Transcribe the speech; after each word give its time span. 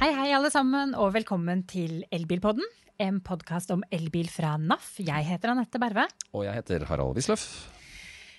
Hei, 0.00 0.14
hei, 0.16 0.30
alle 0.32 0.48
sammen, 0.48 0.94
og 0.96 1.10
velkommen 1.12 1.60
til 1.68 2.06
Elbilpodden. 2.08 2.64
En 3.04 3.18
podkast 3.20 3.68
om 3.74 3.82
elbil 3.92 4.30
fra 4.32 4.54
NAF. 4.56 4.94
Jeg 5.04 5.26
heter 5.28 5.52
Anette 5.52 5.76
Berve. 5.76 6.06
Og 6.32 6.46
jeg 6.46 6.56
heter 6.56 6.86
Harald 6.88 7.18
Wisløff. 7.18 7.42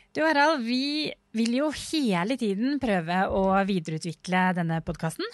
Du 0.10 0.24
Harald, 0.26 0.64
vi 0.66 1.12
vil 1.38 1.60
jo 1.60 1.68
hele 1.70 2.40
tiden 2.42 2.82
prøve 2.82 3.20
å 3.30 3.44
videreutvikle 3.70 4.42
denne 4.58 4.80
podkasten. 4.88 5.30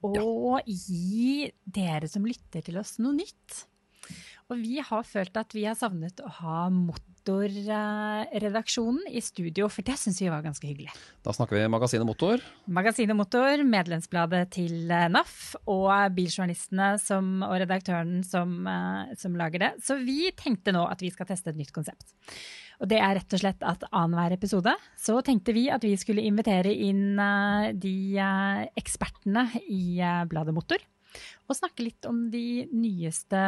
Og 0.00 0.64
gi 0.64 1.50
dere 1.68 2.08
som 2.08 2.24
lytter 2.24 2.64
til 2.64 2.80
oss, 2.80 2.94
noe 2.96 3.12
nytt. 3.18 3.66
Og 4.48 4.56
vi 4.64 4.80
har 4.80 5.04
følt 5.04 5.36
at 5.36 5.52
vi 5.52 5.68
har 5.68 5.76
savnet 5.76 6.24
å 6.24 6.32
ha 6.38 6.62
Motorredaksjonen 7.26 9.08
i 9.10 9.20
studio, 9.20 9.66
for 9.72 9.82
det 9.86 9.96
syns 9.98 10.20
vi 10.22 10.28
var 10.30 10.44
ganske 10.44 10.66
hyggelig. 10.66 10.92
Da 11.26 11.32
snakker 11.34 11.58
vi 11.58 11.64
Magasinet 11.70 12.06
Motor. 12.06 12.42
Magasinet 12.70 13.18
Motor, 13.18 13.64
medlemsbladet 13.66 14.44
til 14.54 14.90
eh, 14.94 15.08
NAF 15.10 15.56
og 15.66 15.90
biljournalistene 16.14 16.92
som, 17.02 17.42
og 17.42 17.56
redaktøren 17.64 18.22
som, 18.26 18.60
eh, 18.70 19.16
som 19.18 19.34
lager 19.38 19.64
det. 19.64 19.72
Så 19.82 19.98
vi 19.98 20.30
tenkte 20.38 20.74
nå 20.76 20.86
at 20.86 21.02
vi 21.02 21.10
skal 21.10 21.26
teste 21.26 21.50
et 21.50 21.58
nytt 21.58 21.74
konsept. 21.74 22.14
Og 22.78 22.90
det 22.92 23.00
er 23.00 23.16
rett 23.18 23.34
og 23.34 23.42
slett 23.42 23.62
at 23.66 23.86
annenhver 23.90 24.36
episode 24.36 24.74
så 25.00 25.18
tenkte 25.24 25.54
vi 25.56 25.66
at 25.72 25.82
vi 25.82 25.96
skulle 25.98 26.26
invitere 26.28 26.70
inn 26.70 27.18
eh, 27.18 27.72
de 27.74 27.96
ekspertene 28.78 29.48
i 29.66 29.98
bladet 30.30 30.54
Motor 30.54 30.84
og 31.46 31.58
snakke 31.58 31.86
litt 31.86 32.08
om 32.08 32.26
de 32.32 32.66
nyeste 32.72 33.40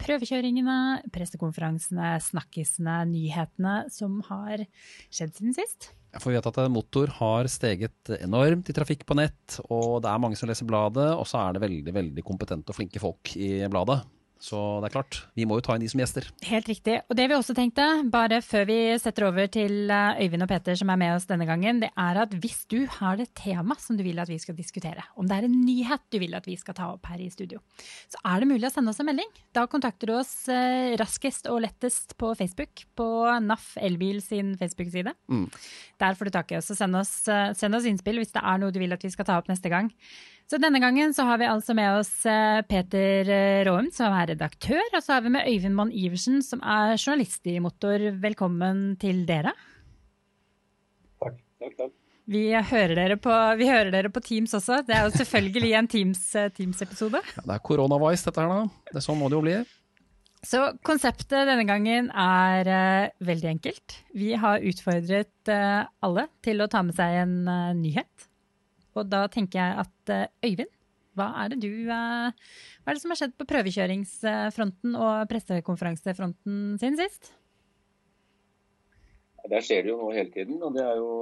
prøvekjøringene, 0.00 0.78
pressekonferansene, 1.14 2.16
snakkisene, 2.28 3.00
nyhetene 3.10 3.76
som 3.94 4.20
har 4.30 4.64
skjedd 5.08 5.38
siden 5.38 5.56
sist. 5.56 5.92
Jeg 6.08 6.24
får 6.24 6.32
vite 6.34 6.50
at 6.54 6.72
motor 6.72 7.10
har 7.18 7.48
steget 7.52 8.12
enormt 8.16 8.70
i 8.70 8.74
trafikk 8.76 9.04
på 9.08 9.16
nett, 9.18 9.58
og 9.68 10.00
det 10.02 10.08
er 10.10 10.22
mange 10.22 10.38
som 10.40 10.48
leser 10.48 10.68
bladet, 10.68 11.10
og 11.12 11.26
så 11.28 11.42
er 11.42 11.56
det 11.56 11.64
veldig, 11.66 11.94
veldig 11.98 12.24
kompetente 12.24 12.72
og 12.72 12.78
flinke 12.78 13.02
folk 13.02 13.34
i 13.36 13.60
bladet. 13.68 14.00
Så 14.38 14.58
det 14.78 14.88
er 14.88 14.94
klart, 14.94 15.16
vi 15.34 15.44
må 15.48 15.56
jo 15.58 15.64
ta 15.66 15.74
inn 15.74 15.82
de 15.82 15.88
som 15.90 15.98
gjester. 15.98 16.28
Helt 16.46 16.68
riktig. 16.70 17.00
Og 17.10 17.16
det 17.18 17.26
vi 17.26 17.34
også 17.34 17.56
tenkte, 17.58 17.84
bare 18.12 18.38
før 18.44 18.68
vi 18.68 18.78
setter 19.02 19.26
over 19.26 19.50
til 19.50 19.90
eh, 19.90 20.20
Øyvind 20.22 20.46
og 20.46 20.50
Peter 20.52 20.78
som 20.78 20.92
er 20.94 21.00
med 21.00 21.16
oss 21.16 21.26
denne 21.26 21.48
gangen, 21.48 21.80
det 21.82 21.90
er 21.98 22.20
at 22.22 22.36
hvis 22.38 22.60
du 22.70 22.84
har 23.00 23.18
et 23.18 23.32
tema 23.38 23.74
som 23.82 23.98
du 23.98 24.04
vil 24.06 24.22
at 24.22 24.30
vi 24.30 24.38
skal 24.38 24.54
diskutere, 24.58 25.02
om 25.18 25.26
det 25.26 25.40
er 25.40 25.48
en 25.48 25.58
nyhet 25.58 26.04
du 26.14 26.20
vil 26.22 26.38
at 26.38 26.46
vi 26.46 26.54
skal 26.60 26.78
ta 26.78 26.92
opp 26.94 27.10
her 27.10 27.18
i 27.24 27.28
studio, 27.34 27.58
så 28.06 28.22
er 28.30 28.38
det 28.44 28.50
mulig 28.52 28.70
å 28.70 28.72
sende 28.72 28.94
oss 28.94 29.02
en 29.02 29.10
melding. 29.10 29.34
Da 29.56 29.66
kontakter 29.70 30.12
du 30.12 30.14
oss 30.20 30.32
eh, 30.52 30.94
raskest 31.02 31.50
og 31.50 31.64
lettest 31.66 32.14
på 32.20 32.30
Facebook, 32.38 32.86
på 32.98 33.10
NAF 33.42 33.74
Elbil 33.82 34.22
sin 34.22 34.54
Facebook-side. 34.60 35.16
Mm. 35.26 35.46
Der 35.98 36.14
får 36.14 36.30
du 36.30 36.36
tak 36.38 36.54
i 36.54 36.60
oss. 36.62 36.70
og 36.70 36.78
send 36.78 37.02
oss, 37.02 37.14
eh, 37.26 37.50
send 37.58 37.74
oss 37.74 37.90
innspill 37.90 38.22
hvis 38.22 38.34
det 38.38 38.46
er 38.46 38.62
noe 38.62 38.74
du 38.74 38.78
vil 38.78 38.94
at 38.94 39.02
vi 39.02 39.10
skal 39.10 39.26
ta 39.26 39.42
opp 39.42 39.50
neste 39.50 39.72
gang. 39.72 39.90
Så 40.48 40.56
denne 40.56 40.80
gangen 40.80 41.10
så 41.12 41.26
har 41.28 41.36
vi 41.42 41.44
altså 41.44 41.74
med 41.76 41.98
oss 41.98 42.12
eh, 42.24 42.62
Peter 42.64 43.28
eh, 43.28 43.58
Råum, 43.68 43.90
som 43.92 44.14
er 44.16 44.30
redaktør. 44.30 44.80
Og 44.96 45.02
så 45.04 45.18
har 45.18 45.24
vi 45.26 45.32
med 45.34 45.44
Øyvind 45.44 45.76
Mann 45.76 45.90
Iversen, 45.92 46.38
som 46.40 46.62
er 46.64 46.94
journalist 46.94 47.44
i 47.52 47.58
Motor. 47.60 48.06
Velkommen 48.22 48.94
til 48.96 49.26
dere. 49.28 49.52
Takk. 51.20 51.36
takk, 51.60 51.74
takk. 51.82 51.92
Vi 52.32 52.46
hører, 52.56 52.94
dere 52.96 53.18
på, 53.20 53.34
vi 53.60 53.68
hører 53.68 53.92
dere 53.92 54.12
på 54.12 54.22
Teams 54.24 54.56
også. 54.56 54.80
Det 54.88 54.96
er 54.96 55.04
jo 55.04 55.12
selvfølgelig 55.20 55.74
en 55.76 55.90
Teams-episode. 55.92 57.20
Teams 57.20 57.36
ja, 57.36 57.44
det 57.44 57.54
er 57.58 57.62
koronavise 57.68 58.30
dette 58.30 58.40
her, 58.40 58.48
da. 58.48 58.88
Det, 58.94 59.04
sånn 59.04 59.20
må 59.20 59.28
det 59.28 59.36
jo 59.36 59.42
bli. 59.44 59.58
Så 60.48 60.62
konseptet 60.86 61.48
denne 61.50 61.68
gangen 61.68 62.08
er 62.08 62.72
uh, 62.72 63.12
veldig 63.20 63.52
enkelt. 63.52 63.98
Vi 64.16 64.32
har 64.40 64.64
utfordret 64.64 65.52
uh, 65.52 65.84
alle 66.04 66.28
til 66.44 66.64
å 66.64 66.72
ta 66.72 66.80
med 66.88 66.96
seg 66.96 67.20
en 67.26 67.38
uh, 67.44 67.76
nyhet. 67.76 68.17
Og 68.98 69.08
da 69.10 69.24
tenker 69.32 69.60
jeg 69.60 69.80
at 69.84 70.12
eh, 70.14 70.50
Øyvind, 70.50 70.74
hva 71.18 71.32
er 71.42 71.52
det 71.52 71.58
du 71.64 71.72
eh, 71.90 72.28
Hva 72.30 72.92
er 72.92 72.96
det 72.96 73.02
som 73.02 73.14
har 73.14 73.20
skjedd 73.20 73.34
på 73.38 73.48
prøvekjøringsfronten 73.50 74.94
og 74.98 75.26
pressekonferansefronten 75.32 76.78
siden 76.80 76.98
sist? 77.00 77.32
Der 79.48 79.64
skjer 79.64 79.84
det 79.84 79.92
jo 79.94 80.00
noe 80.02 80.12
hele 80.12 80.32
tiden, 80.34 80.58
og 80.60 80.74
det 80.76 80.82
er 80.84 80.98
jo 81.00 81.12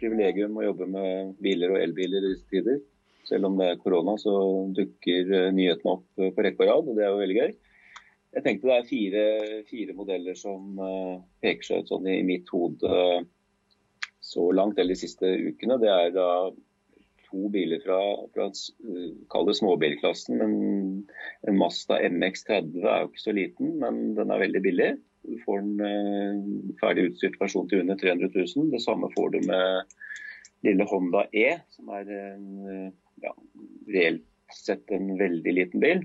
privilegium 0.00 0.56
å 0.58 0.64
jobbe 0.64 0.88
med 0.90 1.36
biler 1.44 1.76
og 1.76 1.82
elbiler 1.84 2.24
i 2.24 2.32
disse 2.32 2.48
tider. 2.50 2.80
Selv 3.28 3.46
om 3.46 3.58
det 3.60 3.68
er 3.70 3.80
korona, 3.82 4.16
så 4.18 4.34
dukker 4.74 5.32
eh, 5.44 5.50
nyhetene 5.54 5.94
opp 5.94 6.06
på 6.18 6.44
rekke 6.44 6.64
og 6.64 6.70
rad, 6.72 6.90
og 6.90 6.98
det 6.98 7.06
er 7.06 7.12
jo 7.12 7.22
veldig 7.22 7.38
gøy. 7.38 7.56
Jeg 8.34 8.44
tenkte 8.44 8.68
det 8.68 8.74
er 8.74 8.88
fire, 8.88 9.24
fire 9.70 9.94
modeller 9.96 10.36
som 10.36 10.76
peker 11.40 11.64
seg 11.64 11.80
ut 11.80 11.92
sånn 11.94 12.08
i 12.12 12.18
mitt 12.28 12.50
hode 12.52 12.98
så 14.28 14.50
langt, 14.52 14.78
eller 14.78 14.92
de 14.92 15.00
siste 15.00 15.30
ukene. 15.48 15.78
Det 15.80 15.88
er 15.88 16.10
da 16.12 16.28
to 17.28 17.48
biler 17.52 17.82
fra, 17.84 17.98
fra 18.34 18.48
kall 19.32 19.48
det 19.48 19.56
småbilklassen. 19.58 20.40
En, 20.44 20.56
en 21.48 21.60
Mazda 21.60 22.00
MX30 22.08 22.80
er 22.82 23.04
jo 23.04 23.10
ikke 23.10 23.24
så 23.24 23.34
liten, 23.36 23.76
men 23.82 24.16
den 24.18 24.32
er 24.34 24.42
veldig 24.44 24.62
billig. 24.64 24.90
Du 25.28 25.36
får 25.44 25.60
en 25.60 25.82
uh, 25.82 26.74
ferdig 26.80 27.10
utstyrt 27.10 27.38
versjon 27.40 27.68
til 27.70 27.84
under 27.84 27.98
300 28.00 28.32
000. 28.34 28.70
Det 28.72 28.82
samme 28.84 29.10
får 29.16 29.34
du 29.34 29.40
med 29.48 29.96
lille 30.66 30.86
Honda 30.90 31.26
E, 31.36 31.50
som 31.76 31.90
er 31.94 32.08
en, 32.10 32.46
ja, 33.22 33.34
reelt 33.92 34.24
sett 34.54 34.90
en 34.94 35.12
veldig 35.20 35.54
liten 35.54 35.82
bil. 35.82 36.02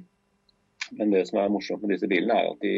Men 0.97 1.13
det 1.13 1.25
som 1.29 1.39
er 1.41 1.51
morsomt 1.53 1.83
med 1.83 1.95
disse 1.95 2.09
bilene, 2.11 2.35
er 2.35 2.51
at 2.51 2.61
de 2.61 2.75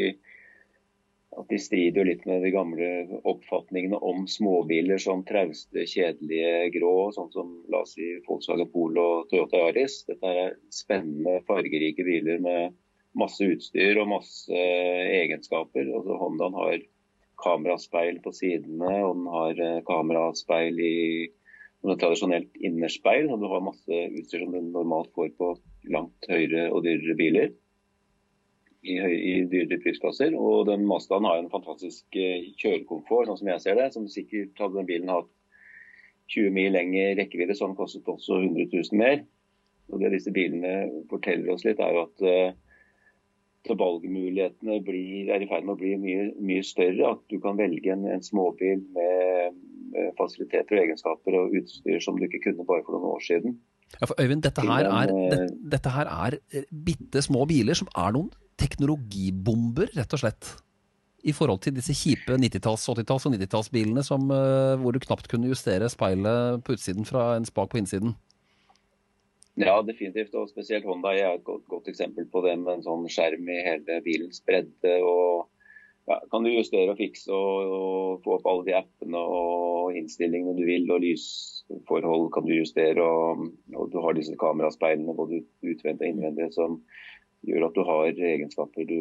at 1.36 1.48
de 1.52 1.58
strider 1.60 2.06
litt 2.08 2.24
med 2.28 2.42
de 2.44 2.50
gamle 2.54 2.88
oppfatningene 3.28 3.98
om 4.10 4.24
småbiler 4.30 5.00
som 5.02 5.24
trauste, 5.28 5.84
kjedelige, 5.84 6.70
grå, 6.78 7.10
sånn 7.12 7.30
som 7.34 7.52
la 7.72 7.82
oss 7.84 7.92
si 7.98 8.14
Volkswagen 8.26 8.70
Polo 8.72 9.04
og 9.18 9.30
Toyota 9.30 9.60
Yaris. 9.66 10.00
Dette 10.08 10.32
er 10.32 10.54
spennende, 10.72 11.42
fargerike 11.48 12.06
biler 12.06 12.40
med 12.44 12.76
masse 13.16 13.44
utstyr 13.44 14.00
og 14.00 14.10
masse 14.14 14.52
egenskaper. 14.56 15.90
Altså, 15.98 16.16
Hondaen 16.20 16.56
har 16.56 16.78
kameraspeil 17.42 18.22
på 18.24 18.32
sidene, 18.32 18.94
og 19.04 19.18
den 19.18 19.28
har 19.34 19.62
eh, 19.66 19.82
kameraspeil 19.88 20.80
i 20.80 20.96
noe 21.84 21.98
tradisjonelt 22.00 22.56
innerspeil. 22.64 23.28
Og 23.28 23.44
du 23.44 23.48
har 23.52 23.64
masse 23.64 24.02
utstyr 24.08 24.44
som 24.44 24.56
du 24.56 24.60
normalt 24.64 25.12
får 25.16 25.34
på 25.36 25.52
langt 25.92 26.32
høyere 26.32 26.70
og 26.72 26.84
dyrere 26.88 27.20
biler 27.20 27.52
i, 28.86 28.96
i 29.30 29.32
dyre 29.50 29.78
prisklasser. 29.82 30.36
Og 30.38 30.66
den 30.70 30.86
Mazdaen 30.88 31.26
har 31.28 31.40
en 31.40 31.52
fantastisk 31.52 32.18
eh, 32.18 32.52
kjørekomfort, 32.60 33.30
sånn 33.30 33.40
som 33.42 33.50
jeg 33.52 33.64
ser 33.64 33.80
det. 33.80 33.88
Som 33.94 34.08
sikkert 34.12 34.62
hadde 34.62 34.80
den 34.80 34.90
bilen 34.90 35.12
hatt 35.12 35.32
20 36.34 36.54
mil 36.54 36.72
lengre 36.74 37.14
rekkevidde, 37.20 37.54
så 37.54 37.68
den 37.68 37.78
kostet 37.78 38.08
også 38.10 38.40
100 38.42 38.68
000 38.72 39.00
mer. 39.00 39.24
Og 39.92 40.02
Det 40.02 40.12
disse 40.16 40.32
bilene 40.34 41.02
forteller 41.10 41.52
oss 41.54 41.64
litt, 41.66 41.78
er 41.78 41.94
jo 41.94 42.06
at 42.08 42.24
uh, 42.26 43.76
valgmulighetene 43.78 44.80
blir, 44.86 45.30
er 45.30 45.42
i 45.42 45.48
ferd 45.50 45.66
med 45.66 45.76
å 45.76 45.80
bli 45.80 45.92
mye, 46.02 46.26
mye, 46.42 46.64
større. 46.66 47.12
At 47.14 47.22
du 47.30 47.38
kan 47.42 47.58
velge 47.58 47.94
en, 47.94 48.02
en 48.10 48.24
småbil 48.24 48.82
med, 48.96 49.60
med, 49.92 50.10
fasiliteter 50.18 50.78
og 50.78 50.82
egenskaper 50.82 51.38
og 51.38 51.54
utstyr 51.60 52.02
som 52.02 52.18
du 52.18 52.26
ikke 52.26 52.48
kunne 52.48 52.66
bare 52.66 52.82
for 52.86 52.96
noen 52.96 53.14
år 53.14 53.22
siden. 53.26 53.58
Ja, 54.00 54.08
for 54.08 54.18
Øyvind, 54.18 54.42
dette 54.42 54.64
her, 54.66 54.88
er, 54.90 55.12
det, 55.14 55.46
dette 55.76 55.92
her 55.94 56.10
er 56.10 56.36
bitte 56.74 57.22
små 57.22 57.44
biler 57.46 57.78
som 57.78 57.86
er 57.94 58.16
noen 58.16 58.32
teknologibomber, 58.60 59.90
rett 59.96 60.16
og 60.16 60.22
slett. 60.22 60.52
I 61.26 61.34
forhold 61.34 61.64
til 61.64 61.74
disse 61.74 61.94
kjipe 61.96 62.36
90-talls-, 62.38 62.86
80-talls- 62.92 63.26
og 63.26 63.34
90-tallsbilene 63.34 64.04
uh, 64.04 64.76
hvor 64.80 64.94
du 64.94 65.02
knapt 65.02 65.28
kunne 65.32 65.50
justere 65.50 65.88
speilet 65.90 66.62
på 66.64 66.76
utsiden 66.76 67.08
fra 67.08 67.32
en 67.36 67.48
spak 67.48 67.72
på 67.72 67.80
innsiden. 67.80 68.14
Ja, 69.56 69.80
definitivt. 69.82 70.34
Og 70.36 70.50
spesielt 70.52 70.84
Honda 70.84 71.14
er 71.16 71.34
et 71.34 71.44
godt, 71.44 71.64
godt, 71.68 71.88
eksempel 71.88 72.28
på 72.28 72.44
det 72.44 72.58
med 72.60 72.76
en 72.76 72.86
sånn 72.86 73.06
skjerm 73.08 73.48
i 73.48 73.62
hele 73.64 74.00
bilens 74.04 74.42
bredde. 74.44 74.98
og 75.00 75.48
ja, 76.06 76.20
Kan 76.30 76.44
du 76.44 76.52
justere 76.52 76.92
og 76.92 77.00
fikse 77.00 77.32
og, 77.32 77.72
og, 77.78 78.20
få 78.24 78.36
opp 78.36 78.48
alle 78.52 78.66
de 78.68 78.76
appene 78.76 79.18
og 79.18 79.96
innstillingene 79.96 80.54
du 80.58 80.64
vil. 80.68 80.84
Og 80.92 81.00
lysforhold 81.06 82.28
kan 82.36 82.46
du 82.46 82.52
justere. 82.58 83.00
Og, 83.00 83.48
og 83.74 83.90
du 83.94 83.98
har 84.04 84.18
disse 84.18 84.36
kameraspeilene 84.40 85.16
både 85.16 85.40
utvendig 85.64 86.04
og 86.04 86.10
innvendig 86.12 86.52
som 86.54 86.82
gjør 87.46 87.68
at 87.68 87.76
du 87.76 87.82
har 87.86 88.22
egenskaper 88.30 88.88
du 88.88 88.98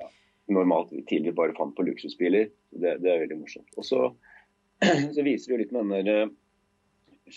ja, 0.00 0.08
normalt 0.52 0.92
tidligere 1.08 1.36
bare 1.36 1.56
fant 1.58 1.76
på 1.76 1.86
luksusbiler. 1.86 2.50
Det, 2.70 2.96
det 3.02 3.12
er 3.12 3.22
veldig 3.24 3.40
morsomt. 3.42 3.70
Og 3.76 3.86
så, 3.86 4.02
viser 5.26 5.52
det 5.52 5.54
jo 5.54 5.60
litt 5.62 5.74
med 5.76 5.92
den 5.96 6.12
eh, 6.12 6.34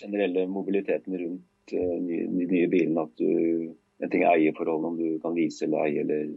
generelle 0.00 0.46
mobiliteten 0.50 1.16
rundt 1.18 1.74
uh, 1.74 1.96
de 2.06 2.46
nye 2.46 2.68
bilene 2.70 3.06
at 3.06 3.14
du 3.18 3.76
En 4.00 4.08
ting 4.08 4.22
er 4.24 4.30
eierforholdene, 4.32 4.88
om 4.88 4.94
du 4.96 5.18
kan 5.20 5.34
vise 5.36 5.66
eller 5.66 5.82
eie 5.84 6.00
eller, 6.00 6.28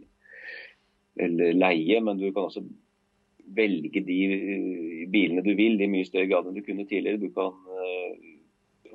eller 1.24 1.54
leie, 1.56 2.02
men 2.04 2.18
du 2.20 2.26
kan 2.36 2.50
også 2.50 2.60
velge 3.56 4.02
de 4.04 4.18
eh, 4.36 5.06
bilene 5.14 5.46
du 5.46 5.54
vil 5.56 5.80
i 5.80 5.88
mye 5.88 6.04
større 6.04 6.28
grad 6.28 6.50
enn 6.50 6.58
du 6.58 6.60
kunne 6.66 6.84
tidligere. 6.90 7.22
Du 7.22 7.30
kan 7.32 7.56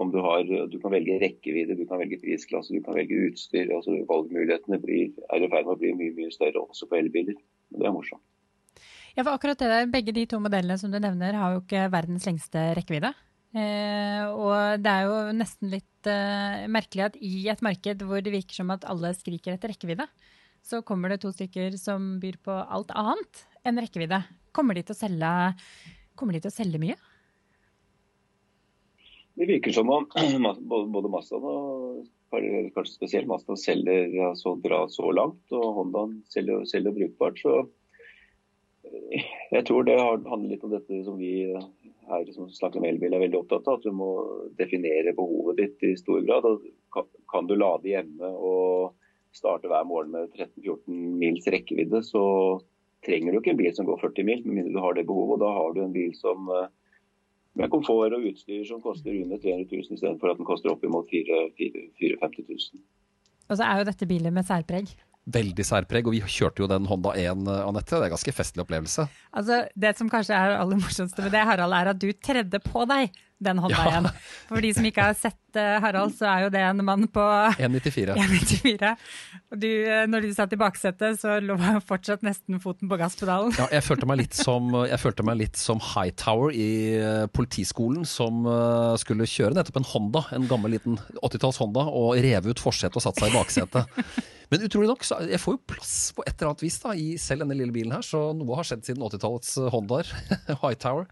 om 0.09 0.15
du, 0.15 0.19
har, 0.25 0.49
du 0.73 0.79
kan 0.81 0.95
velge 0.95 1.19
rekkevidde, 1.21 1.77
du 1.77 1.85
kan 1.89 2.01
velge 2.01 2.19
prisklasse, 2.23 2.73
du 2.73 2.85
kan 2.85 2.97
velge 2.97 3.29
utstyr. 3.29 3.69
altså 3.75 3.99
Valgmulighetene 4.09 4.81
blir, 4.81 5.13
er 5.29 5.45
i 5.45 5.51
ferd 5.53 5.69
med 5.69 5.77
å 5.77 5.81
bli 5.83 5.95
mye 5.99 6.17
mye 6.17 6.33
større 6.35 6.65
også 6.65 6.89
på 6.89 6.99
elbiler. 6.99 7.37
Det 7.77 7.85
er 7.85 7.95
morsomt. 7.95 8.25
Ja, 9.15 9.25
for 9.25 9.35
akkurat 9.35 9.59
det 9.61 9.69
der, 9.71 9.89
Begge 9.91 10.15
de 10.15 10.25
to 10.31 10.39
modellene 10.41 10.79
som 10.81 10.93
du 10.93 11.01
nevner 11.03 11.37
har 11.37 11.57
jo 11.57 11.63
ikke 11.65 11.89
verdens 11.93 12.27
lengste 12.29 12.63
rekkevidde. 12.79 13.13
Eh, 13.57 14.25
og 14.29 14.83
det 14.85 14.93
er 14.93 15.07
jo 15.09 15.21
nesten 15.37 15.73
litt 15.73 16.09
eh, 16.11 16.67
merkelig 16.71 17.07
at 17.09 17.17
i 17.25 17.49
et 17.51 17.65
marked 17.65 18.05
hvor 18.07 18.23
det 18.23 18.35
virker 18.35 18.61
som 18.61 18.73
at 18.75 18.87
alle 18.89 19.15
skriker 19.17 19.57
etter 19.57 19.73
rekkevidde, 19.73 20.07
så 20.65 20.83
kommer 20.87 21.11
det 21.11 21.23
to 21.23 21.33
stykker 21.35 21.77
som 21.81 22.17
byr 22.23 22.39
på 22.45 22.55
alt 22.55 22.93
annet 22.97 23.45
enn 23.67 23.81
rekkevidde. 23.81 24.21
Kommer 24.55 24.77
de 24.77 24.85
til 24.87 24.97
å 24.97 25.01
selge, 25.01 25.33
til 26.19 26.51
å 26.51 26.55
selge 26.55 26.83
mye? 26.83 26.99
Det 29.39 29.47
virker 29.47 29.71
som 29.71 29.91
om 29.91 30.07
både 30.93 31.11
Mazdaen 31.13 31.45
og 31.47 32.07
kanskje 32.75 32.95
spesielt 32.97 33.29
Mazdaen 33.31 33.61
selger 33.61 34.33
så 34.35 34.57
bra 34.59 34.81
så 34.91 35.13
langt, 35.15 35.45
og 35.55 35.75
Hondaen 35.77 36.17
selger, 36.33 36.65
selger 36.67 36.97
brukbart. 36.97 37.39
Så 37.39 37.53
eh, 37.63 39.29
jeg 39.55 39.67
tror 39.69 39.87
det 39.87 39.99
handler 40.03 40.49
litt 40.51 40.65
om 40.67 40.75
dette 40.75 41.05
som 41.07 41.21
vi 41.21 41.53
her 42.09 42.33
som 42.35 42.49
snakker 42.51 42.81
om 42.81 42.89
elbil 42.89 43.15
er 43.15 43.23
veldig 43.23 43.39
opptatt 43.43 43.69
av. 43.71 43.79
At 43.79 43.87
du 43.87 43.95
må 43.95 44.11
definere 44.59 45.15
behovet 45.17 45.61
ditt 45.63 45.87
i 45.87 45.95
stor 46.01 46.25
grad. 46.27 46.67
Kan 47.31 47.47
du 47.47 47.55
lade 47.55 47.93
hjemme 47.93 48.33
og 48.35 48.97
starte 49.37 49.71
hver 49.71 49.87
morgen 49.87 50.17
med 50.17 50.35
13-14 50.35 50.99
mils 51.21 51.47
rekkevidde, 51.47 52.03
så 52.03 52.25
trenger 53.07 53.33
du 53.33 53.39
ikke 53.39 53.53
en 53.55 53.61
bil 53.61 53.75
som 53.77 53.87
går 53.87 54.01
40 54.03 54.27
mil, 54.27 54.43
med 54.47 54.57
mindre 54.57 54.75
du 54.75 54.83
har 54.83 54.99
det 54.99 55.07
behovet. 55.07 55.37
og 55.37 55.43
Da 55.45 55.55
har 55.61 55.75
du 55.77 55.83
en 55.85 55.95
bil 55.95 56.15
som 56.19 56.51
eh, 56.51 56.71
med 57.59 57.71
komfort 57.73 58.15
og 58.17 58.25
utstyr 58.31 58.65
som 58.69 58.83
koster 58.85 59.15
under 59.19 59.41
300 59.43 59.67
000 59.71 59.99
istedenfor 59.99 60.33
at 60.33 60.41
den 60.41 60.49
koster 60.49 60.73
oppimot 60.73 61.11
450 61.11 62.47
000. 62.49 62.83
Og 63.49 63.57
så 63.57 63.65
er 63.65 63.81
jo 63.81 63.89
dette 63.89 64.09
biler 64.09 64.35
med 64.35 64.47
særpreg. 64.47 64.93
Veldig 65.29 65.65
særpreg, 65.67 66.09
og 66.09 66.15
vi 66.17 66.23
kjørte 66.25 66.63
jo 66.65 66.71
den 66.71 66.87
Honda 66.89 67.13
1, 67.19 67.49
Anette. 67.61 67.95
Det 67.95 68.01
er 68.01 68.09
en 68.09 68.17
ganske 68.17 68.33
festlig 68.33 68.65
opplevelse. 68.65 69.09
Altså, 69.37 69.63
Det 69.77 69.95
som 69.99 70.09
kanskje 70.09 70.37
er 70.37 70.57
aller 70.57 70.81
morsomste 70.81 71.25
med 71.25 71.35
det, 71.37 71.45
Harald, 71.45 71.75
er 71.77 71.91
at 71.93 72.01
du 72.01 72.13
tredde 72.13 72.61
på 72.65 72.87
deg 72.89 73.13
den 73.39 73.59
Honda 73.63 73.85
Ja. 73.87 74.11
For 74.49 74.63
de 74.63 74.71
som 74.75 74.87
ikke 74.89 75.05
har 75.11 75.17
sett 75.19 75.59
uh, 75.59 75.79
Harald, 75.83 76.15
så 76.19 76.27
er 76.27 76.47
jo 76.47 76.53
det 76.55 76.63
en 76.65 76.83
mann 76.85 77.07
på 77.13 77.23
1,94. 77.55 78.17
1,94. 78.19 78.95
Og 79.53 79.61
du, 79.63 79.69
uh, 79.87 80.07
når 80.11 80.27
du 80.27 80.33
satt 80.35 80.55
i 80.55 80.59
baksetet, 80.59 81.21
så 81.21 81.39
lå 81.45 81.59
fortsatt 81.87 82.25
nesten 82.27 82.59
foten 82.63 82.91
på 82.91 82.99
gasspedalen. 82.99 83.55
Ja, 83.61 83.69
jeg 83.77 83.87
følte 83.87 84.09
meg 84.11 84.23
litt 84.23 84.39
som, 84.39 84.73
meg 84.73 85.39
litt 85.39 85.61
som 85.61 85.83
Hightower 85.93 86.55
i 86.55 86.71
politiskolen, 87.35 88.09
som 88.09 88.43
skulle 89.01 89.29
kjøre 89.29 89.55
nettopp 89.59 89.79
en 89.83 89.89
Honda, 89.93 90.25
en 90.35 90.49
gammel 90.51 90.75
liten 90.79 90.99
80-talls 91.21 91.61
Honda, 91.63 91.87
og 91.87 92.19
reve 92.25 92.55
ut 92.55 92.63
forsetet 92.63 92.99
og 92.99 93.05
satte 93.05 93.23
seg 93.23 93.33
i 93.35 93.39
baksetet. 93.39 94.03
Men 94.49 94.65
utrolig 94.65 94.89
nok, 94.89 95.05
så 95.05 95.21
jeg 95.29 95.43
får 95.43 95.59
jo 95.59 95.65
plass 95.75 95.95
på 96.17 96.25
et 96.25 96.33
eller 96.35 96.55
annet 96.55 96.65
vis 96.65 96.81
da, 96.81 96.95
i 96.97 97.11
selv 97.21 97.45
denne 97.45 97.59
lille 97.59 97.75
bilen 97.75 97.93
her, 97.93 98.07
så 98.07 98.31
noe 98.37 98.57
har 98.57 98.69
skjedd 98.69 98.87
siden 98.87 99.05
80-tallets 99.05 99.55
Hondaer. 99.75 100.11
Hightower. 100.63 101.09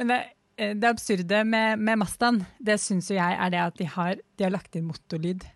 Men 0.00 0.14
det 0.14 0.20
Eh, 0.60 0.76
det 0.76 0.88
absurde 0.88 1.44
med, 1.44 1.80
med 1.80 2.02
Mazdaen, 2.02 2.42
det 2.60 2.76
syns 2.82 3.08
jo 3.10 3.16
jeg 3.16 3.38
er 3.40 3.52
det 3.52 3.62
at 3.62 3.80
de 3.80 3.88
har, 3.88 4.20
de 4.36 4.46
har 4.46 4.52
lagt 4.52 4.76
inn 4.76 4.88
motorlyd. 4.88 5.46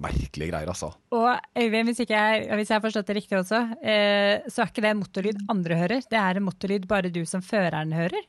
Merkelige 0.00 0.48
greier, 0.48 0.70
altså. 0.72 0.88
Og 1.12 1.28
Øyvind, 1.58 1.90
hvis, 1.90 2.00
jeg, 2.08 2.46
hvis 2.48 2.70
jeg 2.70 2.78
har 2.78 2.84
forstått 2.84 3.10
det 3.10 3.16
riktig 3.18 3.36
også, 3.36 3.60
eh, 3.84 4.46
så 4.48 4.64
er 4.64 4.70
ikke 4.72 4.84
det 4.84 4.92
en 4.94 5.02
motorlyd 5.02 5.42
andre 5.52 5.80
hører. 5.82 6.06
Det 6.08 6.20
er 6.20 6.40
en 6.40 6.46
motorlyd 6.46 6.88
bare 6.88 7.12
du 7.12 7.20
som 7.28 7.44
føreren 7.44 7.92
hører? 7.92 8.24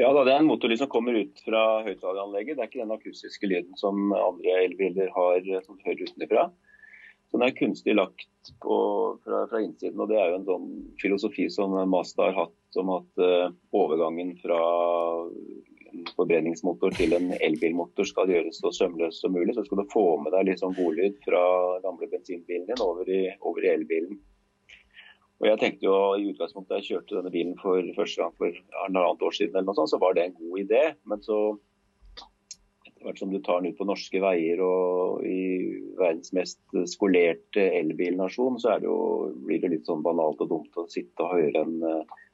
Ja, 0.00 0.10
det 0.14 0.32
er 0.32 0.40
en 0.40 0.48
motorlyd 0.48 0.80
som 0.80 0.90
kommer 0.90 1.16
ut 1.16 1.42
fra 1.44 1.82
høyttaleranlegget. 1.86 2.56
Det 2.56 2.64
er 2.64 2.70
ikke 2.70 2.82
den 2.82 2.96
akustiske 2.96 3.50
lyden 3.50 3.78
som 3.78 4.10
andre 4.16 4.64
elbiler 4.64 5.12
har 5.14 5.46
som 5.66 5.78
hører 5.84 6.04
utenfra. 6.08 6.48
Så 7.30 7.38
den 7.38 7.46
er 7.46 7.54
kunstig 7.54 7.94
lagt 7.94 8.50
på, 8.62 8.76
fra, 9.22 9.44
fra, 9.46 9.60
innsiden. 9.62 10.00
og 10.02 10.08
Det 10.10 10.18
er 10.18 10.32
jo 10.32 10.38
en 10.40 10.48
sånn 10.48 10.70
filosofi 10.98 11.46
som 11.52 11.76
Mazda 11.92 12.26
har 12.26 12.38
hatt 12.40 12.78
om 12.80 12.90
at 12.96 13.22
uh, 13.22 13.52
overgangen 13.76 14.32
fra 14.42 14.58
en 15.90 16.10
forbrenningsmotor 16.16 16.94
til 16.98 17.14
en 17.14 17.30
elbilmotor 17.38 18.08
skal 18.08 18.30
gjøres 18.30 18.58
så 18.62 18.72
sømløs 18.74 19.20
som 19.22 19.34
mulig. 19.34 19.54
Så 19.54 19.62
skal 19.66 19.82
du 19.82 19.92
få 19.94 20.04
med 20.24 20.34
deg 20.34 20.50
litt 20.50 20.62
sånn 20.62 20.74
godlyd 20.74 21.22
fra 21.26 21.44
gamle 21.86 22.10
bensinbilen 22.10 22.66
din 22.66 22.82
over 22.82 23.06
i, 23.06 23.22
over 23.46 23.66
i 23.66 23.72
elbilen. 23.76 24.18
Og 25.40 25.48
jeg 25.48 25.60
tenkte 25.60 25.88
jo 25.88 25.96
i 26.20 26.28
utgangspunktet 26.30 26.74
Da 26.74 26.78
jeg 26.80 26.88
kjørte 26.90 27.16
denne 27.16 27.32
bilen 27.32 27.56
for 27.60 27.80
første 27.96 28.22
gang 28.22 28.36
for 28.36 28.62
halvannet 28.82 29.26
år 29.26 29.36
siden, 29.36 29.56
eller 29.56 29.70
noe 29.70 29.78
sånt, 29.78 29.92
så 29.94 30.00
var 30.02 30.16
det 30.16 30.26
en 30.26 30.38
god 30.38 30.62
idé. 30.64 30.82
Men 31.08 31.24
så 31.24 31.38
etter 32.86 33.06
hvert 33.06 33.22
som 33.22 33.32
du 33.32 33.38
tar 33.40 33.62
den 33.62 33.72
ut 33.72 33.78
på 33.78 33.88
norske 33.88 34.20
veier 34.20 34.60
og 34.64 35.24
i 35.24 35.40
verdens 35.96 36.34
mest 36.36 36.60
skolerte 36.92 37.64
elbilnasjon, 37.80 38.60
så 38.60 38.76
det 38.76 38.90
jo, 38.90 38.98
blir 39.46 39.62
det 39.62 39.72
litt 39.72 39.88
sånn 39.88 40.04
banalt 40.04 40.42
og 40.44 40.52
dumt 40.52 40.80
å 40.80 40.88
sitte 40.92 41.24
og 41.24 41.38
høre 41.38 41.66
en 41.66 41.78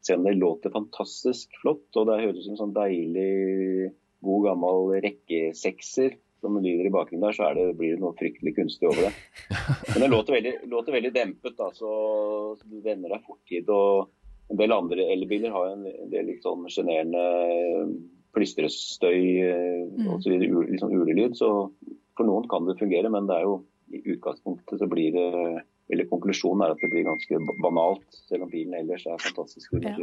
Selv 0.07 0.23
det 0.23 0.37
låter 0.39 0.71
fantastisk 0.71 1.51
flott, 1.59 1.89
og 1.99 2.05
det 2.07 2.21
høres 2.21 2.45
ut 2.45 2.45
som 2.45 2.53
en 2.53 2.61
sånn 2.61 2.75
deilig, 2.77 3.89
god 4.23 4.45
gammel 4.45 4.93
rekkesekser 5.03 6.15
som 6.47 6.59
lyder 6.63 6.89
i 6.89 6.93
bakgrunnen 6.95 7.27
der, 7.27 7.37
så 7.37 7.51
det, 7.57 7.67
blir 7.79 7.97
det 7.97 8.03
noe 8.03 8.17
fryktelig 8.19 8.55
kunstig 8.57 8.89
over 8.89 9.09
det. 9.09 9.13
Men 9.93 10.05
det 10.05 10.11
låter 10.13 10.37
veldig, 10.39 10.55
låter 10.73 10.97
veldig 10.97 11.13
dempet, 11.15 11.57
da, 11.59 11.71
så, 11.75 11.93
så 12.57 12.71
du 12.71 12.79
venner 12.85 13.13
deg 13.13 13.27
fort 13.27 13.43
til 13.51 13.67
det. 13.67 13.77
Og 13.77 14.53
en 14.55 14.61
del 14.61 14.75
andre 14.77 15.09
elbiler 15.15 15.55
har 15.55 15.73
en, 15.75 15.87
en 15.91 16.13
del 16.13 16.31
litt 16.31 16.47
sånn 16.47 16.67
sjenerende 16.71 17.25
plystrestøy 18.37 19.23
eh, 19.43 19.87
mm. 19.91 20.11
osv. 20.15 20.37
Litt 20.39 20.83
sånn 20.83 20.95
ulelyd. 20.95 21.39
Så 21.39 21.51
for 22.17 22.29
noen 22.29 22.47
kan 22.51 22.69
det 22.69 22.79
fungere, 22.81 23.11
men 23.13 23.29
det 23.29 23.41
er 23.41 23.49
jo 23.49 23.59
i 23.95 24.03
utgangspunktet 24.17 24.81
så 24.81 24.89
blir 24.91 25.15
det 25.15 25.31
eller 25.93 26.09
Konklusjonen 26.11 26.65
er 26.67 26.75
at 26.75 26.81
det 26.83 26.91
blir 26.91 27.05
ganske 27.07 27.39
banalt, 27.63 28.07
selv 28.27 28.47
om 28.47 28.51
bilen 28.51 28.75
ellers 28.75 29.05
er 29.07 29.21
fantastisk. 29.23 29.77
Ja. 29.85 29.95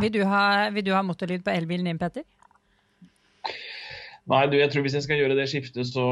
Vil, 0.00 0.12
du 0.14 0.22
ha, 0.28 0.70
vil 0.72 0.86
du 0.86 0.94
ha 0.96 1.02
motorlyd 1.04 1.44
på 1.44 1.52
elbilen 1.52 1.88
din, 1.88 2.00
Petter? 2.00 2.24
Nei, 4.26 4.44
du, 4.50 4.56
jeg 4.58 4.72
tror 4.72 4.82
hvis 4.82 4.96
jeg 4.96 5.04
skal 5.06 5.20
gjøre 5.20 5.36
det 5.38 5.46
skiftet, 5.50 5.86
så, 5.86 6.06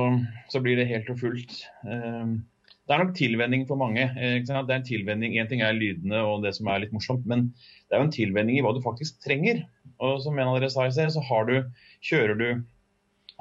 så 0.50 0.61
blir 0.62 0.78
det 0.78 0.87
helt 0.90 1.08
og 1.11 1.19
fullt. 1.19 1.56
Um, 1.82 2.44
det 2.84 2.94
er 2.94 3.00
nok 3.00 3.14
tilvenning 3.16 3.64
for 3.66 3.81
mange. 3.81 4.05
Det 4.14 4.52
er 4.52 4.61
en 4.61 4.84
tilvenning, 4.87 5.34
Én 5.40 5.49
ting 5.49 5.64
er 5.64 5.75
lydene 5.75 6.20
og 6.20 6.44
det 6.44 6.52
som 6.55 6.69
er 6.69 6.82
litt 6.82 6.93
morsomt, 6.93 7.25
men 7.26 7.49
det 7.88 7.96
er 7.96 8.02
jo 8.02 8.06
en 8.06 8.14
tilvenning 8.14 8.58
i 8.58 8.62
hva 8.64 8.75
du 8.76 8.82
faktisk 8.84 9.19
trenger. 9.25 9.64
Og 10.05 10.20
som 10.22 10.37
en 10.37 10.50
av 10.50 10.58
dere 10.58 10.70
sa 10.70 10.84
i 10.87 10.93
sted, 10.93 11.11
så 11.14 11.22
har 11.25 11.49
du, 11.49 11.56
kjører 12.05 12.38
du 12.38 12.49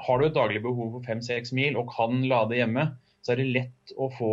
Har 0.07 0.17
du 0.17 0.25
et 0.25 0.33
daglig 0.33 0.63
behov 0.63 0.95
for 0.95 1.05
fem-seks 1.05 1.51
mil 1.53 1.75
og 1.77 1.91
kan 1.93 2.23
lade 2.25 2.55
hjemme, 2.57 2.87
så 3.21 3.35
er 3.35 3.43
det 3.43 3.51
lett 3.53 3.91
å 3.93 4.07
få 4.09 4.31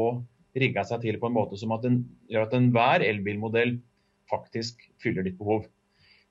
rigga 0.56 0.86
seg 0.88 1.02
til 1.02 1.18
på 1.20 1.28
en 1.28 1.36
måte 1.36 1.58
som 1.60 1.74
at 1.76 1.84
den, 1.84 1.98
gjør 2.32 2.46
at 2.46 2.54
enhver 2.56 3.04
elbilmodell 3.04 3.74
faktisk 4.30 4.80
fyller 5.04 5.26
ditt 5.26 5.36
behov. 5.36 5.66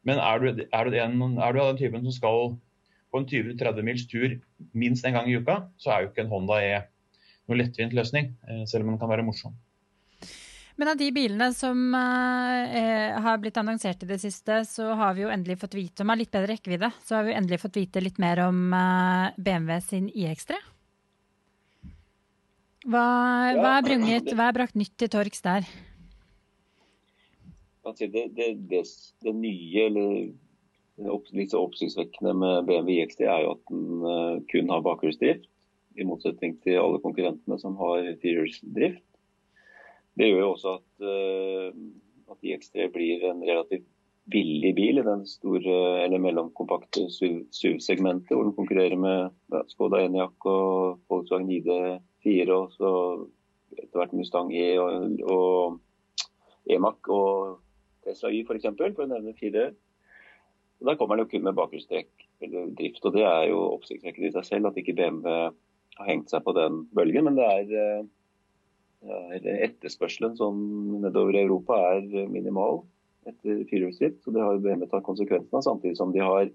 Men 0.08 0.18
er 0.24 0.42
du, 0.42 0.64
er, 0.66 0.90
du 0.90 0.98
en, 0.98 1.38
er 1.38 1.54
du, 1.54 1.62
av 1.62 1.70
den 1.70 1.82
typen 1.84 2.08
som 2.08 2.16
skal 2.16 2.58
på 3.10 3.22
en 3.22 3.28
20-30 3.30 3.86
mils 3.86 4.06
tur 4.10 4.38
minst 4.78 5.06
en 5.06 5.18
gang 5.18 5.30
i 5.30 5.38
uka, 5.40 5.64
så 5.82 5.94
er 5.94 6.04
jo 6.04 6.12
ikke 6.12 6.26
en 6.26 6.32
Honda 6.34 6.62
E 6.64 6.78
noe 7.50 7.58
lettvint 7.64 7.96
løsning, 7.98 8.34
eh, 8.48 8.64
selv 8.70 8.86
om 8.86 8.94
den 8.94 9.02
kan 9.02 9.10
være 9.10 9.26
morsom. 9.26 9.56
Men 10.80 10.94
av 10.94 11.00
de 11.00 11.10
bilene 11.12 11.50
som 11.52 11.80
eh, 11.98 13.18
har 13.20 13.40
blitt 13.42 13.58
annonsert 13.60 14.06
i 14.06 14.08
det 14.08 14.20
siste, 14.22 14.62
så 14.70 14.94
har 14.96 15.18
vi 15.18 15.26
jo 15.26 15.32
endelig 15.34 15.58
fått 15.60 15.76
vite 15.76 16.06
om 16.06 16.14
har 16.14 16.20
litt 16.22 16.32
bedre 16.32 16.54
rekkevidde. 16.54 16.92
Så 17.04 17.18
har 17.18 17.26
vi 17.26 17.34
jo 17.34 17.40
endelig 17.42 17.60
fått 17.66 17.80
vite 17.82 18.04
litt 18.06 18.22
mer 18.22 18.46
om 18.46 18.62
eh, 18.72 19.36
BMW 19.36 19.82
sin 19.84 20.08
iX3. 20.14 20.56
Hva, 22.88 23.04
ja. 23.52 23.58
hva, 23.60 23.74
er 23.76 23.88
brunget, 23.90 24.32
hva 24.32 24.48
er 24.48 24.56
brakt 24.56 24.80
nytt 24.80 24.96
til 24.96 25.12
torgs 25.12 25.44
der? 25.44 25.68
Det, 27.90 28.08
det, 28.14 28.30
det, 28.38 28.84
det, 29.26 29.34
nye, 29.34 29.84
eller 29.90 30.14
litt 31.36 31.54
så 31.54 31.62
oppsiktsvekkende 31.64 32.34
med 32.38 32.68
BMW 32.68 33.04
iX3, 33.04 33.28
er 33.28 33.46
jo 33.46 33.54
at 33.56 33.64
den 33.72 34.04
uh, 34.04 34.42
kun 34.52 34.74
har 34.74 34.86
bakhjulsdrift. 34.86 35.48
I 36.00 36.06
motsetning 36.08 36.56
til 36.64 36.80
alle 36.80 37.02
konkurrentene 37.04 37.58
som 37.60 37.76
har 37.80 38.06
firehjulsdrift. 38.22 39.04
Det 40.20 40.28
gjør 40.28 40.44
jo 40.44 40.52
også 40.54 40.76
at, 40.80 40.90
uh, 41.04 42.34
at 42.34 42.46
IX3 42.46 42.92
blir 42.94 43.26
en 43.30 43.44
relativt 43.44 43.88
billig 44.30 44.76
bil 44.78 45.02
i 45.02 45.06
den 45.06 45.24
store 45.26 45.76
eller 46.04 46.22
mellomkompakte 46.22 47.08
SUV-segmentet, 47.10 48.34
hvor 48.36 48.46
den 48.46 48.56
konkurrerer 48.58 49.00
med 49.00 49.32
ja, 49.54 49.64
Skoda 49.72 50.04
Enyaq 50.06 50.46
og 50.46 51.00
Volkswagen 51.10 51.50
ID4 51.50 52.54
og 52.54 52.76
så 52.76 52.92
etter 53.78 54.02
hvert 54.02 54.14
Mustang 54.18 54.52
E 54.54 54.68
og, 54.82 55.18
og 55.30 55.80
Emac 56.70 57.10
og 57.10 57.60
Tesla 58.06 58.32
Y 58.34 58.44
for, 58.48 58.60
for 58.62 59.06
å 59.06 59.10
nevne 59.10 59.36
fire. 59.40 59.72
Og 60.80 60.88
Der 60.88 60.96
kommer 60.96 61.18
den 61.18 61.26
jo 61.26 61.32
kun 61.34 61.44
med 61.44 61.58
bakhjulstrekk 61.58 62.28
eller 62.46 62.70
drift, 62.78 63.04
og 63.06 63.16
det 63.18 63.26
er 63.28 63.50
jo 63.52 63.60
oppsiktsvekkende 63.74 64.30
i 64.30 64.36
seg 64.38 64.48
selv 64.48 64.70
at 64.70 64.78
ikke 64.80 64.96
BMW 64.96 65.34
har 66.00 66.08
hengt 66.08 66.32
seg 66.32 66.46
på 66.46 66.54
den 66.56 66.86
bølgen. 66.96 67.28
Men 67.28 67.36
det 67.36 67.48
er 67.50 67.74
eh, 69.04 69.60
etterspørselen 69.68 70.38
sånn 70.40 70.62
nedover 71.04 71.36
i 71.36 71.44
Europa 71.44 71.82
er 71.92 72.08
minimal 72.32 72.84
etter 73.28 73.66
firehjulsdrift. 73.70 74.24
Så 74.24 74.32
det 74.36 74.44
har 74.44 74.64
BMW 74.64 74.88
tatt 74.88 75.08
konsekvensen 75.08 75.60
av, 75.60 75.66
samtidig 75.68 76.00
som 76.00 76.16
de 76.16 76.24
har 76.24 76.48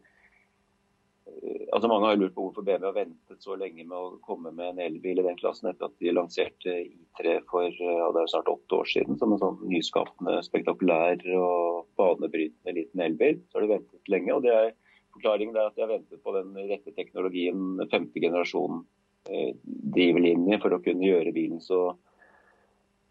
altså 1.75 1.89
Mange 1.91 2.07
har 2.07 2.19
lurt 2.21 2.35
på 2.37 2.47
hvorfor 2.47 2.65
BMW 2.67 2.87
har 2.87 2.97
ventet 2.97 3.43
så 3.43 3.57
lenge 3.59 3.83
med 3.83 3.97
å 3.99 4.19
komme 4.25 4.53
med 4.55 4.75
en 4.75 4.83
elbil 4.87 5.21
i 5.21 5.27
den 5.27 5.39
klassen 5.41 5.71
etter 5.71 5.89
at 5.89 5.97
de 6.03 6.13
lanserte 6.15 6.77
I3 6.85 7.35
for 7.51 7.67
ja, 7.67 8.09
det 8.15 8.23
er 8.23 8.31
snart 8.31 8.53
åtte 8.53 8.79
år 8.79 8.91
siden 8.91 9.19
som 9.21 9.35
en 9.35 9.43
sånn 9.43 9.59
nyskapende, 9.71 10.39
spektakulær 10.47 11.25
og 11.39 11.91
banebrytende 11.99 12.77
liten 12.79 13.05
elbil. 13.05 13.41
Så 13.49 13.59
har 13.59 13.67
de 13.67 13.73
ventet 13.75 14.13
lenge. 14.15 14.37
og 14.37 14.47
det 14.47 14.55
er 14.55 14.73
forklaringen 15.15 15.57
er 15.57 15.71
at 15.71 15.79
har 15.79 15.93
ventet 15.93 16.23
på 16.23 16.35
den 16.35 16.55
rette 16.71 16.95
teknologien, 16.97 17.83
femte 17.91 18.23
generasjon 18.23 18.83
eh, 19.31 19.55
drivlinje, 19.95 20.59
for 20.63 20.75
å 20.75 20.83
kunne 20.85 21.07
gjøre 21.07 21.35
bilen 21.35 21.63
så, 21.63 21.83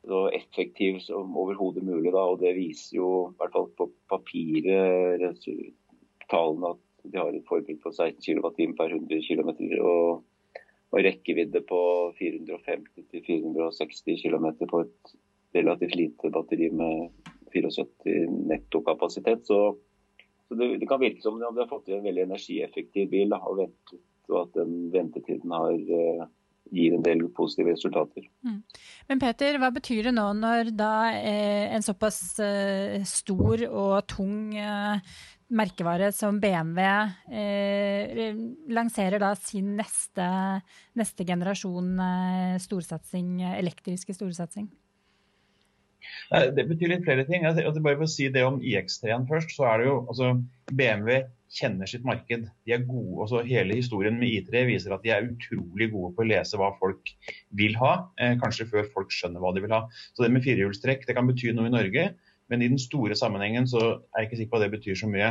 så 0.08 0.26
effektiv 0.36 1.00
som 1.06 1.36
overhodet 1.40 1.86
mulig. 1.86 2.12
Da. 2.12 2.26
Og 2.32 2.42
det 2.44 2.56
viser 2.58 3.00
jo, 3.00 3.12
i 3.32 3.38
hvert 3.40 3.56
fall 3.56 3.70
på 3.80 3.90
papiret, 4.12 5.48
tallene 6.32 6.74
at 6.76 6.84
de 7.04 7.20
har 7.20 7.36
et 7.36 7.48
forbruk 7.48 7.82
på 7.84 7.92
16 7.92 8.22
kWt 8.24 8.78
per 8.78 8.96
100 8.96 9.22
km. 9.28 9.50
Og, 9.84 10.24
og 10.94 11.00
rekkevidde 11.08 11.62
på 11.68 11.82
450-460 12.20 14.22
km 14.24 14.48
på 14.70 14.78
et 14.86 15.16
relativt 15.54 15.96
lite 15.98 16.32
batteri 16.34 16.70
med 16.74 17.10
74 17.54 18.28
nettokapasitet. 18.52 19.42
Så, 19.48 19.60
så 20.48 20.56
det, 20.56 20.80
det, 20.82 20.88
kan 20.90 21.02
virke 21.02 21.22
som 21.22 21.34
om 21.38 21.44
de 21.44 21.62
har 21.62 21.72
fått 21.72 21.86
til 21.90 22.00
en 22.00 22.08
veldig 22.08 22.24
energieffektiv 22.28 23.06
bil 23.12 23.30
og, 23.38 23.58
ventet, 23.60 24.02
og 24.32 24.40
at 24.46 24.52
den 24.62 24.74
ventetiden 24.94 25.52
har, 25.54 25.74
uh, 25.74 26.24
gir 26.74 26.96
en 26.96 27.04
del 27.06 27.24
positive 27.36 27.74
resultater. 27.74 28.26
Mm. 28.46 28.60
Men 29.10 29.22
Peter, 29.22 29.58
hva 29.62 29.70
betyr 29.76 30.10
det 30.10 30.16
nå 30.16 30.26
når 30.38 30.72
da 30.78 30.94
eh, 31.14 31.74
en 31.76 31.86
såpass 31.86 32.20
eh, 32.42 33.04
stor 33.08 33.66
og 33.70 33.96
tung 34.10 34.56
eh, 34.58 35.18
merkevare 35.54 36.12
som 36.16 36.40
BMW 36.42 36.86
eh, 37.34 38.40
lanserer 38.74 39.22
da 39.22 39.34
sin 39.40 39.76
neste, 39.78 40.28
neste 41.00 41.28
generasjon 41.28 41.92
eh, 42.08 42.56
storsatsing, 42.64 43.44
elektriske 43.54 44.16
storsatsing? 44.18 44.72
Det 46.34 46.66
betyr 46.68 46.92
litt 46.92 47.06
flere 47.06 47.24
ting. 47.28 47.46
Altså, 47.48 47.80
bare 47.80 47.96
for 48.00 48.08
å 48.08 48.12
si 48.12 48.28
det 48.34 48.44
om 48.44 48.60
iX3-en 48.60 49.28
først, 49.30 49.54
så 49.56 49.70
er 49.70 49.80
det 49.80 49.88
jo 49.88 49.96
altså, 50.12 50.34
BMW 50.74 51.22
kjenner 51.54 51.90
sitt 51.90 52.06
marked. 52.08 52.48
De 52.66 52.74
er 52.76 52.86
gode, 52.88 53.22
altså 53.26 53.44
Hele 53.48 53.78
historien 53.78 54.18
med 54.20 54.32
I3 54.40 54.66
viser 54.72 54.96
at 54.96 55.04
de 55.06 55.14
er 55.14 55.28
utrolig 55.30 55.90
gode 55.94 56.14
på 56.16 56.26
å 56.26 56.30
lese 56.30 56.60
hva 56.60 56.72
folk 56.80 57.14
vil 57.60 57.78
ha, 57.82 57.94
eh, 58.18 58.36
kanskje 58.42 58.70
før 58.72 58.90
folk 58.96 59.14
skjønner 59.14 59.44
hva 59.44 59.54
de 59.56 59.64
vil 59.66 59.76
ha. 59.76 59.84
Så 60.14 60.26
det 60.26 60.32
med 60.34 60.46
firehjulstrekk 60.46 61.06
det 61.08 61.18
kan 61.18 61.30
bety 61.30 61.54
noe 61.54 61.70
i 61.70 61.76
Norge, 61.76 62.08
men 62.52 62.62
i 62.62 62.70
den 62.72 62.82
store 62.82 63.16
sammenhengen 63.18 63.68
så 63.70 63.82
er 64.14 64.24
jeg 64.24 64.30
ikke 64.30 64.40
sikker 64.42 64.54
på 64.54 64.60
at 64.60 64.66
det 64.66 64.74
betyr 64.76 65.00
så 65.00 65.10
mye. 65.10 65.30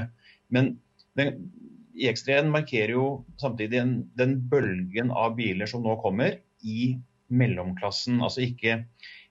Men 0.52 0.75
den, 1.19 1.49
iX3-en 1.92 2.52
markerer 2.52 2.95
jo 2.95 3.07
samtidig 3.40 3.76
den, 3.76 3.97
den 4.19 4.38
bølgen 4.50 5.12
av 5.12 5.37
biler 5.37 5.69
som 5.69 5.85
nå 5.85 5.99
kommer 6.02 6.38
i 6.64 6.95
mellomklassen. 7.33 8.21
Altså 8.25 8.47
ikke 8.47 8.83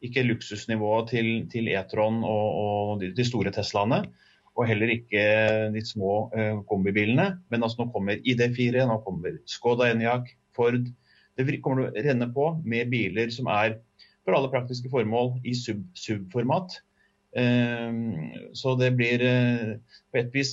ikke 0.06 0.26
luksusnivået 0.26 1.12
til, 1.14 1.30
til 1.52 1.70
E-tron 1.70 2.24
og, 2.26 2.48
og, 2.64 3.04
de 3.04 3.26
store 3.26 3.54
Teslaene. 3.54 4.04
Og 4.58 4.68
heller 4.68 4.92
ikke 4.92 5.22
de 5.72 5.84
små 5.86 6.28
uh, 6.34 6.62
kombibilene. 6.68 7.38
Men 7.54 7.64
altså 7.64 7.84
nå 7.84 7.92
kommer 7.94 8.20
ID4, 8.20 8.84
nå 8.90 8.98
kommer 9.06 9.38
Skoda 9.50 9.92
Enyaq, 9.92 10.34
Ford. 10.56 10.82
Det 11.38 11.62
kommer 11.64 11.88
til 11.88 12.02
å 12.02 12.06
renne 12.10 12.28
på 12.34 12.48
med 12.68 12.92
biler 12.92 13.32
som 13.34 13.48
er 13.54 13.78
for 14.26 14.36
alle 14.38 14.52
praktiske 14.52 14.92
formål 14.92 15.38
i 15.48 15.54
sub-format. 15.56 16.76
Så 17.32 18.74
det 18.76 18.90
blir 19.00 19.22
uh, 19.24 19.70
På 20.12 20.18
et 20.20 20.34
vis 20.36 20.50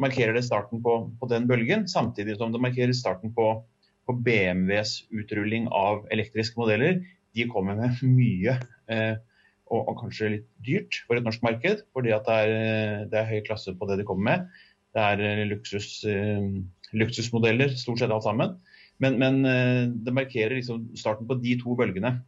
markerer 0.00 0.32
det 0.32 0.46
starten 0.46 0.80
på, 0.80 0.94
på, 1.20 1.28
den 1.28 1.44
bølgen, 1.50 1.82
samtidig 1.84 2.38
som 2.38 2.54
det 2.54 2.62
markerer 2.64 2.96
starten 2.96 3.34
på, 3.36 3.48
på 4.08 4.14
BMWs 4.24 5.02
utrulling 5.12 5.68
av 5.68 6.06
elektriske 6.14 6.56
modeller 6.56 7.02
de 7.34 7.46
kommer 7.50 7.78
med 7.78 8.02
mye 8.18 8.58
eh, 8.90 9.16
og, 9.64 9.80
og, 9.80 9.96
kanskje 10.02 10.32
litt 10.36 10.46
dyrt 10.66 11.00
for 11.08 11.18
et 11.18 11.26
norsk 11.26 11.42
marked. 11.46 11.84
Fordi 11.96 12.12
det 12.12 12.36
er, 12.38 12.54
eh, 12.54 13.00
det 13.10 13.20
er 13.20 13.30
høy 13.30 13.40
klasse 13.46 13.74
på 13.78 13.88
det 13.90 14.00
de 14.00 14.06
kommer 14.08 14.30
med. 14.30 14.62
Det 14.94 15.08
er 15.08 15.24
eh, 15.24 15.44
luksus, 15.50 15.88
eh, 16.08 16.46
luksusmodeller, 16.94 17.74
stort 17.80 18.02
sett 18.02 18.14
alt 18.14 18.26
sammen. 18.26 18.58
Men, 19.02 19.18
men 19.18 19.40
eh, 19.48 19.82
det 20.06 20.14
markerer 20.14 20.58
liksom 20.58 20.86
starten 20.98 21.28
på 21.30 21.40
de 21.42 21.56
to 21.62 21.74
bølgene. 21.78 22.18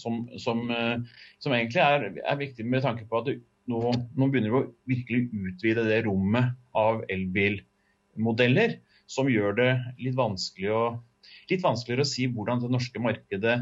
Som, 0.00 0.22
som, 0.40 0.64
eh, 0.74 1.24
som 1.42 1.56
egentlig 1.56 1.82
er, 1.84 2.08
er, 2.24 2.40
viktig 2.40 2.66
med 2.66 2.84
tanke 2.86 3.06
på 3.08 3.20
at 3.22 3.32
nå, 3.70 3.80
nå 3.92 4.30
begynner 4.30 4.54
vi 4.54 4.62
å 4.62 4.70
virkelig 4.90 5.26
utvide 5.30 5.84
det 5.88 6.04
rommet 6.08 6.56
av 6.76 7.04
elbilmodeller. 7.12 8.78
Som 9.10 9.28
gjør 9.30 9.56
det 9.58 9.70
litt, 9.98 10.16
vanskelig 10.18 10.72
å, 10.72 10.82
litt 11.50 11.62
vanskeligere 11.64 12.06
å 12.06 12.10
si 12.10 12.28
hvordan 12.30 12.62
det 12.62 12.72
norske 12.72 13.02
markedet 13.02 13.58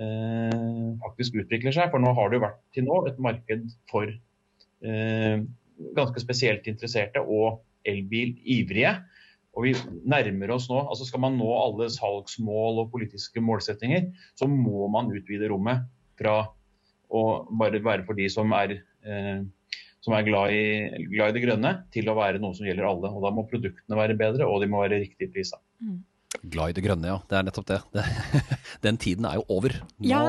Eh, 0.00 0.92
faktisk 1.02 1.36
utvikler 1.42 1.74
seg. 1.74 1.90
For 1.92 2.02
nå 2.02 2.12
har 2.16 2.30
det 2.30 2.38
jo 2.38 2.46
vært 2.46 2.60
til 2.74 2.86
nå 2.86 3.00
et 3.08 3.18
marked 3.22 3.66
for 3.90 4.08
eh, 4.08 5.44
ganske 5.98 6.22
spesielt 6.22 6.68
interesserte 6.70 7.22
og 7.22 7.62
elbilivrige. 7.88 8.96
Og 9.52 9.66
vi 9.66 9.72
nærmer 10.08 10.54
oss 10.54 10.68
nå, 10.70 10.78
altså 10.88 11.06
Skal 11.08 11.20
man 11.24 11.36
nå 11.36 11.48
alle 11.52 11.90
salgsmål 11.92 12.84
og 12.84 12.92
politiske 12.94 13.42
målsettinger, 13.44 14.08
så 14.38 14.48
må 14.48 14.86
man 14.92 15.12
utvide 15.12 15.50
rommet 15.52 15.84
fra 16.18 16.38
å 17.12 17.24
bare 17.60 17.82
være 17.84 18.06
for 18.06 18.16
de 18.16 18.28
som 18.32 18.54
er, 18.56 18.78
eh, 19.04 19.42
som 20.00 20.16
er 20.16 20.24
glad, 20.24 20.54
i, 20.56 21.02
glad, 21.12 21.34
i, 21.34 21.36
det 21.36 21.44
grønne, 21.44 21.74
til 21.92 22.08
å 22.08 22.16
være 22.16 22.40
noe 22.40 22.56
som 22.56 22.64
gjelder 22.64 22.88
alle. 22.88 23.12
Og 23.12 23.26
Da 23.26 23.34
må 23.34 23.44
produktene 23.50 23.98
være 23.98 24.16
bedre, 24.16 24.48
og 24.48 24.62
de 24.62 24.70
må 24.72 24.80
være 24.80 25.02
riktig 25.04 25.28
prisa. 25.34 25.60
Mm. 25.84 26.00
Glad 26.48 26.72
i 26.72 26.76
det 26.78 26.86
grønne, 26.86 27.10
ja. 27.10 27.18
Det 27.28 27.36
er 27.36 27.44
nettopp 27.44 27.68
det. 27.68 27.80
det 27.92 28.06
den 28.86 28.96
tiden 28.96 29.28
er 29.28 29.36
jo 29.36 29.44
over. 29.52 29.76
Nå, 30.00 30.08
ja. 30.08 30.22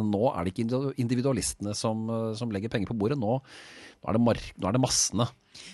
nå, 0.00 0.22
er 0.32 0.46
det 0.46 0.54
ikke 0.54 0.94
individualistene 0.96 1.76
som, 1.76 2.08
som 2.38 2.54
legger 2.54 2.72
penger 2.72 2.88
på 2.88 2.96
bordet. 2.96 3.20
Nå, 3.20 3.36
nå, 3.36 4.08
er 4.08 4.22
mark, 4.22 4.48
nå, 4.56 4.70
er 4.70 4.78
det 4.78 4.82
massene. 4.82 5.28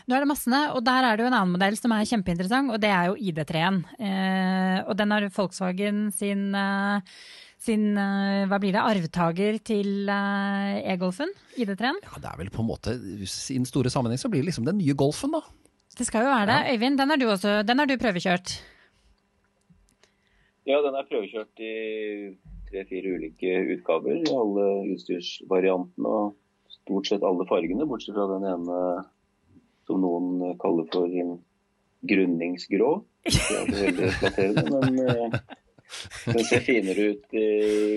Nå 0.07 0.17
er 0.17 0.25
det 0.25 0.31
massene, 0.31 0.62
og 0.77 0.83
der 0.87 1.07
er 1.09 1.17
det 1.17 1.25
jo 1.25 1.31
en 1.31 1.39
annen 1.39 1.55
modell 1.57 1.79
som 1.79 1.95
er 1.95 2.09
kjempeinteressant, 2.09 2.73
og 2.75 2.83
det 2.83 2.91
er 2.93 3.11
jo 3.11 3.17
ID3-en. 3.31 3.81
Eh, 3.99 4.79
og 4.87 4.97
den 4.99 5.15
har 5.15 5.29
Volkswagen 5.37 6.05
sin, 6.15 6.49
eh, 6.59 7.17
sin 7.62 7.89
eh, 7.95 8.45
hva 8.51 8.61
blir 8.62 8.77
det, 8.77 8.83
arvtaker 8.83 9.59
til 9.65 10.11
eh, 10.11 10.93
e-Golfen, 10.95 11.33
ID3-en? 11.57 12.03
Ja, 12.07 12.23
det 12.23 12.33
er 12.33 12.39
vel 12.43 12.53
på 12.55 12.65
en 12.65 12.71
måte, 12.73 12.97
I 12.99 13.59
den 13.59 13.69
store 13.69 13.93
sammenheng 13.93 14.21
så 14.21 14.33
blir 14.33 14.45
det 14.45 14.53
liksom 14.53 14.69
den 14.69 14.81
nye 14.83 14.97
Golfen, 14.99 15.35
da. 15.35 15.45
Det 15.93 16.07
skal 16.09 16.25
jo 16.25 16.33
være 16.33 16.49
det. 16.49 16.61
Ja. 16.61 16.77
Øyvind, 16.77 16.99
den 16.99 17.11
har 17.12 17.21
du 17.21 17.27
også, 17.29 17.59
den 17.69 17.83
har 17.83 17.89
du 17.89 17.99
prøvekjørt? 18.01 18.55
Ja, 20.69 20.79
den 20.81 20.95
er 20.95 21.09
prøvekjørt 21.11 21.61
i 21.61 21.73
tre-fire 22.71 23.17
ulike 23.17 23.57
utgaver. 23.75 24.21
I 24.23 24.37
alle 24.37 24.69
utstyrsvariantene 24.95 26.12
og 26.17 26.37
stort 26.73 27.11
sett 27.11 27.27
alle 27.27 27.47
fargene, 27.51 27.87
bortsett 27.89 28.17
fra 28.17 28.29
den 28.31 28.47
ene 28.49 28.79
som 29.89 30.03
noen 30.03 30.55
kaller 30.62 30.87
for 30.93 31.09
grunningsgrå. 32.03 32.93
Det 33.27 33.35
er 33.39 33.67
ikke 33.67 33.83
veldig 33.87 34.12
flatterende, 34.19 34.65
men 34.73 34.99
uh, 35.07 35.37
den 36.35 36.47
ser 36.49 36.65
finere 36.67 37.09
ut 37.12 37.37
i 37.39 37.47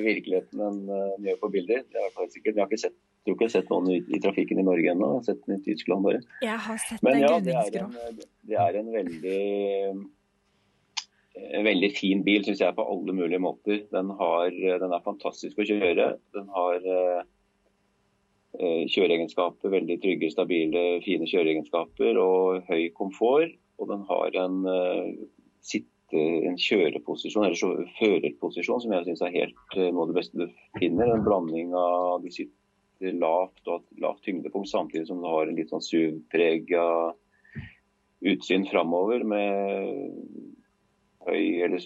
virkeligheten 0.06 0.64
enn 0.68 0.82
uh, 0.90 1.14
den 1.16 1.30
gjør 1.32 1.40
på 1.42 1.52
bilder. 1.56 1.86
Det 1.90 2.02
er 2.04 2.34
sikkert. 2.34 2.52
Jeg 2.54 2.62
har 2.62 2.70
ikke 2.70 2.82
sett, 2.84 2.98
tror 3.26 3.38
ikke 3.38 3.48
jeg 3.48 3.52
har 3.52 3.56
sett 3.58 3.72
noen 3.74 3.94
i, 3.96 4.02
i 4.14 4.22
trafikken 4.24 4.62
i 4.62 4.68
Norge 4.68 4.92
ennå. 4.94 5.14
Jeg 5.14 5.22
har 5.22 5.30
sett 5.32 5.48
den 5.48 5.58
i 5.58 5.64
Tyskland 5.66 6.06
bare. 6.06 6.22
Jeg 6.46 6.60
har 6.68 6.84
sett 6.84 7.06
men, 7.06 7.18
den 7.18 7.26
ja. 7.26 7.40
Det 7.46 7.58
er 7.62 7.80
en, 7.82 8.22
det 8.52 8.62
er 8.68 8.80
en 8.82 8.94
veldig 9.00 9.42
en 11.36 11.66
veldig 11.68 11.90
fin 11.92 12.22
bil, 12.24 12.46
syns 12.46 12.62
jeg, 12.64 12.76
på 12.78 12.84
alle 12.88 13.14
mulige 13.16 13.42
måter. 13.44 13.82
Den, 13.92 14.14
har, 14.22 14.54
den, 14.56 14.94
er 14.96 15.04
fantastisk 15.04 15.60
å 15.60 15.66
kjøre. 15.68 16.14
Den 16.36 16.46
har 16.54 16.86
uh, 16.86 17.26
kjøreegenskaper, 18.92 19.72
veldig 19.74 19.98
trygge, 20.04 20.32
stabile, 20.34 20.84
fine 21.06 21.28
kjøreegenskaper 21.30 22.20
og 22.22 22.70
høy 22.70 22.90
komfort. 22.98 23.56
Og 23.82 23.90
den 23.92 24.06
har 24.08 24.38
en, 24.40 24.62
uh, 24.64 25.50
sitte, 25.66 26.16
en 26.16 26.56
kjøreposisjon, 26.62 27.48
eller 27.48 27.90
førerposisjon, 28.00 28.84
som 28.84 28.94
jeg 28.96 29.08
syns 29.10 29.24
er 29.26 29.36
helt 29.36 29.78
uh, 29.78 29.90
noe 29.90 30.06
av 30.06 30.14
det 30.14 30.20
beste 30.22 30.40
du 30.40 30.46
finner. 30.80 31.12
En 31.12 31.26
blanding 31.26 31.76
av 31.76 32.24
du 32.24 32.32
sitter 32.32 33.20
lavt 33.20 33.68
og 33.68 33.82
et 33.82 34.04
lavt 34.06 34.24
tyngdepunkt, 34.24 34.72
samtidig 34.72 35.10
som 35.10 35.20
du 35.20 35.28
har 35.28 35.50
en 35.50 35.60
litt 35.60 35.74
sånn 35.74 35.84
SUV-prega 35.84 36.86
utsyn 38.26 38.64
framover 38.70 39.26
med 39.28 40.16
høy 41.28 41.66
eller 41.66 41.82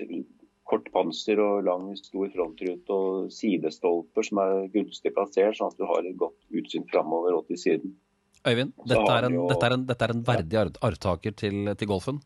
kort 0.69 0.89
panser 0.93 1.39
og 1.41 1.63
lang, 1.65 1.89
stor 1.97 2.29
frontrute 2.33 2.93
og 2.93 3.31
sidestolper 3.33 4.27
som 4.27 4.41
er 4.43 4.67
gunstig 4.73 5.13
plassert, 5.15 5.57
sånn 5.57 5.73
at 5.73 5.79
du 5.79 5.87
har 5.89 6.05
et 6.05 6.19
godt 6.19 6.37
utsyn 6.61 6.85
framover 6.91 7.39
og 7.39 7.49
til 7.49 7.59
siden. 7.61 7.97
Øyvind, 8.47 8.71
dette 8.87 9.15
er, 9.15 9.27
en, 9.27 9.35
jo, 9.35 9.47
dette, 9.49 9.65
er 9.67 9.75
en, 9.75 9.83
dette 9.89 10.05
er, 10.05 10.13
en, 10.13 10.23
verdig 10.27 10.61
arvtaker 10.61 11.35
til, 11.35 11.73
til, 11.73 11.89
golfen? 11.89 12.21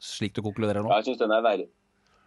Slik 0.00 0.32
du 0.36 0.40
konkluderer 0.46 0.80
nå? 0.80 0.88
Ja, 0.88 1.02
jeg 1.02 1.10
syns 1.10 1.20
den. 1.20 1.66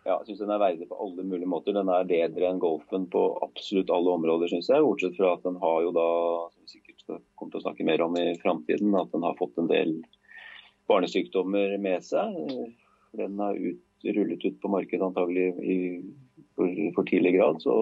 Ja, 0.04 0.18
den 0.28 0.52
er 0.52 0.62
verdig 0.62 0.90
på 0.92 1.00
alle 1.02 1.24
mulige 1.26 1.50
måter. 1.50 1.74
Den 1.74 1.90
er 1.90 2.06
bedre 2.06 2.52
enn 2.52 2.62
golfen 2.62 3.08
på 3.10 3.24
absolutt 3.42 3.90
alle 3.96 4.14
områder, 4.20 4.52
syns 4.52 4.70
jeg. 4.70 4.84
Bortsett 4.84 5.18
fra 5.18 5.34
at 5.38 5.48
den 5.48 5.58
har 5.64 5.80
jo 5.88 5.96
da, 5.96 6.08
som 6.54 6.68
vi 6.68 6.76
sikkert 6.76 7.08
kommer 7.08 7.56
til 7.56 7.62
å 7.62 7.66
snakke 7.66 7.88
mer 7.88 8.04
om 8.06 8.20
i 8.20 8.28
framtiden, 8.44 8.94
at 9.00 9.16
den 9.16 9.26
har 9.26 9.40
fått 9.40 9.58
en 9.64 9.72
del 9.72 9.98
barnesykdommer 10.92 11.80
med 11.82 12.04
seg 12.06 12.36
den 13.18 13.42
er 13.42 13.58
ut, 13.58 13.82
rullet 14.04 14.46
ut 14.46 14.62
på 14.62 14.72
markedet 14.72 15.06
antagelig 15.06 15.50
i 15.64 15.80
for, 16.56 16.70
for 16.96 17.10
tidlig 17.10 17.36
grad. 17.38 17.62
Så 17.64 17.74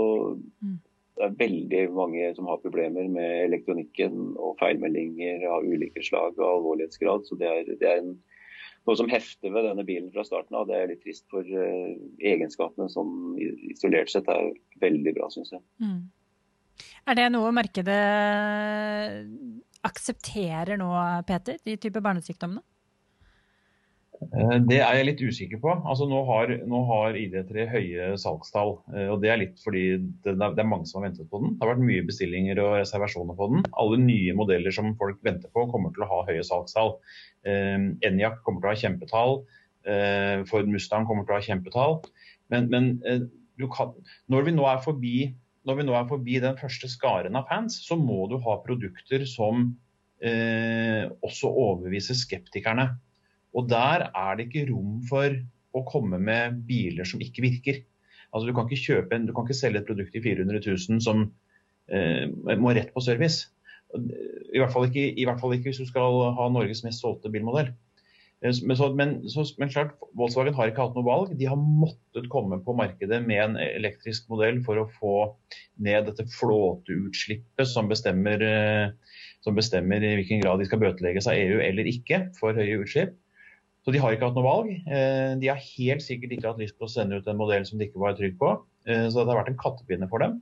mm. 0.64 0.78
det 1.18 1.28
er 1.28 1.40
veldig 1.40 1.84
mange 1.96 2.32
som 2.38 2.50
har 2.52 2.62
problemer 2.64 3.10
med 3.12 3.46
elektronikken 3.48 4.36
og 4.38 4.58
feilmeldinger 4.62 5.48
av 5.50 5.68
ulike 5.68 6.04
slag 6.06 6.38
og 6.40 6.48
alvorlighetsgrad. 6.48 7.28
Så 7.28 7.40
det 7.42 7.50
er, 7.50 7.74
det 7.82 7.90
er 7.90 8.04
en 8.04 8.16
noe 8.88 8.98
som 8.98 9.10
hefter 9.12 9.54
ved 9.54 9.68
denne 9.68 9.86
bilen 9.86 10.10
fra 10.14 10.26
starten 10.26 10.58
av. 10.58 10.66
Det 10.70 10.78
er 10.78 10.90
litt 10.90 11.04
trist, 11.06 11.28
for 11.32 11.46
uh, 11.46 11.92
egenskapene 12.18 12.90
som 12.90 13.36
isolert 13.38 14.10
sett 14.14 14.30
er 14.32 14.52
veldig 14.82 15.14
bra, 15.20 15.30
syns 15.34 15.54
jeg. 15.54 15.62
Mm. 15.84 16.02
Er 17.12 17.18
det 17.18 17.28
noe 17.34 17.52
markedet 17.54 18.02
aksepterer 19.86 20.78
nå, 20.82 20.90
Peter, 21.30 21.58
de 21.66 21.78
type 21.82 22.02
barnesykdommene? 22.02 22.64
Eh, 24.22 24.58
det 24.70 24.78
er 24.80 25.00
jeg 25.00 25.08
litt 25.08 25.24
usikker 25.24 25.62
på. 25.64 25.72
Altså, 25.80 26.06
nå, 26.10 26.22
har, 26.28 26.54
har 26.90 27.18
ID3 27.18 27.66
høye 27.72 28.10
salgstall. 28.22 28.76
Eh, 28.94 29.10
og 29.14 29.22
Det 29.24 29.32
er 29.34 29.42
litt 29.42 29.64
fordi 29.64 29.86
det, 29.98 30.36
det, 30.38 30.52
er 30.62 30.70
mange 30.70 30.90
som 30.90 31.02
har 31.02 31.10
ventet 31.10 31.30
på 31.32 31.42
den. 31.42 31.56
Det 31.56 31.66
har 31.66 31.74
vært 31.74 31.88
mye 31.90 32.06
bestillinger 32.08 32.62
og 32.64 32.78
reservasjoner 32.78 33.38
på 33.40 33.50
den. 33.54 33.66
Alle 33.82 34.00
nye 34.04 34.38
modeller 34.38 34.76
som 34.76 34.94
folk 35.02 35.20
venter 35.26 35.52
på, 35.54 35.66
kommer 35.74 35.94
til 35.96 36.06
å 36.06 36.12
ha 36.14 36.22
høye 36.30 36.46
salgstall. 36.48 36.96
Eh, 37.48 37.90
Enjak 38.08 38.42
kommer 38.46 38.62
til 38.62 38.70
å 38.70 38.76
ha 38.76 38.82
kjempetall. 38.86 39.38
Eh, 39.90 40.40
Ford 40.50 40.70
Mustang 40.70 41.10
kommer 41.10 41.26
til 41.26 41.36
å 41.36 41.40
ha 41.40 41.46
kjempetall. 41.50 42.02
Men, 42.54 42.70
men 42.72 42.92
eh, 43.08 43.26
kan, 43.74 43.96
når, 44.30 44.50
vi 44.50 44.58
forbi, 44.86 45.16
når 45.66 45.78
vi 45.80 45.86
nå 45.88 45.96
er 45.98 46.10
forbi 46.10 46.42
den 46.44 46.58
første 46.60 46.90
skaren 46.90 47.38
av 47.38 47.50
fans, 47.50 47.82
så 47.86 47.98
må 47.98 48.28
du 48.30 48.38
ha 48.46 48.60
produkter 48.66 49.26
som 49.30 49.72
eh, 50.22 51.10
også 51.26 51.50
overbeviser 51.50 52.18
skeptikerne. 52.18 52.92
Og 53.58 53.70
der 53.72 54.08
er 54.10 54.38
det 54.38 54.48
ikke 54.48 54.68
rom 54.72 55.00
for 55.10 55.36
å 55.76 55.84
komme 55.88 56.20
med 56.20 56.62
biler 56.68 57.08
som 57.08 57.24
ikke 57.24 57.44
virker. 57.46 57.82
Altså 58.32 58.48
Du 58.48 58.56
kan 58.56 58.70
ikke, 58.72 59.04
en, 59.12 59.28
du 59.28 59.34
kan 59.36 59.48
ikke 59.48 59.60
selge 59.60 59.82
et 59.82 59.88
produkt 59.88 60.16
i 60.16 60.24
400 60.24 60.62
000 60.64 61.04
som 61.04 61.26
eh, 61.92 62.28
må 62.60 62.76
rett 62.76 62.94
på 62.96 63.04
service. 63.04 63.50
I 63.92 64.60
hvert, 64.60 64.76
ikke, 64.88 65.08
I 65.20 65.26
hvert, 65.28 65.40
fall 65.42 65.56
ikke, 65.56 65.72
hvis 65.72 65.82
du 65.84 65.90
skal 65.90 66.22
ha 66.38 66.52
Norges 66.52 66.84
mest 66.86 67.04
solgte 67.04 67.32
bilmodell. 67.32 67.74
Eh, 68.42 68.54
men, 68.64 68.78
så, 68.80 68.88
men, 68.96 69.16
så, 69.32 69.44
men, 69.60 69.72
klart, 69.74 69.98
Volkswagen 70.18 70.56
har 70.56 70.72
ikke 70.72 70.86
hatt 70.86 70.96
noe 70.96 71.08
valg. 71.08 71.34
De 71.40 71.50
har 71.50 71.60
måttet 71.60 72.30
komme 72.32 72.62
på 72.64 72.76
markedet 72.78 73.20
med 73.26 73.44
en 73.44 73.60
elektrisk 73.64 74.32
modell 74.32 74.62
for 74.66 74.80
å 74.80 74.88
få 74.96 75.16
ned 75.84 76.08
dette 76.08 76.28
flåteutslippet 76.38 77.68
som 77.68 77.92
bestemmer, 77.92 78.48
eh, 78.48 79.18
som 79.44 79.60
bestemmer 79.60 80.04
i 80.04 80.16
hvilken 80.22 80.44
grad 80.46 80.62
de 80.62 80.70
skal 80.70 80.84
bøtelegges 80.84 81.28
av 81.28 81.36
EU 81.36 81.60
eller 81.64 81.92
ikke 81.92 82.30
for 82.40 82.56
høye 82.56 82.80
utslipp. 82.86 83.18
Så 83.82 83.94
de 83.94 84.02
har 84.02 84.14
ikke 84.14 84.28
hatt 84.30 84.38
noe 84.38 84.46
valg. 84.46 84.72
Eh, 84.86 85.34
de 85.42 85.50
har 85.50 85.62
helt 85.62 86.06
sikkert 86.06 86.36
ikke 86.36 86.52
hatt 86.52 86.62
lyst 86.62 86.78
på 86.78 86.86
å 86.86 86.92
sende 86.92 87.18
ut 87.18 87.28
en 87.30 87.40
modell 87.40 87.66
som 87.66 87.80
de 87.80 87.88
ikke 87.88 88.02
var 88.02 88.18
trygg 88.18 88.38
på. 88.42 88.54
Eh, 88.86 89.08
så 89.10 89.24
det 89.24 89.34
har 89.34 89.42
vært 89.42 89.54
en 89.56 89.62
kattepinne 89.62 90.10
for 90.12 90.22
dem. 90.22 90.38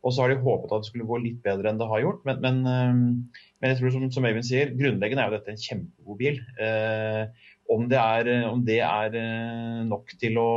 Og 0.00 0.14
så 0.16 0.24
har 0.24 0.32
de 0.32 0.40
håpet 0.42 0.72
at 0.72 0.82
det 0.82 0.88
skulle 0.88 1.06
gå 1.06 1.18
litt 1.22 1.38
bedre 1.44 1.70
enn 1.70 1.78
det 1.78 1.86
har 1.90 2.02
gjort. 2.02 2.24
Men, 2.26 2.40
men, 2.42 2.58
eh, 2.66 3.44
men 3.62 3.72
jeg 3.72 3.78
tror 3.78 3.94
som, 3.94 4.08
som 4.16 4.26
Eivind 4.26 4.48
sier, 4.48 4.74
grunnleggende 4.74 5.22
er 5.22 5.30
jo 5.30 5.36
dette 5.38 5.54
en 5.54 5.62
kjempegod 5.68 6.18
bil. 6.18 6.42
Om 7.70 7.86
det 7.92 8.00
er, 8.00 8.32
om 8.50 8.64
det 8.66 8.80
er 8.82 9.14
nok 9.86 10.10
til 10.18 10.40
å, 10.42 10.50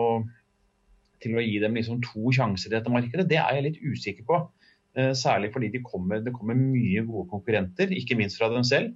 til 1.22 1.38
å, 1.38 1.44
gi 1.46 1.60
dem 1.62 1.78
liksom 1.78 2.02
to 2.02 2.34
sjanser 2.34 2.72
i 2.72 2.78
dette 2.80 2.90
markedet, 2.90 3.28
det 3.30 3.38
er 3.38 3.60
jeg 3.60 3.68
litt 3.68 3.84
usikker 3.84 4.25
på. 4.25 4.40
Særlig 5.18 5.52
fordi 5.54 5.70
de 5.75 5.84
kommer, 5.86 6.24
det 6.25 6.34
kommer 6.34 6.58
mye 6.58 7.04
gode 7.06 7.28
konkurrenter, 7.30 7.94
ikke 7.94 8.18
minst 8.18 8.42
fra 8.42 8.50
dem 8.50 8.66
selv. 8.66 8.96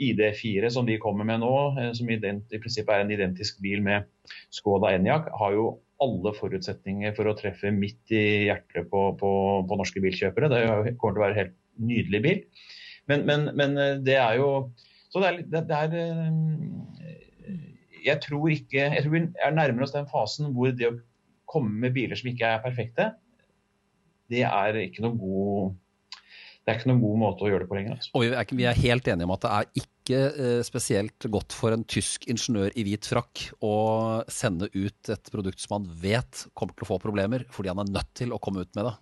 ID4 0.00 0.70
som 0.72 0.86
de 0.88 0.98
kommer 1.02 1.26
med 1.28 1.42
nå, 1.42 1.52
som 1.76 1.94
som 1.96 2.10
i, 2.10 2.18
prinsippet 2.18 2.92
er 2.94 3.04
en 3.04 3.14
identisk 3.14 3.60
bil 3.62 3.82
med 3.84 4.08
Skoda 4.54 4.92
Enyaq, 4.96 5.28
har 5.38 5.56
jo 5.56 5.66
alle 6.02 6.32
forutsetninger 6.34 7.14
for 7.16 7.30
å 7.30 7.36
treffe 7.38 7.70
midt 7.74 8.12
i 8.14 8.48
hjertet 8.48 8.88
på, 8.90 9.02
på, 9.20 9.32
på 9.68 9.78
norske 9.78 10.02
bilkjøpere. 10.02 10.50
Det 10.50 10.96
kommer 10.98 11.16
til 11.16 11.20
å 11.20 11.24
være 11.24 11.34
en 11.34 11.40
helt 11.42 11.58
nydelig 11.82 12.22
bil. 12.24 12.40
Men, 13.10 13.24
men, 13.28 13.48
men 13.58 13.78
eh, 13.78 14.00
det 14.02 14.18
er 14.20 14.38
jo 14.38 14.48
Så 15.10 15.22
det 15.22 15.30
er, 15.30 15.38
det 15.66 15.74
er 15.74 15.94
eh, 15.98 17.56
Jeg 18.06 18.20
tror 18.22 18.52
ikke 18.52 18.84
Jeg 18.94 19.02
tror 19.02 19.14
vi 19.16 19.22
er 19.42 19.56
nærmere 19.56 19.88
oss 19.88 19.94
den 19.96 20.06
fasen 20.10 20.52
hvor 20.54 20.70
det 20.70 20.86
å 20.86 21.00
komme 21.50 21.74
med 21.82 21.96
biler 21.96 22.16
som 22.16 22.30
ikke 22.30 22.48
er 22.48 22.62
perfekte, 22.62 23.10
det 24.32 24.40
er 24.48 24.78
ikke 24.80 25.02
noe 25.04 25.18
god 25.20 25.74
det 26.62 26.70
er 26.70 26.78
ikke 26.78 26.92
noen 26.92 27.02
god 27.02 27.18
måte 27.18 27.42
å 27.42 27.48
gjøre 27.50 27.64
det 27.64 27.70
på 27.72 27.74
lenger. 27.74 27.94
Altså. 27.98 28.10
Og 28.14 28.22
vi 28.22 28.28
er, 28.30 28.52
vi 28.54 28.66
er, 28.70 28.82
helt 28.84 29.08
enige 29.10 29.26
om 29.26 29.34
at 29.34 29.42
det 29.42 29.52
er 29.52 29.70
ikke 29.82 30.18
eh, 30.30 30.60
spesielt 30.66 31.26
godt 31.34 31.56
for 31.58 31.74
en 31.74 31.82
tysk 31.90 32.28
ingeniør 32.30 32.76
i 32.78 32.84
hvit 32.86 33.08
frakk 33.10 33.48
å 33.66 33.74
sende 34.30 34.68
ut 34.70 35.10
et 35.10 35.32
produkt 35.34 35.62
som 35.62 35.80
han 35.80 35.88
vet 36.04 36.44
kommer 36.54 36.76
til 36.78 36.86
å 36.86 36.92
få 36.92 37.00
problemer, 37.02 37.48
fordi 37.50 37.72
han 37.72 37.82
er 37.82 37.90
nødt 37.98 38.12
til 38.22 38.34
å 38.34 38.38
komme 38.42 38.62
ut 38.62 38.78
med 38.78 38.86
det. 38.86 38.94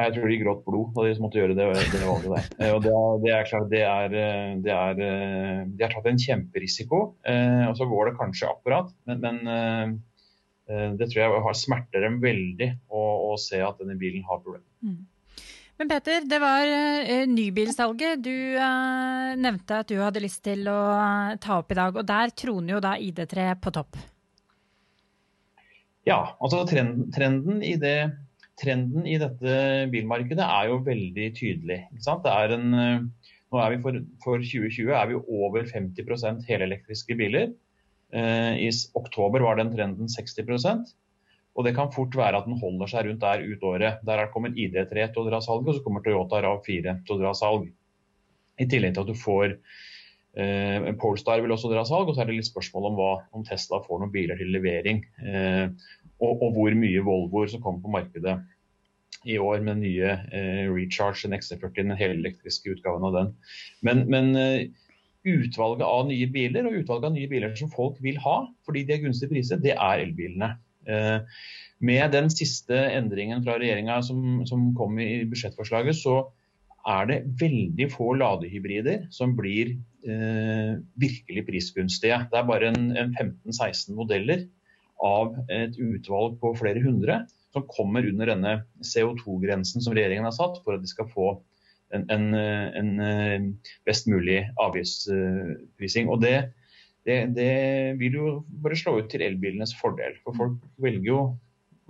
Jeg 0.00 0.14
tror 0.14 0.30
de 0.30 0.38
gråt 0.40 0.62
blod 0.64 0.94
da 0.96 1.02
de 1.04 1.20
måtte 1.20 1.40
gjøre 1.42 1.56
det, 1.58 1.66
det 1.90 2.06
valget 2.06 2.30
der. 2.36 2.48
Eh, 2.62 2.72
og 2.76 2.86
det, 2.86 2.94
det, 3.26 3.34
er 3.34 3.50
klart, 3.50 3.68
det 3.74 3.84
er, 3.88 4.18
eh, 4.22 4.54
det 4.62 4.76
er, 4.78 5.04
De 5.66 5.82
har 5.82 5.96
tatt 5.96 6.10
en 6.14 6.24
kjemperisiko, 6.28 7.04
og 7.26 7.74
så 7.74 7.90
går 7.90 8.12
det 8.12 8.18
kanskje 8.22 8.54
akkurat. 8.54 8.94
Men, 9.10 9.26
men 9.26 9.98
det 10.94 11.10
tror 11.10 11.24
jeg 11.24 11.42
har 11.42 11.56
smerter 11.58 12.06
dem 12.06 12.22
veldig 12.22 12.74
å, 12.86 13.00
å 13.32 13.38
se 13.42 13.58
at 13.66 13.82
denne 13.82 13.98
bilen 13.98 14.22
har 14.30 14.38
problemer. 14.38 14.68
Mm. 14.86 15.09
Men 15.80 15.88
Peter, 15.88 16.20
det 16.28 16.36
var 16.42 16.68
uh, 16.68 17.22
nybilsalget 17.24 18.20
du 18.20 18.34
uh, 18.60 19.30
nevnte 19.40 19.78
at 19.80 19.88
du 19.88 19.96
hadde 19.96 20.20
lyst 20.20 20.42
til 20.44 20.68
å 20.68 20.80
ta 21.40 21.56
opp 21.62 21.72
i 21.72 21.78
dag. 21.78 21.96
Og 21.96 22.04
der 22.04 22.34
troner 22.36 22.74
jo 22.74 22.80
da 22.84 22.98
ID3 23.00 23.46
på 23.64 23.72
topp. 23.72 23.96
Ja, 26.04 26.18
altså 26.36 26.66
trenden, 26.68 27.08
trenden, 27.16 27.62
i 27.64 27.78
det, 27.80 28.10
trenden, 28.60 29.08
i 29.08 29.16
dette 29.22 29.56
bilmarkedet 29.88 30.44
er 30.44 30.68
jo 30.68 30.82
veldig 30.84 31.32
tydelig. 31.38 31.80
Er 32.28 32.54
en, 32.58 32.68
nå 32.76 33.64
er 33.64 33.72
vi 33.72 33.80
for, 33.80 34.04
for, 34.20 34.44
2020 34.44 34.92
er 35.00 35.08
vi 35.08 35.16
over 35.20 35.64
50% 35.64 36.44
helelektriske 36.48 37.16
biler. 37.16 37.52
I 38.12 38.68
oktober 38.98 39.44
var 39.46 39.60
den 39.60 39.70
trenden 39.72 40.12
60 40.12 40.44
og 41.60 41.66
det 41.66 41.74
kan 41.76 41.92
fort 41.92 42.16
være 42.16 42.40
at 42.40 42.48
den 42.48 42.56
holder 42.60 42.88
seg 42.88 43.06
rundt 43.06 43.20
der 43.20 43.44
ut 43.44 43.64
året. 43.68 44.00
Der 44.08 44.24
kommer 44.32 44.54
ID3 44.56 45.10
til 45.12 45.22
å 45.22 45.28
dra 45.28 45.42
salg, 45.44 45.68
og 45.68 45.76
så 45.76 45.84
kommer 45.84 46.04
Toyota 46.04 46.40
RAV4 46.40 46.94
til 47.04 47.16
å 47.16 47.20
dra 47.20 47.32
salg. 47.36 47.66
I 48.60 48.68
tillegg 48.68 48.96
til 48.96 49.04
at 49.04 49.10
du 49.10 49.16
får 49.16 49.58
eh, 50.40 50.88
Polestar 51.00 51.42
vil 51.44 51.52
også 51.52 51.72
dra 51.72 51.84
salg, 51.88 52.08
og 52.08 52.16
så 52.16 52.24
er 52.24 52.30
det 52.30 52.38
litt 52.38 52.48
spørsmål 52.48 52.88
om, 52.90 52.96
hva, 52.96 53.10
om 53.36 53.44
Tesla 53.44 53.82
får 53.84 54.00
noen 54.00 54.14
biler 54.14 54.40
til 54.40 54.54
levering. 54.56 55.04
Eh, 55.20 55.66
og, 56.20 56.32
og, 56.32 56.48
hvor 56.56 56.80
mye 56.80 57.04
Volvoer 57.04 57.52
som 57.52 57.64
kommer 57.64 57.84
på 57.84 57.94
markedet 57.98 58.38
i 59.28 59.36
år 59.36 59.60
med 59.64 59.82
nye 59.82 60.14
eh, 60.32 60.64
Recharge, 60.72 61.26
en 61.28 61.36
XC40, 61.36 61.76
den 61.82 61.98
helelektriske 62.00 62.72
utgaven 62.72 63.04
av 63.10 63.18
den. 63.18 63.34
Men, 63.84 64.06
men 64.12 64.32
eh, 64.40 64.70
utvalget 65.28 65.84
av 65.84 66.08
nye 66.08 66.28
biler, 66.32 66.64
og 66.64 66.80
utvalget 66.80 67.10
av 67.10 67.16
nye 67.18 67.28
biler 67.28 67.52
som 67.58 67.72
folk 67.72 68.00
vil 68.00 68.16
ha 68.24 68.42
fordi 68.64 68.86
de 68.88 68.96
er 68.96 69.04
gunstige 69.04 69.34
priser, 69.34 69.60
det 69.60 69.76
er 69.76 70.06
elbilene. 70.06 70.54
Eh, 70.88 71.40
med 71.80 72.12
den 72.12 72.28
siste 72.32 72.76
endringen 72.94 73.44
fra 73.44 73.56
regjeringa 73.60 74.00
som, 74.04 74.42
som, 74.48 74.70
kom 74.76 74.98
i 75.00 75.24
budsjettforslaget, 75.28 75.96
så 75.96 76.22
er 76.88 77.08
det 77.10 77.18
veldig 77.40 77.88
få 77.92 78.14
ladehybrider 78.20 79.06
som 79.12 79.34
blir 79.36 79.74
eh, 80.04 80.78
virkelig 81.00 81.44
prisgunstige. 81.48 82.22
Det 82.32 82.40
er 82.40 82.48
bare 82.48 82.72
en, 82.72 82.90
en 82.96 83.12
15-16 83.12 83.96
modeller 83.98 84.46
av 85.04 85.36
et 85.52 85.76
utvalg 85.80 86.36
på 86.40 86.54
flere 86.60 86.82
hundre 86.84 87.22
som 87.54 87.66
kommer 87.68 88.06
under 88.06 88.30
denne 88.30 88.52
CO2-grensen 88.84 89.82
som 89.82 89.96
regjeringen 89.96 90.28
har 90.28 90.36
satt 90.36 90.60
for 90.64 90.76
at 90.76 90.84
de 90.84 90.90
skal 90.90 91.08
få 91.10 91.30
en, 91.96 92.04
en, 92.12 92.26
en 92.78 92.90
eh, 93.02 93.46
best 93.88 94.06
mulig 94.08 94.44
avgiftsprising. 94.62 96.10
Og 96.12 96.20
det, 96.22 96.52
det, 97.08 97.16
det, 97.36 97.52
vil 98.00 98.18
jo 98.18 98.32
bare 98.62 98.76
slå 98.78 98.98
ut 99.00 99.10
til 99.12 99.24
elbilenes 99.24 99.72
fordel. 99.80 100.18
For 100.24 100.36
folk 100.36 100.58
velger 100.82 101.08
jo 101.08 101.20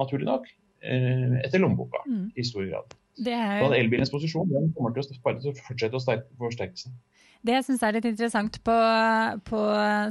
naturlig 0.00 0.28
nok 0.28 0.46
eh, 0.48 1.40
etter 1.42 1.62
lommeboka 1.62 2.04
mm. 2.06 2.26
i 2.38 2.46
stor 2.46 2.66
grad. 2.68 2.96
Det 3.20 3.34
er... 3.34 3.58
Så 3.60 3.72
elbilens 3.76 4.12
posisjon 4.12 4.52
den 4.52 4.70
kommer 4.76 4.94
til 4.94 5.04
å 5.04 5.20
fortsette 5.24 5.98
å 5.98 6.20
forsterke 6.40 6.78
seg. 6.78 6.94
Det 7.40 7.56
jeg 7.56 7.66
syns 7.66 7.82
er 7.84 7.96
litt 7.96 8.06
interessant 8.08 8.58
på, 8.64 8.76
på, 9.48 9.60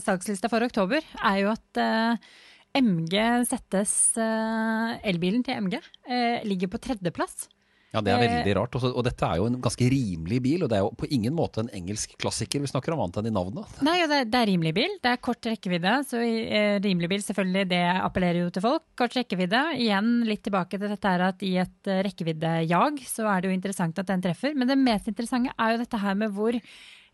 salgslista 0.01 0.49
for 0.49 0.65
oktober, 0.65 1.05
er 1.29 1.41
jo 1.43 1.51
at 1.53 1.81
uh, 1.81 2.29
MG 2.77 3.15
settes 3.49 3.93
uh, 4.17 4.97
Elbilen 5.05 5.45
til 5.45 5.61
MG 5.61 5.77
uh, 5.77 6.41
ligger 6.47 6.71
på 6.73 6.81
tredjeplass. 6.87 7.45
Ja, 7.89 8.03
det 8.05 8.11
er 8.13 8.19
veldig 8.21 8.53
rart. 8.59 8.75
Også, 8.77 8.91
og 8.93 9.05
dette 9.07 9.25
er 9.25 9.39
jo 9.39 9.47
en 9.49 9.55
ganske 9.65 9.87
rimelig 9.89 10.37
bil, 10.45 10.63
og 10.65 10.69
det 10.69 10.77
er 10.77 10.83
jo 10.83 10.91
på 10.99 11.07
ingen 11.15 11.33
måte 11.33 11.63
en 11.63 11.71
engelsk 11.73 12.13
klassiker 12.21 12.61
vi 12.61 12.69
snakker 12.69 12.93
om, 12.93 13.01
annet 13.01 13.17
enn 13.21 13.29
i 13.31 13.33
navnet. 13.33 13.79
Nei, 13.87 13.95
det, 14.03 14.19
det, 14.29 14.41
er 14.41 14.49
rimelig 14.51 14.75
bil. 14.77 14.93
Det 15.01 15.13
er 15.15 15.23
kort 15.25 15.49
rekkevidde, 15.49 15.95
så 16.09 16.21
eh, 16.21 16.75
rimelig 16.83 17.09
bil 17.15 17.23
selvfølgelig, 17.25 17.65
det 17.71 17.81
appellerer 17.95 18.43
jo 18.43 18.51
til 18.53 18.65
folk. 18.67 18.85
Kort 18.99 19.17
rekkevidde. 19.17 19.63
Igjen 19.81 20.13
litt 20.29 20.45
tilbake 20.45 20.77
til 20.77 20.93
dette 20.93 21.15
her 21.15 21.25
at 21.31 21.41
i 21.45 21.55
et 21.63 21.89
uh, 21.89 21.97
rekkeviddejag 22.05 23.01
så 23.09 23.25
er 23.31 23.41
det 23.41 23.49
jo 23.49 23.57
interessant 23.57 24.03
at 24.03 24.11
den 24.11 24.23
treffer. 24.27 24.53
Men 24.53 24.69
det 24.69 24.77
mest 24.77 25.09
interessante 25.09 25.55
er 25.57 25.73
jo 25.73 25.81
dette 25.81 26.03
her 26.03 26.19
med 26.19 26.35
hvor 26.35 26.59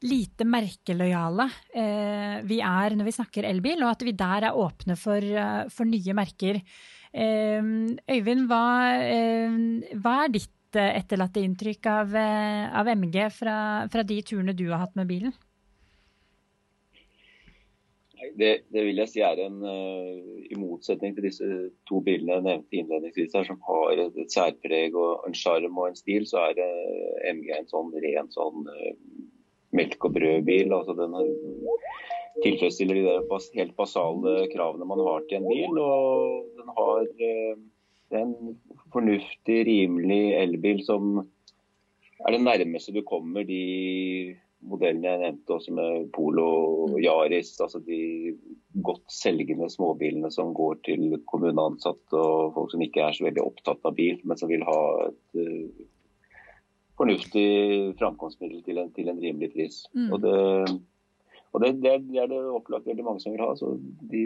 lite 0.05 0.43
merkelojale 0.43 1.45
eh, 1.71 2.41
vi 2.45 2.59
er 2.59 2.97
når 2.97 3.07
vi 3.07 3.13
snakker 3.15 3.47
elbil, 3.47 3.85
og 3.85 3.93
at 3.93 4.03
vi 4.03 4.13
der 4.17 4.49
er 4.49 4.59
åpne 4.59 4.99
for, 4.99 5.23
uh, 5.23 5.63
for 5.71 5.87
nye 5.87 6.17
merker. 6.17 6.59
Eh, 7.15 7.63
Øyvind, 8.11 8.43
hva, 8.49 8.63
eh, 8.99 9.55
hva, 9.95 10.15
er 10.25 10.33
ditt 10.33 10.51
etterlatte 10.81 11.41
inntrykk 11.43 11.89
av, 11.91 12.15
eh, 12.15 12.79
av 12.79 12.87
MG 12.87 13.17
fra, 13.33 13.57
fra, 13.91 14.03
de 14.03 14.21
turene 14.21 14.55
du 14.55 14.67
har 14.71 14.83
hatt 14.85 14.95
med 14.95 15.09
bilen? 15.11 15.35
det, 18.39 18.65
det, 18.73 18.81
vil 18.87 18.97
jeg 18.97 19.11
si 19.11 19.21
er 19.23 19.39
en 19.43 19.59
uh, 19.61 20.15
I 20.49 20.55
motsetning 20.57 21.13
til 21.15 21.27
disse 21.27 21.49
to 21.87 21.99
bilene 22.03 22.33
jeg 22.33 22.45
nevnte 22.47 22.79
innledningsvis, 22.79 23.35
her, 23.37 23.45
som 23.47 23.59
har 23.67 24.01
et, 24.01 24.17
et 24.17 24.33
særpreg 24.33 24.97
og 24.97 25.27
en 25.27 25.37
sjarm 25.37 25.77
og 25.77 25.91
en 25.91 25.99
stil, 25.99 26.25
så 26.27 26.47
er 26.49 26.59
uh, 26.63 27.29
MG 27.35 27.51
en 27.53 27.69
sånn 27.69 27.93
ren 28.03 28.31
sånn 28.33 28.65
melk 29.75 30.07
og 30.07 30.15
brød-bil. 30.17 30.73
altså 30.73 30.95
Den 30.97 31.15
tilfredsstiller 32.43 33.01
de 33.03 33.39
helt 33.59 33.75
basale 33.77 34.35
kravene 34.53 34.87
man 34.89 35.03
har 35.05 35.25
til 35.29 35.41
en 35.41 35.49
bil. 35.51 35.79
Og 35.83 36.51
den 36.57 36.75
har 36.79 37.07
en 38.13 38.57
fornuftig, 38.93 39.61
rimelig 39.67 40.35
elbil 40.37 40.83
som 40.85 41.23
er 42.25 42.35
det 42.35 42.41
nærmeste 42.45 42.93
du 42.95 43.01
kommer 43.05 43.45
de 43.47 44.35
modellene 44.65 45.11
jeg 45.11 45.21
nevnte, 45.21 45.57
også 45.57 45.73
med 45.77 46.07
Polo 46.15 46.45
og 46.85 46.93
mm. 46.95 46.99
Yaris. 47.03 47.51
altså 47.61 47.81
De 47.85 48.35
godt 48.85 49.03
selgende 49.13 49.69
småbilene 49.71 50.31
som 50.33 50.53
går 50.57 50.79
til 50.87 51.19
kommuneansatte 51.29 52.17
og 52.17 52.55
folk 52.55 52.73
som 52.73 52.85
ikke 52.85 53.03
er 53.05 53.17
så 53.17 53.27
veldig 53.27 53.43
opptatt 53.43 53.85
av 53.85 53.97
bil, 53.97 54.17
men 54.23 54.39
som 54.39 54.49
vil 54.49 54.65
ha 54.65 54.79
et 55.05 55.39
uh, 55.39 55.85
fornuftig 56.97 57.47
framkomstmiddel 57.99 58.63
til 58.65 58.81
en, 58.81 58.91
til 58.95 59.11
en 59.11 59.21
rimelig 59.21 59.51
pris. 59.53 59.83
Mm. 59.93 60.09
Og, 60.09 60.21
det, 60.23 60.39
og 61.51 61.63
det, 61.63 61.73
det, 61.83 61.97
det, 62.09 62.21
er 62.23 62.31
det 62.31 62.41
opplagt 62.55 62.89
veldig 62.89 63.05
mange 63.05 63.23
som 63.23 63.35
vil 63.35 63.45
ha. 63.45 63.51
så 63.59 63.75
de 64.11 64.25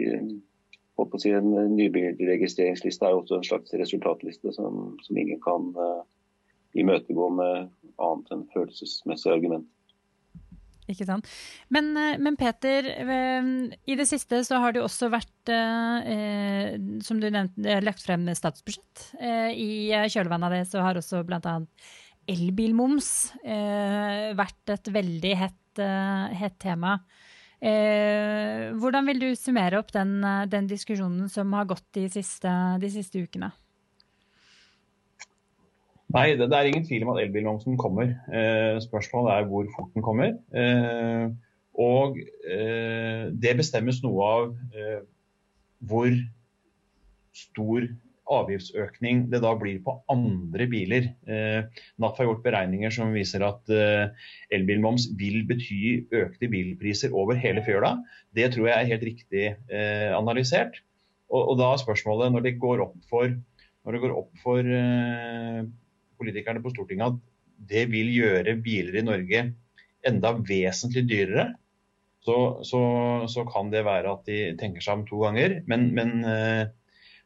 på 1.08 1.18
å 1.18 1.22
si 1.22 1.32
En 1.36 1.50
nybilregistreringsliste 1.74 3.06
er 3.06 3.14
jo 3.14 3.22
også 3.22 3.38
en 3.38 3.46
slags 3.46 3.76
resultatliste 3.80 4.52
som, 4.56 4.96
som 5.04 5.20
ingen 5.20 5.40
kan 5.44 5.70
uh, 5.78 6.02
imøtegå 6.76 7.28
med 7.36 7.70
annet 8.00 8.34
enn 8.34 8.48
følelsesmessige 8.54 9.36
argumenter. 9.38 9.80
Ikke 10.90 11.06
sant. 11.06 11.28
Men, 11.70 11.92
eh, 11.96 12.18
men, 12.18 12.36
Peter, 12.38 12.82
eh, 12.82 13.50
i 13.86 13.96
det 13.98 14.06
siste 14.10 14.42
så 14.46 14.58
har 14.58 14.72
det 14.72 14.80
jo 14.80 14.88
også 14.88 15.10
vært, 15.12 15.52
eh, 15.52 16.74
som 17.06 17.20
du 17.20 17.28
nevnte, 17.30 17.80
lagt 17.84 18.02
frem 18.02 18.26
statsbudsjett. 18.34 19.14
Eh, 19.20 19.50
I 19.54 19.70
kjølvannet 20.10 20.48
av 20.48 20.52
det 20.56 20.66
så 20.66 20.82
har 20.82 20.98
også 20.98 21.22
bl.a. 21.26 21.60
elbilmoms 22.26 23.32
eh, 23.44 24.34
vært 24.34 24.74
et 24.74 24.92
veldig 24.92 25.34
hett, 25.36 25.56
hett 25.80 26.58
tema. 26.58 26.98
Hvordan 27.60 29.08
vil 29.10 29.18
du 29.20 29.26
summere 29.36 29.82
opp 29.82 29.90
den, 29.92 30.14
den 30.48 30.68
diskusjonen 30.70 31.28
som 31.28 31.52
har 31.52 31.66
gått 31.68 31.84
de 31.92 32.06
siste, 32.08 32.52
de 32.80 32.88
siste 32.92 33.20
ukene? 33.20 33.50
Nei, 36.10 36.32
det, 36.34 36.48
det, 36.50 36.56
er 36.58 36.70
ingen 36.70 36.86
tvil 36.86 37.04
om 37.04 37.12
at 37.14 37.20
elbilmomsen 37.22 37.76
kommer. 37.78 38.10
Eh, 38.34 38.80
spørsmålet 38.82 39.34
er 39.36 39.46
hvor 39.50 39.68
fort 39.76 39.92
den 39.94 40.02
kommer. 40.02 40.32
Eh, 40.50 41.30
og 41.78 42.18
eh, 42.50 43.28
det 43.30 43.56
bestemmes 43.60 44.00
noe 44.02 44.30
av 44.34 44.48
eh, 44.74 45.04
hvor 45.86 46.10
stor 47.36 47.86
avgiftsøkning 48.30 49.24
det 49.32 49.40
da 49.44 49.52
blir 49.58 49.80
på 49.84 49.96
andre 50.12 50.66
biler. 50.70 51.08
Eh, 51.26 51.82
NAF 52.02 52.20
har 52.20 52.28
gjort 52.28 52.44
beregninger 52.44 52.94
som 52.94 53.14
viser 53.16 53.44
at 53.46 53.72
eh, 53.74 54.28
elbilmoms 54.56 55.08
vil 55.20 55.42
bety 55.48 56.06
økte 56.22 56.50
bilpriser 56.52 57.14
over 57.16 57.38
hele 57.40 57.64
fjøla. 57.66 57.96
Det 58.36 58.52
tror 58.54 58.70
jeg 58.70 58.76
er 58.76 58.92
helt 58.92 59.06
riktig 59.08 59.46
analysert. 60.14 60.78
Og, 61.30 61.42
og, 61.42 61.54
da 61.58 61.72
er 61.72 61.82
spørsmålet, 61.82 62.32
når 62.34 62.46
det 62.46 62.58
går 62.62 62.82
opp 62.84 62.96
for, 63.10 63.32
går 63.86 64.14
opp 64.14 64.30
for 64.42 64.66
politikerne 66.20 66.62
på 66.62 66.72
Stortinget 66.74 67.14
at 67.14 67.18
det 67.70 67.86
vil 67.92 68.10
gjøre 68.14 68.56
biler 68.62 69.00
i 69.00 69.04
Norge 69.06 69.42
enda 70.06 70.32
vesentlig 70.38 71.04
dyrere, 71.10 71.50
så, 72.24 72.36
så, 72.68 72.80
så 73.32 73.44
kan 73.48 73.70
det 73.72 73.84
være 73.86 74.12
at 74.12 74.26
de 74.28 74.40
tenker 74.60 74.84
seg 74.84 75.00
om 75.00 75.06
to 75.08 75.22
ganger. 75.24 75.60
Men, 75.70 75.88
men 75.96 76.12
eh, 76.28 76.62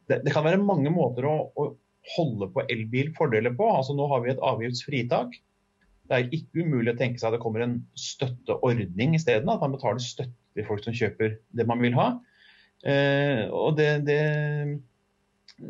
det, 0.09 0.21
det, 0.25 0.31
kan 0.33 0.45
være 0.45 0.61
mange 0.61 0.91
måter 0.93 1.27
å, 1.29 1.35
å 1.55 1.67
holde 2.15 2.49
på 2.53 2.63
elbil 2.69 3.11
fordeler 3.17 3.55
på. 3.57 3.67
Altså 3.71 3.95
Nå 3.97 4.07
har 4.11 4.23
vi 4.23 4.33
et 4.33 4.43
avgiftsfritak. 4.45 5.37
Det 6.05 6.17
er 6.17 6.35
ikke 6.37 6.65
umulig 6.65 6.93
å 6.93 6.99
tenke 6.99 7.21
seg 7.21 7.31
at 7.31 7.37
det 7.37 7.43
kommer 7.43 7.65
en 7.65 7.79
støtteordning 7.97 9.15
isteden. 9.17 9.49
At 9.49 9.63
man 9.63 9.73
betaler 9.73 10.03
støtte 10.03 10.35
til 10.55 10.67
folk 10.67 10.85
som 10.85 10.95
kjøper 10.95 11.39
det 11.57 11.65
man 11.67 11.81
vil 11.83 11.97
ha. 11.97 12.11
Eh, 12.85 13.47
og 13.49 13.79
det, 13.79 13.89
det 14.05 14.21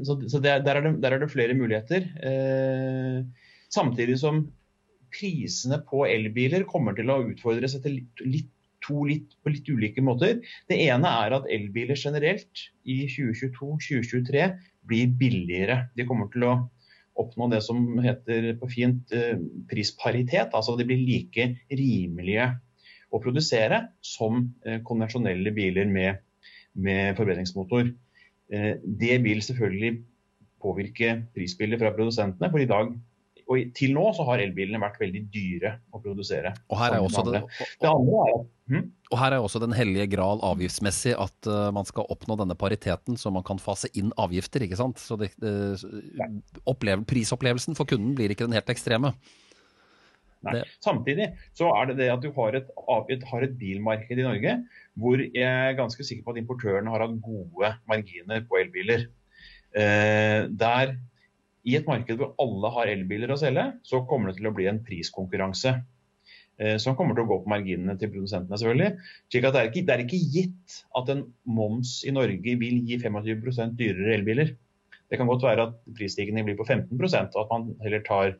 så, 0.04 0.17
så 0.28 0.41
der, 0.41 0.60
er 0.60 0.82
det, 0.82 0.95
der, 1.04 1.15
er 1.15 1.21
det, 1.21 1.32
flere 1.32 1.56
muligheter. 1.58 2.08
Eh, 2.19 3.21
samtidig 3.74 4.17
som 4.21 4.45
prisene 5.15 5.80
på 5.88 6.04
elbiler 6.10 6.65
kommer 6.67 6.98
til 6.98 7.12
å 7.13 7.21
utfordres 7.30 7.78
etter 7.78 7.93
litt, 7.93 8.26
litt, 8.26 8.52
to 8.86 9.06
litt, 9.10 9.36
på 9.43 9.54
litt 9.54 9.67
ulike 9.69 10.04
måter. 10.06 10.39
Det 10.69 10.78
ene 10.88 11.12
er 11.26 11.36
at 11.38 11.50
elbiler 11.52 11.98
generelt 12.00 12.65
i 12.86 13.04
2022-2023 13.12 14.48
blir 14.86 15.13
billigere. 15.19 15.80
De 15.98 16.08
kommer 16.08 16.30
til 16.34 16.48
å 16.48 16.56
oppnå 17.21 17.48
det 17.52 17.62
som 17.63 17.82
heter 18.04 18.54
på 18.60 18.69
fint 18.71 19.13
eh, 19.15 19.39
prisparitet. 19.69 20.54
Altså 20.54 20.76
de 20.78 20.88
blir 20.88 21.04
like 21.04 21.50
rimelige 21.71 22.50
å 23.15 23.21
produsere 23.24 23.86
som 24.04 24.43
eh, 24.65 24.82
konvensjonelle 24.86 25.54
biler 25.56 25.89
med, 25.89 26.21
med 26.76 27.15
forbrenningsmotor. 27.17 27.93
Eh, 28.52 28.71
det 28.84 29.19
vil 29.26 29.43
selvfølgelig 29.45 29.95
påvirke 30.65 31.19
prisbildet 31.36 31.82
fra 31.82 31.93
produsentene. 31.95 32.52
for 32.52 32.63
i 32.63 32.69
dag 32.69 32.95
og 33.45 33.74
Til 33.78 33.91
nå 33.93 34.08
så 34.17 34.26
har 34.26 34.41
elbilene 34.41 34.82
vært 34.82 34.98
veldig 35.04 35.19
dyre 35.30 35.76
å 35.93 36.00
produsere. 36.02 36.56
Og 36.74 36.80
her 36.80 36.95
er 36.95 37.04
også, 37.06 37.21
det, 37.30 37.43
det 37.82 37.91
er, 37.91 38.39
hm? 38.71 38.89
og 39.12 39.19
her 39.21 39.36
er 39.36 39.43
også 39.45 39.62
den 39.62 39.75
hellige 39.78 40.08
gral 40.15 40.41
avgiftsmessig 40.45 41.13
at 41.13 41.49
uh, 41.49 41.69
man 41.75 41.86
skal 41.86 42.08
oppnå 42.10 42.38
denne 42.39 42.58
pariteten 42.58 43.19
så 43.19 43.32
man 43.34 43.45
kan 43.45 43.62
fase 43.62 43.91
inn 43.93 44.12
avgifter. 44.17 44.65
ikke 44.65 44.80
sant? 44.80 45.01
Så 45.01 45.17
det, 45.21 45.32
det, 45.41 45.78
Prisopplevelsen 47.10 47.78
for 47.78 47.89
kunden 47.89 48.15
blir 48.17 48.34
ikke 48.34 48.47
den 48.47 48.58
helt 48.58 48.71
ekstreme. 48.73 49.13
Nei. 50.45 50.62
Samtidig 50.84 51.32
så 51.58 51.71
er 51.73 51.89
det 51.89 51.97
det 52.04 52.12
at 52.13 52.21
du 52.21 52.30
har 52.36 52.58
et, 52.58 52.67
har 52.86 53.45
et, 53.45 53.56
bilmarked 53.58 54.19
i 54.19 54.25
Norge 54.25 54.56
hvor 54.93 55.21
jeg 55.21 55.41
er 55.45 55.78
ganske 55.78 56.06
sikker 56.06 56.25
på 56.25 56.36
at 56.36 56.41
importørene 56.41 56.91
har 56.93 57.04
hatt 57.04 57.17
gode 57.23 57.71
marginer 57.89 58.45
på 58.47 58.60
elbiler. 58.62 59.08
Eh, 59.75 60.45
der 60.47 60.95
I 61.65 61.78
et 61.80 61.89
marked 61.89 62.21
hvor 62.21 62.36
alle 62.41 62.71
har 62.78 62.91
elbiler 62.93 63.34
å 63.34 63.39
selge, 63.41 63.65
så 63.84 64.04
kommer 64.08 64.30
det 64.30 64.39
til 64.39 64.51
å 64.51 64.54
bli 64.56 64.69
en 64.69 64.84
priskonkurranse. 64.86 65.80
Eh, 66.55 66.77
som 66.79 66.95
kommer 66.95 67.17
til 67.17 67.25
å 67.25 67.27
gå 67.27 67.41
på 67.43 67.51
marginene 67.51 67.97
til 67.99 68.13
produsentene. 68.13 68.55
selvfølgelig. 68.55 68.91
Slik 69.27 69.47
at 69.47 69.55
det 69.55 69.61
er, 69.61 69.71
ikke, 69.71 69.85
det 69.87 69.95
er 69.95 70.03
ikke 70.05 70.21
gitt 70.35 70.77
at 70.95 71.09
en 71.11 71.25
moms 71.43 71.97
i 72.07 72.13
Norge 72.15 72.55
vil 72.61 72.77
gi 72.87 72.99
25% 73.01 73.75
dyrere 73.79 74.15
elbiler. 74.15 74.53
Det 75.11 75.19
kan 75.19 75.27
godt 75.27 75.43
være 75.43 75.67
at 75.67 75.75
prisstigningen 75.97 76.47
blir 76.47 76.57
på 76.57 76.65
15% 76.65 77.35
og 77.35 77.41
at 77.43 77.51
man 77.51 77.67
heller 77.83 78.03
tar 78.07 78.37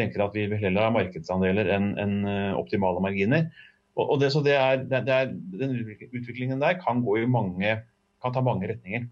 tenker 0.00 0.24
at 0.24 0.34
vi 0.34 0.46
vil 0.48 0.62
heller 0.62 0.86
ha 0.86 0.94
markedsandeler 0.94 1.68
enn 1.74 1.92
en 2.00 2.14
eh, 2.24 2.56
optimale 2.56 3.02
marginer. 3.04 3.50
Og, 3.98 4.14
og 4.14 4.20
det, 4.22 4.30
det 4.46 4.56
er, 4.56 4.84
det 4.88 5.12
er, 5.12 5.32
Den 5.60 5.74
utviklingen 5.76 6.62
der 6.62 6.78
kan, 6.80 7.02
mange, 7.28 7.74
kan, 8.22 8.32
ta 8.32 8.40
mange 8.40 8.70
retninger. 8.70 9.04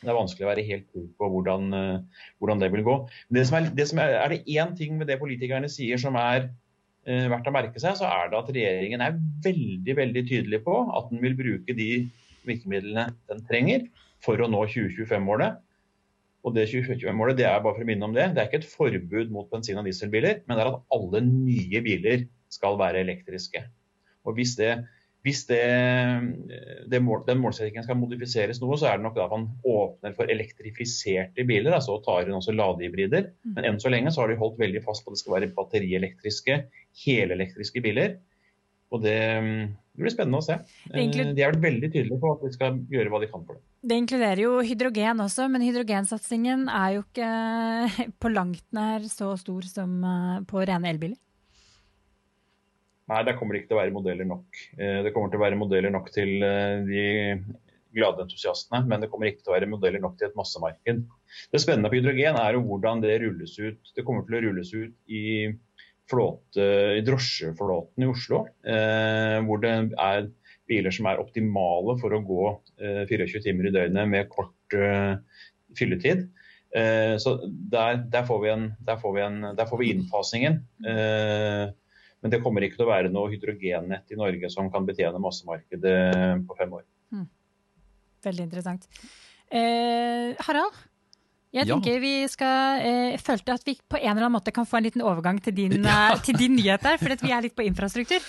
Det 0.00 0.10
er 0.10 0.16
vanskelig 0.16 0.44
å 0.44 0.50
være 0.50 0.66
helt 0.66 0.88
trygg 0.90 1.12
på 1.20 1.28
hvordan, 1.30 1.70
uh, 1.72 2.24
hvordan, 2.40 2.60
det 2.60 2.72
vil 2.74 2.82
gå. 2.84 2.96
Det 3.30 3.46
som 3.46 3.60
er, 3.60 3.70
det 3.76 3.86
som 3.88 4.00
er, 4.02 4.16
er 4.18 4.34
det 4.34 4.42
én 4.50 4.74
ting 4.76 4.98
med 4.98 5.08
det 5.08 5.20
politikerne 5.20 5.70
sier 5.72 6.00
som 6.00 6.18
er 6.20 6.50
verdt 7.04 7.48
å 7.48 7.54
merke 7.54 7.80
seg, 7.80 7.96
så 7.98 8.08
er 8.08 8.28
det 8.30 8.38
at 8.38 8.50
regjeringen 8.52 9.02
er 9.04 9.18
veldig 9.44 9.96
veldig 9.96 10.22
tydelig 10.28 10.60
på 10.66 10.76
at 10.98 11.08
den 11.12 11.22
vil 11.24 11.36
bruke 11.38 11.76
de 11.76 11.90
virkemidlene 12.46 13.08
den 13.30 13.42
trenger 13.48 13.86
for 14.24 14.40
å 14.40 14.48
nå 14.50 14.62
2025-målet. 14.68 15.58
Og 16.40 16.54
det 16.56 16.68
2025-målet 16.70 17.36
det 17.40 17.46
er 17.48 17.60
bare 17.60 17.76
for 17.76 17.84
å 17.84 17.88
minne 17.88 18.06
om 18.06 18.14
det, 18.16 18.30
det 18.34 18.42
er 18.42 18.48
ikke 18.48 18.62
et 18.62 18.70
forbud 18.72 19.32
mot 19.32 19.48
bensin- 19.52 19.80
og 19.80 19.88
dieselbiler, 19.88 20.40
men 20.46 20.56
det 20.56 20.64
er 20.64 20.72
at 20.72 20.94
alle 20.96 21.20
nye 21.26 21.82
biler 21.84 22.24
skal 22.52 22.78
være 22.80 23.02
elektriske. 23.04 23.62
Og 24.28 24.36
Hvis, 24.36 24.56
det, 24.60 24.72
hvis 25.26 25.42
det, 25.50 25.60
det 26.88 27.00
mål, 27.04 27.26
den 27.26 27.42
målsettingen 27.42 27.84
skal 27.84 27.98
modifiseres 28.00 28.60
noe, 28.62 28.78
så 28.80 28.88
er 28.88 28.96
det 28.96 29.04
nok 29.04 29.18
at 29.20 29.34
man 29.34 29.50
åpner 29.68 30.14
for 30.16 30.32
elektrifiserte 30.32 31.44
biler, 31.48 31.74
altså 31.76 31.98
tar 32.06 32.24
inn 32.24 32.38
også 32.38 32.54
ladehybrider. 32.56 33.28
Mm. 33.44 33.52
Men 33.58 33.68
enn 33.68 33.80
så 33.82 33.92
lenge 33.92 34.14
så 34.14 34.24
har 34.24 34.32
de 34.32 34.40
holdt 34.40 34.60
veldig 34.62 34.80
fast 34.86 35.04
på 35.04 35.12
at 35.12 35.18
det 35.18 35.22
skal 35.22 35.36
være 35.36 35.52
batterielektriske, 35.58 36.58
helelektriske 37.04 37.84
biler. 37.84 38.16
Og 38.90 39.04
det, 39.04 39.18
det 39.20 40.02
blir 40.02 40.14
spennende 40.14 40.40
å 40.40 40.46
se. 40.46 40.56
Eh, 40.88 41.12
de 41.12 41.44
er 41.44 41.52
vært 41.52 41.62
veldig 41.68 41.90
tydelige 41.92 42.20
på 42.22 42.32
at 42.34 42.40
de 42.46 42.52
skal 42.56 42.80
gjøre 42.90 43.12
hva 43.12 43.20
de 43.22 43.28
kan 43.30 43.44
for 43.44 43.58
det. 43.58 43.64
Det 43.90 43.98
inkluderer 44.02 44.42
jo 44.46 44.56
hydrogen 44.64 45.20
også, 45.24 45.46
men 45.52 45.64
hydrogensatsingen 45.68 46.64
er 46.72 46.96
jo 46.96 47.04
ikke 47.04 48.08
på 48.24 48.32
langt 48.32 48.64
nær 48.76 49.04
så 49.12 49.34
stor 49.40 49.68
som 49.68 50.00
eh, 50.00 50.38
på 50.48 50.64
rene 50.64 50.96
elbiler. 50.96 51.20
Nei, 53.10 53.24
der 53.26 53.34
kommer 53.34 53.56
det 53.56 53.64
ikke 53.64 53.72
til 53.72 53.78
å 53.78 53.80
være 53.80 53.94
modeller 53.94 54.28
nok. 54.28 54.60
Eh, 54.78 55.00
det 55.02 55.10
kommer 55.14 55.32
til 55.32 55.40
å 55.40 55.42
være 55.42 55.58
modeller 55.58 55.90
nok 55.90 56.12
til 56.14 56.36
de 56.86 57.06
glade 57.96 58.22
entusiastene, 58.22 58.84
men 58.86 59.02
det 59.02 59.08
kommer 59.10 59.26
ikke 59.26 59.42
til 59.42 59.50
å 59.50 59.56
være 59.56 59.70
modeller 59.70 60.02
nok 60.02 60.14
til 60.18 60.28
et 60.28 60.36
massemarked. 60.38 61.00
Det 61.50 61.60
spennende 61.62 61.90
på 61.90 61.98
hydrogen 61.98 62.38
er 62.38 62.58
hvordan 62.62 63.02
det 63.02 63.16
rulles 63.24 63.56
ut. 63.58 63.90
Det 63.96 64.04
kommer 64.06 64.28
til 64.28 64.38
å 64.38 64.42
rulles 64.44 64.70
ut 64.76 64.94
i 65.10 65.24
flåte, 66.10 66.68
i 67.00 67.02
drosjeflåten 67.06 68.06
i 68.06 68.10
Oslo. 68.12 68.44
Eh, 68.62 69.40
hvor 69.48 69.62
det 69.64 69.74
er 69.90 70.30
biler 70.70 70.94
som 70.94 71.10
er 71.10 71.18
optimale 71.18 71.96
for 71.98 72.14
å 72.14 72.22
gå 72.22 72.44
24 73.10 73.42
timer 73.42 73.66
i 73.66 73.74
døgnet 73.74 74.06
med 74.06 74.28
kort 74.30 74.76
fylletid. 75.74 76.28
Så 77.18 77.32
der, 77.72 78.04
der, 78.06 78.22
får 78.28 78.46
en, 78.52 78.68
der, 78.86 79.00
får 79.02 79.18
en, 79.24 79.40
der, 79.58 79.66
får 79.66 79.80
vi 79.80 79.88
innfasingen. 79.96 80.60
Men 82.20 82.34
det 82.34 82.42
kommer 82.44 82.64
ikke 82.64 82.76
til 82.76 82.86
å 82.86 82.92
være 82.92 83.12
noe 83.12 83.30
hydrogennett 83.32 84.12
i 84.12 84.18
Norge 84.20 84.50
som 84.52 84.68
kan 84.72 84.86
betjene 84.88 85.22
massemarkedet 85.22 85.96
på 86.48 86.56
fem 86.58 86.76
år. 86.76 86.84
Mm. 87.16 87.26
Veldig 88.26 88.46
interessant. 88.50 88.86
Eh, 89.50 90.36
Harald, 90.46 90.76
jeg 91.50 91.66
tenker 91.66 91.96
ja. 91.96 92.02
vi 92.02 92.14
skal 92.30 92.84
eh, 92.86 93.18
følte 93.18 93.56
at 93.56 93.64
vi 93.66 93.74
på 93.74 93.98
en 93.98 94.12
eller 94.12 94.28
annen 94.28 94.36
måte 94.36 94.52
kan 94.54 94.68
få 94.68 94.78
en 94.78 94.86
liten 94.86 95.02
overgang 95.02 95.40
til 95.42 95.56
din, 95.56 95.80
ja. 95.88 96.12
Eh, 96.12 96.20
til 96.22 96.38
din 96.38 96.54
nyhet 96.54 96.84
der, 96.84 97.00
for 97.00 97.16
vi 97.24 97.32
er 97.34 97.46
litt 97.46 97.56
på 97.56 97.66
infrastruktur. 97.66 98.22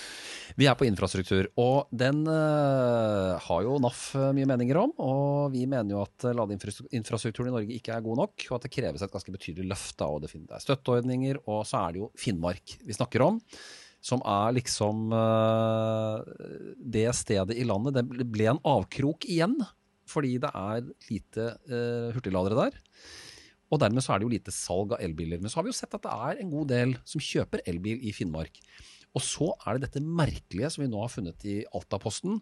Vi 0.58 0.66
er 0.68 0.74
på 0.76 0.84
infrastruktur, 0.84 1.46
og 1.56 1.92
den 1.96 2.26
uh, 2.28 3.38
har 3.40 3.62
jo 3.64 3.78
NAF 3.80 4.00
eh, 4.18 4.32
mye 4.36 4.48
meninger 4.50 4.80
om. 4.82 4.90
Og 5.00 5.54
vi 5.54 5.62
mener 5.70 5.94
jo 5.94 6.02
at 6.02 6.26
ladeinfrastrukturen 6.36 7.48
i 7.48 7.54
Norge 7.54 7.78
ikke 7.78 7.94
er 7.94 8.04
god 8.04 8.20
nok, 8.24 8.48
og 8.50 8.58
at 8.58 8.66
det 8.66 8.72
kreves 8.74 9.04
et 9.06 9.14
ganske 9.14 9.32
betydelig 9.32 9.70
løft. 9.70 9.94
Da, 10.02 10.10
og 10.10 10.26
det 10.26 10.32
er 10.34 10.66
støtteordninger, 10.66 11.40
og 11.46 11.62
så 11.68 11.86
er 11.86 11.94
det 11.94 12.02
jo 12.02 12.10
Finnmark 12.20 12.76
vi 12.82 12.98
snakker 12.98 13.24
om 13.30 13.40
som 14.02 14.22
er 14.26 14.56
liksom 14.56 15.12
uh, 15.14 16.18
det 16.76 17.06
stedet 17.14 17.54
i 17.54 17.66
landet 17.68 18.00
Det 18.00 18.26
ble 18.26 18.48
en 18.50 18.62
avkrok 18.66 19.28
igjen, 19.30 19.54
fordi 20.10 20.36
det 20.42 20.50
er 20.58 20.88
lite 21.08 21.50
uh, 21.70 22.08
hurtigladere 22.16 22.58
der. 22.64 22.80
Og 23.72 23.80
dermed 23.80 24.04
så 24.04 24.12
er 24.12 24.20
det 24.20 24.26
jo 24.26 24.34
lite 24.34 24.52
salg 24.52 24.92
av 24.92 25.04
elbiler. 25.04 25.40
Men 25.40 25.48
så 25.48 25.60
har 25.60 25.66
vi 25.66 25.72
jo 25.72 25.78
sett 25.78 25.94
at 25.96 26.02
det 26.04 26.12
er 26.12 26.42
en 26.42 26.50
god 26.52 26.72
del 26.74 26.96
som 27.08 27.22
kjøper 27.24 27.62
elbil 27.70 28.02
i 28.04 28.12
Finnmark. 28.12 28.58
Og 29.16 29.24
så 29.24 29.50
er 29.66 29.76
det 29.76 29.88
dette 29.88 30.04
merkelige 30.04 30.70
som 30.72 30.84
vi 30.84 30.90
nå 30.92 31.00
har 31.00 31.12
funnet 31.12 31.44
i 31.48 31.58
Altaposten, 31.76 32.40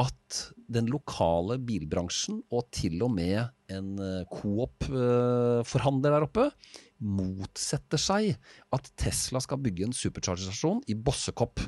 at 0.00 0.38
den 0.74 0.88
lokale 0.90 1.58
bilbransjen, 1.62 2.40
og 2.50 2.66
til 2.74 3.02
og 3.06 3.12
med 3.14 3.44
en 3.72 3.92
eh, 4.02 4.26
Coop-forhandler 4.32 6.16
der 6.16 6.26
oppe, 6.26 6.48
motsetter 7.04 8.00
seg 8.00 8.34
at 8.74 8.90
Tesla 9.00 9.42
skal 9.44 9.60
bygge 9.62 9.88
en 9.88 9.96
superchargerstasjon 9.96 10.82
i 10.90 10.96
Bossekopp 10.96 11.62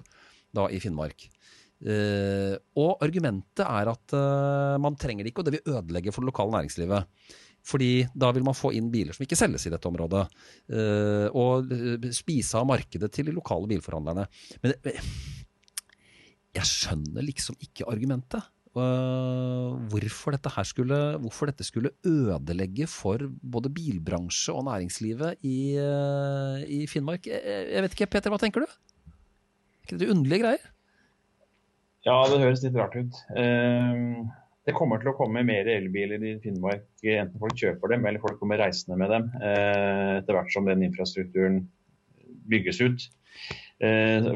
da 0.56 0.68
i 0.72 0.80
Finnmark. 0.82 1.28
Uh, 1.76 2.56
og 2.80 3.02
argumentet 3.04 3.60
er 3.66 3.90
at 3.90 4.14
uh, 4.16 4.76
man 4.80 4.94
trenger 4.96 5.26
det 5.26 5.34
ikke, 5.34 5.42
og 5.42 5.48
det 5.48 5.58
vil 5.58 5.74
ødelegge 5.74 6.14
for 6.14 6.24
det 6.24 6.30
lokale 6.30 6.54
næringslivet. 6.54 7.26
Fordi 7.66 7.90
da 8.16 8.30
vil 8.32 8.46
man 8.46 8.56
få 8.56 8.70
inn 8.78 8.88
biler 8.92 9.12
som 9.12 9.26
ikke 9.26 9.36
selges 9.36 9.66
i 9.66 9.72
dette 9.74 9.90
området. 9.90 10.22
Uh, 10.72 11.26
og 11.36 11.68
spise 12.16 12.56
av 12.56 12.68
markedet 12.70 13.10
til 13.12 13.28
de 13.28 13.36
lokale 13.36 13.68
bilforhandlerne. 13.74 14.24
Men 14.62 14.76
jeg 16.56 16.68
skjønner 16.68 17.24
liksom 17.26 17.58
ikke 17.62 17.86
argumentet. 17.90 18.44
Hvorfor, 18.76 20.34
dette 20.36 20.64
skulle, 20.68 20.96
hvorfor 21.22 21.48
dette 21.48 21.64
skulle 21.64 21.94
ødelegge 22.04 22.86
for 22.90 23.22
både 23.40 23.72
bilbransje 23.72 24.52
og 24.52 24.66
næringslivet 24.68 25.40
i, 25.48 25.78
uh, 25.80 26.60
i 26.60 26.84
Finnmark. 26.90 27.24
Jeg, 27.26 27.82
vet 27.82 27.96
ikke, 27.96 28.10
Peter, 28.12 28.32
hva 28.32 28.40
tenker 28.42 28.66
du? 28.66 28.66
Er 28.68 29.88
ikke 29.88 30.00
det 30.02 30.10
underlige 30.12 30.42
greier? 30.44 30.66
Ja, 32.04 32.18
det 32.28 32.42
høres 32.42 32.62
litt 32.66 32.76
rart 32.76 32.98
ut. 33.00 33.16
Uh, 33.32 34.28
det 34.68 34.76
kommer 34.76 35.00
til 35.00 35.14
å 35.14 35.16
komme 35.16 35.46
mer 35.46 35.68
elbiler 35.72 36.20
i 36.20 36.36
Finnmark, 36.42 36.84
enten 37.00 37.40
folk 37.40 37.56
kjøper 37.56 37.94
dem 37.94 38.04
eller 38.04 38.20
folk 38.20 38.36
kommer 38.42 38.60
reisende 38.60 38.98
med 38.98 39.12
dem, 39.14 39.28
etter 39.38 40.34
hvert 40.34 40.50
som 40.50 40.66
den 40.66 40.82
infrastrukturen 40.82 41.60
bygges 42.50 42.82
ut. 42.82 43.04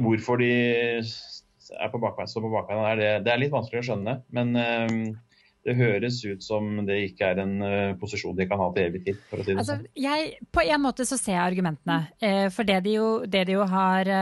hvorfor 0.04 0.38
de 0.38 0.52
er 1.78 1.90
på 1.92 2.00
bakbeina, 2.02 2.30
på 2.34 2.52
bakbeina 2.52 2.94
det, 2.98 3.10
det, 3.26 3.32
er 3.32 3.42
litt 3.42 3.52
vanskelig 3.54 3.82
å 3.82 3.88
skjønne. 3.90 4.16
Men 4.36 4.54
uh, 4.56 5.34
det 5.66 5.76
høres 5.76 6.20
ut 6.24 6.44
som 6.44 6.68
det 6.88 6.96
ikke 7.10 7.32
er 7.32 7.42
en 7.42 7.56
uh, 7.62 7.96
posisjon 8.00 8.36
de 8.38 8.46
kan 8.50 8.60
ha 8.62 8.70
til 8.74 8.88
evig 8.88 9.02
tid. 9.08 9.18
for 9.30 9.42
å 9.42 9.46
si 9.46 9.52
det 9.52 9.62
altså, 9.62 9.76
sånn. 9.78 9.88
Jeg, 10.02 10.30
på 10.52 10.64
en 10.64 10.84
måte 10.84 11.06
så 11.08 11.18
ser 11.20 11.36
jeg 11.36 11.42
argumentene. 11.44 11.98
Uh, 12.22 12.46
for 12.54 12.68
det 12.68 12.80
de 12.86 12.96
jo, 12.96 13.10
det 13.28 13.44
de 13.50 13.58
jo 13.58 13.66
har 13.70 14.12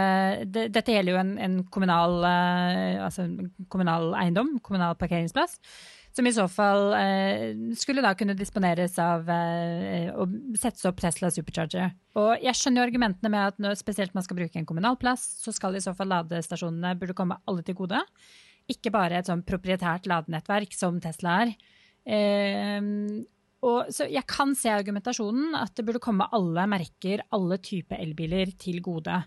det, 0.45 0.69
Dette 0.75 0.97
gjelder 0.97 1.15
jo 1.15 1.23
en, 1.23 1.37
en 1.47 1.61
kommunal, 1.73 2.19
altså 3.07 3.29
kommunal 3.73 4.13
eiendom, 4.19 4.57
kommunal 4.65 4.99
parkeringsplass. 5.01 5.59
Som 6.17 6.27
i 6.27 6.33
så 6.35 6.49
fall 6.51 6.93
eh, 6.99 7.55
skulle 7.79 8.03
da 8.03 8.15
kunne 8.19 8.35
disponeres 8.39 8.97
av 9.03 9.29
eh, 9.31 10.09
å 10.11 10.27
settes 10.59 10.87
opp 10.89 10.99
Tesla 11.03 11.31
Supercharger. 11.31 11.93
Og 12.19 12.43
jeg 12.43 12.59
skjønner 12.59 12.83
jo 12.83 12.89
argumentene 12.89 13.31
med 13.33 13.53
at 13.53 13.63
når 13.63 13.79
spesielt 13.79 14.17
man 14.17 14.27
skal 14.27 14.41
bruke 14.41 14.59
en 14.59 14.67
kommunal 14.69 14.99
plass, 14.99 15.25
så 15.45 15.55
skal 15.55 15.79
i 15.79 15.85
så 15.85 15.95
fall 15.95 16.11
ladestasjonene 16.11 16.97
burde 16.99 17.17
komme 17.19 17.39
alle 17.47 17.63
til 17.67 17.79
gode. 17.79 18.03
Ikke 18.69 18.93
bare 18.93 19.21
et 19.21 19.31
sånn 19.31 19.45
proprietært 19.47 20.09
ladenettverk 20.11 20.75
som 20.77 20.99
Tesla 21.05 21.43
er. 21.45 21.55
Eh, 22.09 22.89
og, 23.67 23.89
så 23.91 24.07
jeg 24.07 24.27
kan 24.31 24.55
se 24.59 24.71
argumentasjonen 24.71 25.57
at 25.59 25.75
det 25.79 25.85
burde 25.87 26.03
komme 26.03 26.29
alle 26.35 26.67
merker, 26.71 27.25
alle 27.35 27.59
typer 27.63 27.99
elbiler 28.03 28.53
til 28.61 28.79
gode. 28.85 29.23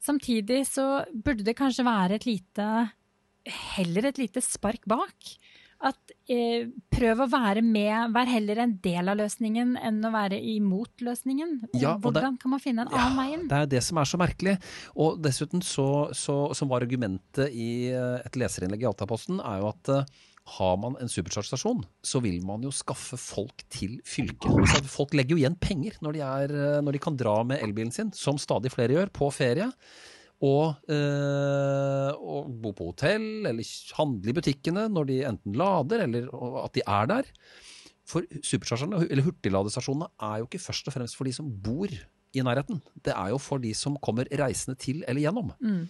Samtidig 0.00 0.62
så 0.68 1.02
burde 1.12 1.44
det 1.44 1.56
kanskje 1.58 1.86
være 1.88 2.18
et 2.18 2.28
lite 2.28 2.68
Heller 3.48 4.10
et 4.10 4.18
lite 4.20 4.42
spark 4.44 4.82
bak 4.90 5.30
at 5.78 6.12
eh, 6.26 6.66
prøv 6.90 7.20
å 7.22 7.28
være 7.30 7.62
med, 7.62 8.10
vær 8.14 8.30
heller 8.30 8.62
en 8.64 8.72
del 8.82 9.10
av 9.12 9.18
løsningen 9.20 9.76
enn 9.78 10.00
å 10.02 10.10
være 10.10 10.40
imot 10.54 11.04
løsningen. 11.06 11.52
Ja, 11.78 11.94
Hvordan 12.02 12.34
det, 12.34 12.42
kan 12.42 12.54
man 12.54 12.62
finne 12.62 12.86
en 12.86 12.94
ja, 12.94 13.04
annen 13.04 13.20
vei 13.20 13.28
inn? 13.36 13.44
Det 13.50 13.60
er 13.62 13.70
det 13.76 13.82
som 13.86 14.00
er 14.02 14.10
så 14.10 14.18
merkelig. 14.20 14.56
Og 14.98 15.20
dessuten 15.22 15.62
så, 15.62 16.08
så 16.16 16.40
som 16.58 16.72
var 16.72 16.82
argumentet 16.82 17.54
i 17.54 17.92
eh, 17.92 18.18
et 18.24 18.40
leserinnlegg 18.40 18.82
i 18.82 18.90
Altaposten, 18.90 19.38
er 19.38 19.62
jo 19.62 19.70
at 19.70 19.92
uh, 19.94 20.18
har 20.56 20.76
man 20.80 20.96
en 20.98 21.10
supercharge-stasjon, 21.12 21.82
så 22.02 22.22
vil 22.24 22.40
man 22.46 22.62
jo 22.64 22.72
skaffe 22.74 23.18
folk 23.20 23.62
til 23.72 23.98
fylket. 24.08 24.88
Folk 24.90 25.14
legger 25.16 25.36
jo 25.36 25.42
igjen 25.42 25.58
penger 25.60 25.98
når 26.04 26.16
de, 26.16 26.22
er, 26.26 26.54
eh, 26.58 26.78
når 26.84 26.96
de 26.96 27.06
kan 27.06 27.18
dra 27.18 27.38
med 27.46 27.62
elbilen 27.62 27.94
sin, 27.94 28.12
som 28.16 28.40
stadig 28.40 28.72
flere 28.74 28.96
gjør, 28.96 29.12
på 29.14 29.30
ferie 29.34 29.68
og, 30.44 30.76
eh, 30.86 32.10
og, 32.14 32.50
bo 32.62 32.70
på 32.76 32.92
hotell 32.92 33.48
eller 33.48 33.72
handle 33.98 34.30
i 34.30 34.36
butikkene 34.36 34.86
når 34.92 35.08
de 35.08 35.16
enten 35.26 35.56
lader 35.58 36.04
eller 36.04 36.28
at 36.62 36.76
de 36.76 36.84
er 36.84 37.10
der. 37.10 37.32
For 38.08 38.24
superchargerne, 38.40 39.02
eller 39.10 39.26
hurtigladestasjonene, 39.26 40.08
er 40.24 40.38
jo 40.40 40.46
ikke 40.48 40.62
først 40.62 40.86
og 40.88 40.94
fremst 40.94 41.18
for 41.18 41.28
de 41.28 41.34
som 41.36 41.50
bor 41.50 41.90
i 41.90 42.44
nærheten. 42.44 42.80
Det 43.04 43.12
er 43.12 43.34
jo 43.34 43.40
for 43.42 43.60
de 43.60 43.74
som 43.76 43.98
kommer 44.00 44.30
reisende 44.40 44.78
til 44.80 45.02
eller 45.08 45.26
gjennom. 45.26 45.52
Mm. 45.60 45.82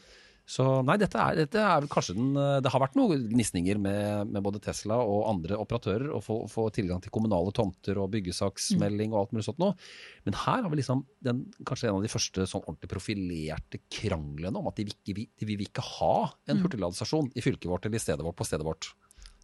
Så 0.48 0.64
nei, 0.80 0.94
dette 0.96 1.20
er, 1.20 1.36
dette 1.42 1.60
er 1.60 1.86
kanskje 1.92 2.14
den 2.16 2.30
eh, 2.40 2.58
Det 2.64 2.70
har 2.72 2.80
vært 2.80 2.94
noen 2.96 3.26
gnisninger 3.28 3.80
med, 3.84 4.30
med, 4.32 4.40
både 4.44 4.62
Tesla 4.64 4.96
og 5.02 5.26
andre 5.28 5.58
operatører 5.60 6.08
å 6.16 6.22
få, 6.24 6.38
få, 6.48 6.70
tilgang 6.72 7.02
til 7.04 7.12
kommunale 7.12 7.52
tomter 7.56 8.00
og 8.00 8.08
byggesaksmelding 8.14 9.12
og 9.12 9.20
alt 9.20 9.34
mulig 9.36 9.44
sånt 9.44 9.60
noe. 9.60 9.76
Men 10.24 10.38
her 10.46 10.64
har 10.64 10.72
vi 10.72 10.80
liksom 10.80 11.04
den, 11.24 11.44
kanskje 11.68 11.90
en 11.90 11.98
av 11.98 12.06
de 12.06 12.12
første 12.12 12.48
sånn 12.48 12.64
ordentlig 12.64 12.92
profilerte 12.94 13.82
kranglene 13.92 14.56
om 14.56 14.70
at 14.72 14.80
de, 14.80 14.88
vil, 15.04 15.28
de 15.28 15.50
vil 15.52 15.66
ikke 15.66 15.84
ha 15.84 16.14
en 16.48 16.56
mm. 16.56 16.64
hurtigladestasjon 16.64 17.28
i 17.36 17.44
fylket 17.44 17.68
vårt 17.68 17.84
eller 17.84 18.00
i 18.00 18.06
stedet 18.06 18.24
vårt 18.24 18.40
på 18.40 18.48
stedet 18.48 18.64
vårt. 18.64 18.94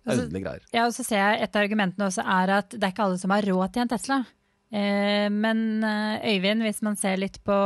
Det 0.04 0.12
er 0.12 0.24
underlige 0.24 0.46
greier. 0.46 0.68
Ja, 0.72 0.86
og 0.88 0.96
så 0.96 1.04
ser 1.04 1.20
jeg 1.20 1.44
Et 1.44 1.56
av 1.56 1.64
argumentene 1.64 2.08
også 2.08 2.24
er 2.24 2.58
at 2.62 2.72
det 2.72 2.80
er 2.80 2.96
ikke 2.96 3.10
alle 3.10 3.20
som 3.20 3.32
har 3.32 3.44
råd 3.44 3.76
til 3.76 3.84
en 3.84 3.92
Tesla. 3.92 4.24
Eh, 4.72 5.28
men 5.32 5.84
eh, 5.84 6.30
Øyvind, 6.32 6.64
hvis 6.64 6.80
man 6.84 6.96
ser 7.00 7.20
litt 7.20 7.42
på 7.44 7.56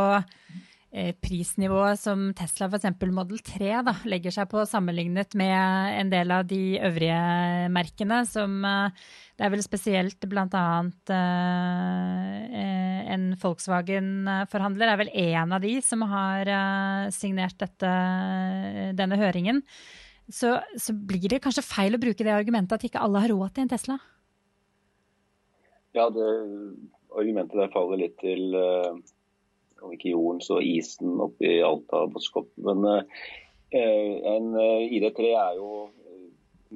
prisnivået 1.21 2.01
som 2.01 2.31
Tesla, 2.37 2.69
f.eks. 2.71 2.87
Model 3.13 3.43
3, 3.45 3.83
da, 3.85 3.93
legger 4.09 4.33
seg 4.33 4.49
på 4.49 4.63
sammenlignet 4.65 5.35
med 5.37 5.99
en 6.01 6.13
del 6.13 6.33
av 6.33 6.47
de 6.49 6.79
øvrige 6.81 7.69
merkene. 7.75 8.23
Som 8.29 8.65
eh, 8.65 9.05
det 9.37 9.45
er 9.45 9.53
vel 9.53 9.65
spesielt 9.65 10.25
bl.a. 10.31 10.65
Eh, 11.13 13.13
en 13.13 13.31
Volkswagen-forhandler 13.43 14.93
er 14.93 15.01
vel 15.03 15.13
én 15.13 15.55
av 15.55 15.65
de 15.65 15.77
som 15.85 16.05
har 16.09 16.49
signert 17.15 17.59
dette, 17.61 17.93
denne 18.97 19.21
høringen. 19.21 19.63
Så, 20.29 20.59
så 20.77 20.93
blir 20.93 21.29
det 21.33 21.43
kanskje 21.45 21.65
feil 21.65 21.97
å 21.97 22.01
bruke 22.01 22.25
det 22.25 22.35
argumentet 22.35 22.77
at 22.77 22.89
ikke 22.89 23.01
alle 23.01 23.25
har 23.25 23.33
råd 23.33 23.55
til 23.55 23.65
en 23.65 23.73
Tesla? 23.73 23.97
Ja, 25.97 26.09
det 26.13 26.27
argumentet 27.17 27.57
der 27.57 27.73
faller 27.73 28.01
litt 28.01 28.19
til 28.21 28.53
om 29.83 29.93
ikke 29.95 30.13
jorden, 30.13 30.41
så 30.45 30.61
isen 30.65 31.19
oppe 31.23 31.47
i 31.47 31.61
Alta 31.65 32.05
Boskop. 32.13 32.51
Men 32.65 32.85
eh, 32.89 34.15
en 34.35 34.53
eh, 34.59 34.89
ID3 34.99 35.31
er 35.33 35.57
jo 35.59 35.89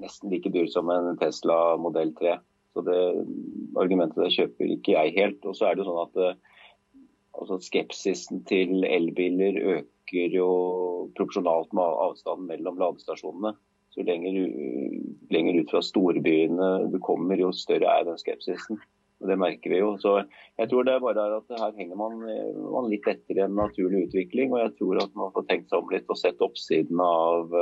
nesten 0.03 0.33
like 0.33 0.51
dyr 0.53 0.71
som 0.73 0.91
en 0.93 1.17
Tesla 1.21 1.77
modell 1.81 2.15
3. 2.19 2.39
Så 2.73 2.85
det 2.87 3.01
argumentet 3.77 4.21
der 4.23 4.33
kjøper 4.33 4.77
ikke 4.77 4.97
jeg 4.97 5.17
helt. 5.19 5.45
Og 5.45 5.57
så 5.59 5.69
er 5.69 5.77
det 5.77 5.85
jo 5.85 5.91
sånn 5.91 6.07
at 6.07 6.23
eh, 6.23 6.63
altså 7.39 7.59
skepsisen 7.65 8.45
til 8.49 8.87
elbiler 8.89 9.61
øker 9.79 10.37
jo 10.37 10.49
proporsjonalt 11.17 11.73
med 11.77 12.01
avstanden 12.07 12.49
mellom 12.51 12.81
ladestasjonene. 12.81 13.55
Så 13.93 14.05
lenger, 14.09 14.39
lenger 15.33 15.59
ut 15.61 15.73
fra 15.73 15.83
storbyene 15.85 16.69
du 16.89 16.97
kommer, 17.05 17.37
jo 17.37 17.51
større 17.53 17.91
er 17.93 18.07
den 18.07 18.17
skepsisen. 18.21 18.81
Det 19.29 19.39
merker 19.39 19.71
vi 19.73 19.81
jo. 19.81 19.95
Så 20.03 20.15
jeg 20.59 20.71
tror 20.71 20.87
det 20.87 20.95
er 20.97 21.03
bare 21.03 21.27
at 21.39 21.57
her 21.61 21.75
henger 21.79 21.99
man, 21.99 22.21
man, 22.23 22.89
litt 22.91 23.07
etter 23.11 23.45
en 23.45 23.57
naturlig 23.59 24.09
utvikling. 24.09 24.55
Og 24.55 24.63
jeg 24.63 24.77
tror 24.79 25.03
at 25.05 25.19
man 25.19 25.35
får 25.35 25.49
tenkt 25.51 25.73
seg 25.73 25.83
om 25.83 25.93
litt 25.93 26.11
og 26.11 26.19
sett 26.19 26.43
oppsiden 26.45 27.03
av, 27.05 27.55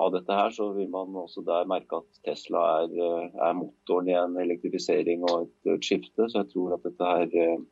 av 0.00 0.14
dette 0.16 0.40
her, 0.40 0.54
så 0.54 0.70
vil 0.76 0.90
man 0.92 1.14
også 1.22 1.44
der 1.46 1.68
merke 1.70 2.00
at 2.02 2.22
Tesla 2.26 2.64
er, 2.82 2.96
er 3.30 3.56
motoren 3.58 4.10
i 4.10 4.16
en 4.18 4.38
elektrifisering 4.42 5.26
og 5.28 5.46
et, 5.46 5.54
et, 5.76 5.86
skifte. 5.86 6.26
Så 6.26 6.42
jeg 6.42 6.50
tror 6.54 6.76
at 6.76 6.88
dette 6.88 7.14
her 7.14 7.62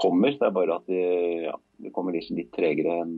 kommer. 0.00 0.34
Det 0.40 0.48
er 0.48 0.56
bare 0.56 0.80
at 0.80 0.88
det, 0.90 1.04
ja, 1.50 1.54
det 1.84 1.94
kommer 1.96 2.16
litt, 2.16 2.32
litt 2.32 2.52
tregere 2.56 3.02
enn, 3.04 3.16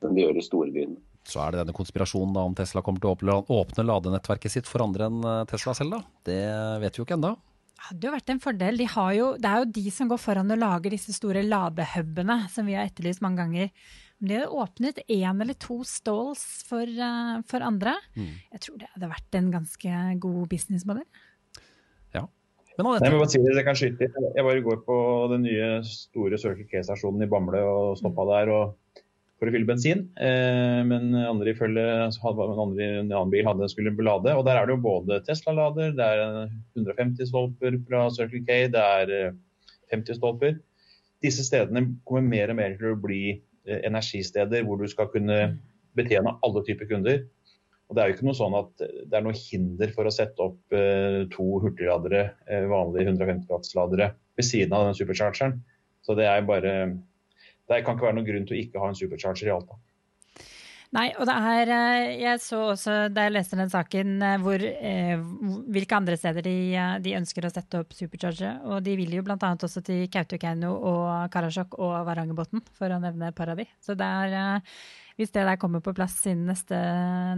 det 0.00 0.24
gjør 0.24 0.40
i 0.40 0.44
storbyene. 0.46 1.00
Så 1.28 1.42
er 1.44 1.52
det 1.52 1.60
denne 1.60 1.76
konspirasjonen 1.76 2.32
da 2.32 2.42
om 2.48 2.54
Tesla 2.56 2.80
kommer 2.82 3.02
til 3.02 3.28
å 3.28 3.42
åpne 3.52 3.84
ladenettverket 3.84 4.54
sitt 4.54 4.68
for 4.68 4.80
andre 4.82 5.10
enn 5.10 5.20
Tesla 5.50 5.74
selv, 5.76 5.98
da. 5.98 6.00
Det 6.26 6.40
vet 6.80 6.96
vi 6.96 7.02
jo 7.02 7.04
ikke 7.04 7.18
ennå. 7.18 7.34
Det 7.80 7.86
hadde 7.88 8.06
jo 8.06 8.12
vært 8.12 8.30
en 8.34 8.40
fordel. 8.44 8.76
De 8.76 8.86
jo, 9.16 9.26
det 9.40 9.48
er 9.48 9.62
jo 9.62 9.68
de 9.72 9.90
som 9.94 10.08
går 10.10 10.18
foran 10.20 10.52
og 10.52 10.60
lager 10.60 10.92
disse 10.92 11.14
store 11.16 11.40
ladehubene 11.46 12.42
som 12.52 12.68
vi 12.68 12.74
har 12.76 12.90
etterlyst 12.90 13.22
mange 13.24 13.40
ganger. 13.40 13.70
Om 14.20 14.28
de 14.28 14.36
hadde 14.36 14.58
åpnet 14.62 15.00
én 15.08 15.40
eller 15.40 15.56
to 15.56 15.78
stalls 15.88 16.42
for, 16.68 16.84
uh, 16.84 17.40
for 17.48 17.64
andre, 17.64 17.94
mm. 18.12 18.34
jeg 18.52 18.62
tror 18.66 18.76
det 18.82 18.90
hadde 18.92 19.10
vært 19.14 19.38
en 19.40 19.48
ganske 19.54 20.02
god 20.26 20.42
businessmodell. 20.52 21.08
Ja. 22.18 22.26
Men 22.76 22.90
Nei, 23.00 23.14
men 23.16 23.32
si 23.32 23.40
det, 23.40 23.56
jeg 23.56 23.66
kan 23.66 23.76
skyte 23.76 24.06
Jeg 24.08 24.44
bare 24.44 24.60
går 24.64 24.78
på 24.84 24.96
den 25.32 25.42
nye 25.48 25.70
store 25.88 26.38
Circle 26.40 26.68
K-stasjonen 26.68 27.24
i 27.24 27.30
Bamble 27.32 27.64
og 27.64 27.96
stoppa 28.02 28.28
mm. 28.28 28.30
der. 28.34 28.52
og 28.58 28.76
for 29.40 29.48
å 29.48 29.54
fylle 29.54 29.68
bensin. 29.68 30.04
Eh, 30.20 30.80
men 30.84 31.14
andre 31.16 31.54
ifølge 31.54 31.84
andre, 32.12 32.88
en 33.00 33.08
annen 33.08 33.32
bil 33.32 33.48
hadde, 33.48 33.70
skulle 33.72 33.94
belade. 33.96 34.34
Og 34.36 34.44
der 34.46 34.60
er 34.60 34.68
det 34.68 34.76
jo 34.76 34.84
både 34.84 35.22
Tesla-lader, 35.24 35.94
det 35.96 36.08
er 36.12 36.52
150 36.76 37.30
stolper 37.32 37.78
fra 37.88 38.04
Circle 38.12 38.44
K, 38.44 38.68
det 38.74 38.84
er 38.84 39.32
50 39.94 40.12
eh, 40.12 40.20
stolper. 40.20 40.60
Disse 41.24 41.44
stedene 41.48 41.86
kommer 42.08 42.28
mer 42.28 42.52
og 42.52 42.60
mer 42.60 42.76
til 42.76 42.92
å 42.92 43.00
bli 43.00 43.24
eh, 43.32 43.80
energisteder 43.88 44.68
hvor 44.68 44.80
du 44.80 44.88
skal 44.92 45.08
kunne 45.12 45.40
betjene 45.96 46.36
alle 46.44 46.64
typer 46.68 46.92
kunder. 46.92 47.24
Og 47.88 47.96
Det 47.96 48.02
er 48.02 48.10
jo 48.10 48.14
ikke 48.18 48.28
noe 48.28 48.38
sånn 48.38 48.54
at 48.54 48.82
det 48.84 49.16
er 49.16 49.24
noe 49.24 49.34
hinder 49.34 49.90
for 49.96 50.06
å 50.06 50.12
sette 50.14 50.44
opp 50.44 50.74
to 51.32 51.46
hurtigladere, 51.58 52.20
vanlige 52.70 53.08
150 53.08 53.50
watts-ladere, 53.50 54.12
ved 54.38 54.46
siden 54.46 54.76
av 54.78 54.84
den 54.86 54.94
superchargeren. 54.94 55.56
Så 56.06 56.14
det 56.14 56.28
er 56.30 56.46
bare 56.46 56.74
det 57.70 57.84
kan 57.86 57.96
ikke 57.96 58.10
være 58.10 58.18
noen 58.18 58.28
grunn 58.28 58.48
til 58.48 58.58
å 58.58 58.60
ikke 58.64 58.82
ha 58.82 58.90
en 58.90 58.98
supercharger 58.98 59.48
i 59.48 59.54
Alta. 59.54 59.78
Nei, 60.90 61.06
og 61.22 61.26
det 61.28 61.34
er 61.38 61.70
eh, 61.70 62.04
Jeg 62.18 62.40
så 62.42 62.60
også 62.72 62.94
da 63.14 63.28
jeg 63.28 63.34
leste 63.36 63.58
den 63.58 63.70
saken, 63.70 64.16
eh, 64.26 64.38
hvor, 64.42 64.58
eh, 64.58 65.20
hvilke 65.70 65.98
andre 66.00 66.16
steder 66.18 66.42
de, 66.42 66.54
de, 67.04 67.12
ønsker 67.14 67.46
å 67.46 67.52
sette 67.52 67.84
opp 67.84 67.94
superchargere. 67.94 68.56
Og 68.66 68.82
de 68.82 68.96
vil 68.98 69.14
jo 69.14 69.22
bl.a. 69.26 69.36
også 69.38 69.84
til 69.86 70.08
Kautokeino 70.10 70.72
og 70.74 71.30
Karasjok 71.30 71.78
og 71.78 71.94
Varangerbotn, 72.08 72.64
for 72.74 72.90
å 72.90 72.98
nevne 73.02 73.30
et 73.30 73.38
par 73.38 73.52
av 73.54 73.62
de. 73.62 73.68
Så 73.78 73.94
det 73.98 74.08
er, 74.08 74.66
hvis 75.20 75.30
det 75.30 75.46
der 75.46 75.60
kommer 75.62 75.84
på 75.84 75.94
plass 75.94 76.18
innen 76.26 76.50
neste, 76.50 76.82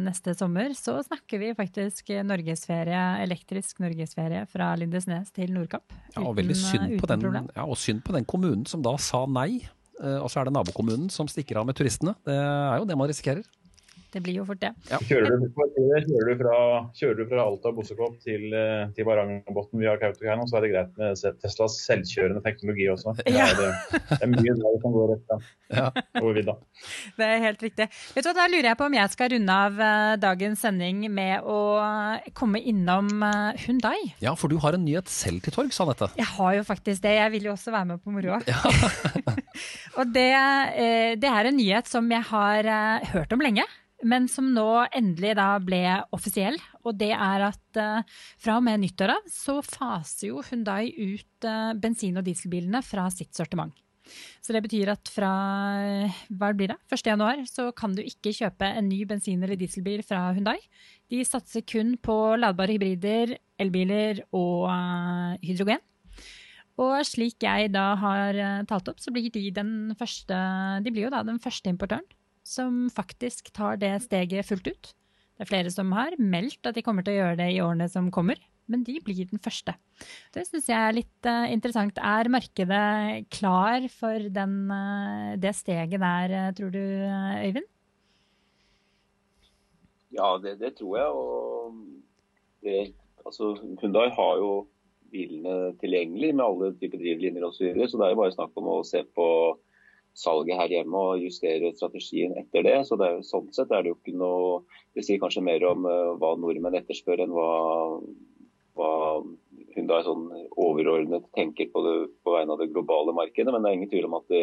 neste, 0.00 0.32
sommer, 0.38 0.72
så 0.78 0.96
snakker 1.04 1.44
vi 1.44 1.52
faktisk 1.58 2.08
norgesferie, 2.24 3.04
elektrisk 3.26 3.84
norgesferie 3.84 4.46
fra 4.48 4.72
Lindesnes 4.80 5.28
til 5.36 5.52
Nordkapp. 5.52 5.92
Ja, 6.16 6.24
og 6.24 6.40
veldig 6.40 6.56
synd 6.56 6.96
på, 7.04 7.12
den, 7.12 7.28
ja, 7.52 7.68
og 7.68 7.76
synd 7.76 8.00
på 8.08 8.16
den 8.16 8.24
kommunen 8.24 8.64
som 8.70 8.80
da 8.80 8.96
sa 8.96 9.26
nei 9.28 9.60
og 10.02 10.28
så 10.32 10.40
er 10.40 10.48
det 10.48 10.54
nabokommunen 10.56 11.10
som 11.12 11.28
stikker 11.30 11.60
av 11.60 11.68
med 11.68 11.76
turistene. 11.78 12.16
Det 12.26 12.34
er 12.34 12.80
jo 12.80 12.88
det 12.88 12.96
man 12.98 13.10
risikerer. 13.10 13.44
Det 14.12 14.20
blir 14.20 14.42
jo 14.42 14.44
fort 14.44 14.60
det. 14.60 14.68
Ja. 14.90 14.98
Kjører, 15.08 15.38
du, 15.40 15.46
kjører, 15.56 16.26
du 16.28 16.40
fra, 16.42 16.56
kjører, 16.98 17.16
du, 17.16 17.22
fra, 17.30 17.44
Alta 17.48 17.70
og 17.70 17.78
Bossekopp 17.78 18.18
til, 18.20 18.44
eh, 18.52 18.90
til 18.92 19.06
Varangerbotn 19.08 19.80
via 19.80 19.94
Kautokeino, 20.00 20.44
så 20.50 20.58
er 20.58 20.66
det 20.66 20.72
greit 20.74 21.00
med 21.00 21.40
Teslas 21.40 21.78
selvkjørende 21.86 22.42
teknologi 22.44 22.90
også. 22.92 23.14
Det 23.22 23.32
er, 23.32 23.56
det 23.56 24.18
er 24.18 24.28
mye 24.28 24.52
der 24.52 24.76
du 24.76 24.82
kan 24.82 24.92
gå 24.92 25.06
rett 25.14 25.34
ja. 25.72 25.86
over 26.20 26.36
vidda. 26.36 26.58
Det 27.16 27.24
er 27.24 27.44
helt 27.46 27.64
riktig. 27.64 27.88
Vet 27.88 28.20
du 28.20 28.28
hva, 28.28 28.36
Da 28.42 28.48
lurer 28.52 28.68
jeg 28.68 28.80
på 28.82 28.88
om 28.90 28.98
jeg 28.98 29.14
skal 29.16 29.32
runde 29.32 29.58
av 29.64 29.82
eh, 29.88 30.12
dagens 30.20 30.66
sending 30.66 31.06
med 31.08 31.48
å 31.48 31.58
komme 32.36 32.60
innom 32.60 33.08
Hundai. 33.64 33.96
Ja, 34.20 34.36
for 34.36 34.52
du 34.52 34.58
har 34.60 34.76
en 34.76 34.84
nyhet 34.84 35.08
selv 35.08 35.40
til 35.46 35.56
torgs, 35.56 35.80
Anette. 35.80 36.12
Jeg 36.20 36.28
har 36.36 36.56
jo 36.58 36.66
faktisk 36.68 37.06
det. 37.06 37.16
Jeg 37.16 37.32
vil 37.38 37.48
jo 37.48 37.56
også 37.56 37.72
være 37.72 37.94
med 37.94 38.04
på 38.04 38.12
moroa. 38.12 38.42
Ja. 38.44 38.60
og 39.98 40.12
det, 40.12 40.32
det 41.22 41.32
er 41.32 41.48
en 41.48 41.56
nyhet 41.56 41.88
som 41.88 42.12
jeg 42.12 42.28
har 42.28 42.68
hørt 43.14 43.32
om 43.32 43.40
lenge 43.40 43.64
men 44.08 44.26
som 44.30 44.48
nå 44.54 44.66
endelig 44.94 45.36
da 45.38 45.48
ble 45.62 45.82
offisiell. 46.14 46.58
Og 46.82 46.96
det 46.98 47.12
er 47.14 47.46
at 47.48 47.80
uh, 47.80 48.18
fra 48.40 48.58
og 48.58 48.66
med 48.66 48.82
nyttår 48.82 49.14
så 49.30 49.60
faser 49.64 50.30
jo 50.30 50.42
Hundai 50.46 50.90
ut 50.96 51.46
uh, 51.46 51.72
bensin- 51.78 52.18
og 52.18 52.26
dieselbilene 52.26 52.82
fra 52.86 53.08
sitt 53.14 53.34
sortiment. 53.38 53.74
Så 54.42 54.50
det 54.54 54.64
betyr 54.64 54.90
at 54.90 55.08
fra 55.14 55.30
hva 56.34 56.48
blir 56.58 56.72
det? 56.72 56.78
1.1 56.90 57.46
så 57.46 57.68
kan 57.76 57.94
du 57.94 58.02
ikke 58.02 58.34
kjøpe 58.34 58.66
en 58.66 58.88
ny 58.90 59.04
bensin- 59.08 59.42
eller 59.42 59.58
dieselbil 59.58 60.02
fra 60.06 60.24
Hundai. 60.34 60.58
De 61.12 61.22
satser 61.26 61.62
kun 61.62 61.94
på 62.02 62.16
ladbare 62.40 62.74
hybrider, 62.74 63.36
elbiler 63.62 64.24
og 64.34 64.66
hydrogen. 65.44 65.80
Og 66.82 66.96
slik 67.06 67.44
jeg 67.44 67.70
da 67.70 67.92
har 68.00 68.38
talt 68.66 68.90
opp, 68.90 68.98
så 68.98 69.12
blir 69.14 69.30
de 69.30 69.44
den 69.54 69.92
første 69.94 70.34
De 70.82 70.90
blir 70.90 71.06
jo 71.06 71.12
da 71.14 71.20
den 71.22 71.38
første 71.38 71.70
importøren 71.70 72.08
som 72.46 72.86
faktisk 72.92 73.52
tar 73.54 73.78
det 73.80 73.94
steget 74.06 74.48
fullt 74.48 74.72
ut. 74.72 74.92
Det 75.36 75.46
er 75.46 75.50
flere 75.50 75.72
som 75.74 75.92
har 75.96 76.16
meldt 76.20 76.68
at 76.68 76.76
de 76.76 76.84
kommer 76.84 77.06
til 77.06 77.16
å 77.16 77.20
gjøre 77.20 77.38
det 77.40 77.50
i 77.54 77.60
årene 77.64 77.88
som 77.90 78.10
kommer, 78.14 78.38
men 78.70 78.84
de 78.86 78.98
blir 79.04 79.26
den 79.30 79.42
første. 79.42 79.74
Det 80.34 80.44
syns 80.46 80.68
jeg 80.70 80.78
er 80.78 80.96
litt 80.96 81.28
uh, 81.28 81.46
interessant. 81.50 81.98
Er 81.98 82.30
markedet 82.32 83.28
klar 83.34 83.86
for 83.92 84.28
den, 84.34 84.56
uh, 84.70 85.34
det 85.40 85.54
steget 85.58 86.02
der, 86.02 86.36
uh, 86.36 86.50
tror 86.56 86.72
du, 86.74 86.82
Øyvind? 86.82 87.68
Ja, 90.12 90.36
det, 90.42 90.58
det 90.60 90.74
tror 90.78 90.98
jeg. 90.98 91.08
Og 91.08 91.74
det, 92.62 92.92
altså, 93.24 93.54
Hundai 93.80 94.10
har 94.12 94.38
jo 94.38 94.52
bilene 95.12 95.74
tilgjengelig 95.80 96.32
med 96.34 96.44
alle 96.44 96.72
typer 96.80 97.00
drivlinjer 97.00 97.44
osv. 97.44 97.58
Så, 97.58 97.66
videre, 97.66 97.88
så 97.88 98.00
det 98.00 98.06
er 98.06 98.14
jo 98.14 98.22
bare 98.22 98.36
snakk 98.36 98.60
om 98.60 98.70
å 98.72 98.80
se 98.86 99.02
på 99.16 99.26
salget 100.18 100.58
her 100.60 100.72
hjemme 100.72 100.98
og 100.98 101.22
justere 101.22 101.72
strategien 101.76 102.34
etter 102.38 102.64
det. 102.66 102.76
Så 102.86 102.98
det 103.00 103.08
er, 103.08 103.18
jo 103.18 103.26
sånn 103.26 103.52
sett 103.54 103.72
er 103.72 103.84
det 103.84 103.92
jo 103.92 103.98
ikke 103.98 104.16
noe 104.18 104.62
Det 104.92 105.04
sier 105.06 105.20
kanskje 105.22 105.44
mer 105.44 105.62
om 105.64 105.86
uh, 105.88 106.12
hva 106.20 106.34
nordmenn 106.36 106.76
etterspør, 106.76 107.22
enn 107.24 107.32
hva, 107.32 107.52
hva 108.76 108.90
hun 109.72 109.86
da 109.88 110.02
sånn 110.04 110.26
overordnet 110.60 111.24
tenker 111.32 111.70
på, 111.72 111.84
det, 111.86 111.94
på, 112.20 112.34
vegne 112.34 112.52
av 112.52 112.60
det 112.60 112.72
globale 112.74 113.14
markedet. 113.16 113.48
Men 113.54 113.64
det 113.64 113.70
er 113.70 113.78
ingen 113.78 113.92
tvil 113.92 114.08
om 114.10 114.18
at, 114.18 114.26
det, 114.28 114.42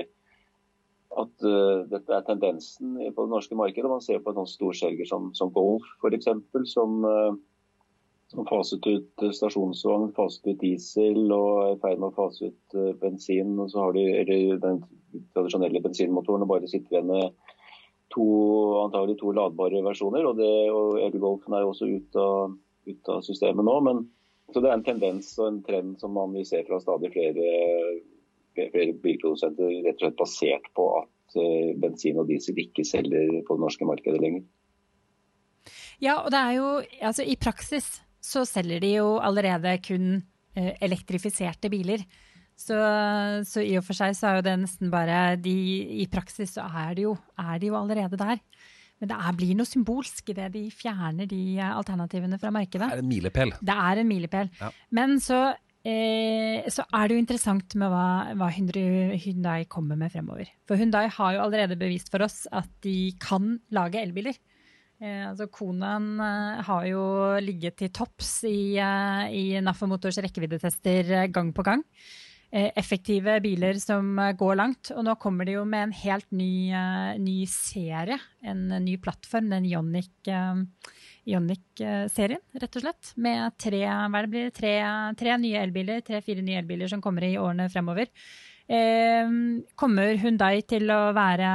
at 1.21 1.45
uh, 1.45 1.85
dette 1.91 2.17
er 2.17 2.25
tendensen 2.25 2.97
på 2.97 3.27
det 3.27 3.33
norske 3.35 3.59
markedet. 3.59 3.91
Man 3.91 4.01
ser 4.05 4.23
på 4.25 4.33
en 4.33 4.41
sånn 4.41 4.53
storselger 4.55 5.09
som, 5.09 5.29
som 5.37 5.53
Golf 5.53 5.85
f.eks., 6.01 6.31
som 6.73 7.05
uh, 7.05 7.37
som 8.29 8.45
faset 8.45 8.87
ut 8.87 9.23
eh, 9.23 9.33
stasjonsvogn, 9.33 10.11
faset 10.17 10.47
ut 10.51 10.61
diesel 10.61 11.31
og 11.33 11.63
er 11.63 11.73
i 11.73 11.79
ferd 11.81 12.01
med 12.01 12.11
å 12.11 12.17
fase 12.17 12.51
ut 12.51 12.77
eh, 12.77 12.91
bensin. 13.01 13.55
Og 13.57 13.71
så 13.71 13.87
har 13.87 13.97
de 13.97 14.57
den 14.61 14.83
tradisjonelle 15.33 15.81
bensinmotoren 15.81 16.45
og 16.45 16.51
bare 16.51 16.69
sitter 16.69 16.97
igjen 16.99 17.09
med 17.09 17.33
to, 18.13 18.27
antagelig 18.83 19.17
to 19.21 19.33
ladbare 19.33 19.81
versjoner. 19.85 20.27
Og, 20.29 20.37
det, 20.37 20.53
og 20.69 20.99
elgolfen 21.01 21.55
er 21.57 21.65
jo 21.65 21.73
også 21.73 21.89
ute 21.89 22.25
av, 22.25 22.53
ut 22.89 23.11
av, 23.15 23.23
systemet 23.25 23.65
nå. 23.65 23.77
Men, 23.87 24.03
så 24.53 24.61
det 24.61 24.69
er 24.69 24.77
en 24.77 24.85
tendens 24.85 25.31
og 25.39 25.47
en 25.47 25.61
trend 25.65 25.95
som 26.01 26.13
man 26.17 26.35
vil 26.37 26.45
se 26.47 26.61
fra 26.67 26.77
stadig 26.83 27.09
flere, 27.15 27.47
flere 28.59 28.93
bilprodusenter, 28.93 29.71
rett 29.87 29.97
og 29.97 30.05
slett 30.05 30.19
basert 30.21 30.69
på 30.77 30.85
at 30.99 31.39
eh, 31.41 31.73
bensin 31.81 32.21
og 32.21 32.29
diesel 32.29 32.61
ikke 32.61 32.85
selger 32.85 33.41
på 33.47 33.57
det 33.57 33.65
norske 33.65 33.89
markedet 33.89 34.21
lenger. 34.21 34.45
Ja, 35.99 36.21
og 36.21 36.29
det 36.31 36.39
er 36.39 36.53
jo 36.55 36.69
altså 37.09 37.25
i 37.27 37.35
praksis 37.35 37.89
så 38.23 38.45
selger 38.47 38.83
de 38.83 38.95
jo 38.97 39.13
allerede 39.23 39.75
kun 39.85 40.17
eh, 40.57 40.73
elektrifiserte 40.83 41.71
biler. 41.71 42.03
Så, 42.59 42.75
så, 43.47 43.63
i 43.63 43.77
og 43.79 43.85
for 43.87 43.95
seg 43.95 44.17
så 44.17 44.27
er 44.27 44.39
jo 44.39 44.47
det 44.49 44.57
nesten 44.65 44.89
bare 44.91 45.37
de, 45.39 45.55
I 46.03 46.09
praksis 46.11 46.57
så 46.57 46.65
er 46.67 46.97
de 46.97 47.07
jo, 47.07 47.15
er 47.39 47.55
de 47.61 47.71
jo 47.71 47.77
allerede 47.79 48.19
der. 48.19 48.41
Men 48.99 49.13
det 49.13 49.15
er, 49.15 49.37
blir 49.37 49.55
noe 49.55 49.67
symbolsk 49.67 50.33
i 50.33 50.35
det 50.35 50.49
de 50.57 50.65
fjerner 50.75 51.29
de 51.29 51.41
alternativene 51.63 52.39
fra 52.41 52.51
markedet. 52.51 52.89
Det 52.91 52.99
er 52.99 53.03
en 53.05 53.09
milepæl. 53.13 53.55
Det 53.63 53.79
er 53.87 54.01
en 54.01 54.09
milepæl. 54.09 54.51
Ja. 54.59 54.71
Men 54.99 55.15
så, 55.23 55.39
eh, 55.87 56.67
så, 56.67 56.83
er 56.83 57.07
det 57.07 57.15
jo 57.15 57.23
interessant 57.23 57.77
med 57.79 57.93
hva, 57.93 58.09
hva 58.35 58.51
Hyundai 58.51 59.63
kommer 59.71 59.95
med 59.99 60.11
fremover. 60.11 60.51
For 60.67 60.75
Hyundai 60.75 61.07
har 61.15 61.37
jo 61.37 61.45
allerede 61.45 61.79
bevist 61.79 62.11
for 62.11 62.27
oss 62.27 62.43
at 62.51 62.67
de 62.83 63.13
kan 63.23 63.55
lage 63.71 64.03
elbiler. 64.03 64.35
Eh, 64.99 65.23
altså 65.29 65.47
Konaen 65.47 66.17
eh, 66.19 66.63
har 66.67 66.87
jo 66.89 67.03
ligget 67.39 67.77
til 67.79 67.91
topps 67.95 68.41
i, 68.49 68.75
eh, 68.83 69.29
i 69.31 69.43
NAF 69.63 69.85
Motors 69.87 70.19
rekkeviddetester 70.19 71.29
gang 71.31 71.53
på 71.55 71.65
gang. 71.67 71.85
Effektive 72.49 73.35
biler 73.43 73.77
som 73.77 74.17
går 74.17 74.55
langt. 74.57 74.89
Og 74.95 75.03
nå 75.05 75.13
kommer 75.21 75.45
de 75.45 75.53
jo 75.53 75.65
med 75.69 75.83
en 75.83 75.91
helt 75.93 76.25
ny, 76.33 76.73
ny 77.21 77.43
serie. 77.45 78.17
En 78.41 78.63
ny 78.81 78.95
plattform, 78.97 79.51
den 79.53 79.67
Ionic-serien, 79.69 80.63
Ionic 81.29 81.83
rett 81.85 82.79
og 82.79 82.81
slett. 82.81 83.11
Med 83.21 83.53
tre, 83.61 83.83
tre, 84.57 84.73
tre 85.21 85.37
nye 85.45 85.61
elbiler, 85.61 86.01
tre-fire 86.01 86.41
nye 86.41 86.63
elbiler 86.63 86.89
som 86.89 87.05
kommer 87.05 87.27
i 87.29 87.37
årene 87.37 87.69
fremover. 87.69 88.09
Eh, 88.69 89.29
kommer 89.79 90.19
Hundai 90.21 90.61
til 90.69 90.91
å 90.93 90.99
være 91.17 91.49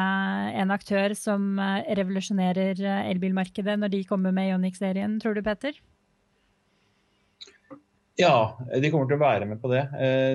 en 0.60 0.74
aktør 0.74 1.14
som 1.18 1.60
revolusjonerer 1.60 2.80
elbilmarkedet 3.04 3.76
når 3.78 3.92
de 3.92 4.04
kommer 4.08 4.34
med 4.34 4.50
Ioniq-serien, 4.50 5.20
tror 5.22 5.38
du 5.38 5.44
Peter? 5.46 5.78
Ja, 8.18 8.54
de 8.70 8.90
kommer 8.90 9.06
til 9.10 9.18
å 9.18 9.24
være 9.24 9.46
med 9.50 9.62
på 9.62 9.70
det. 9.72 9.84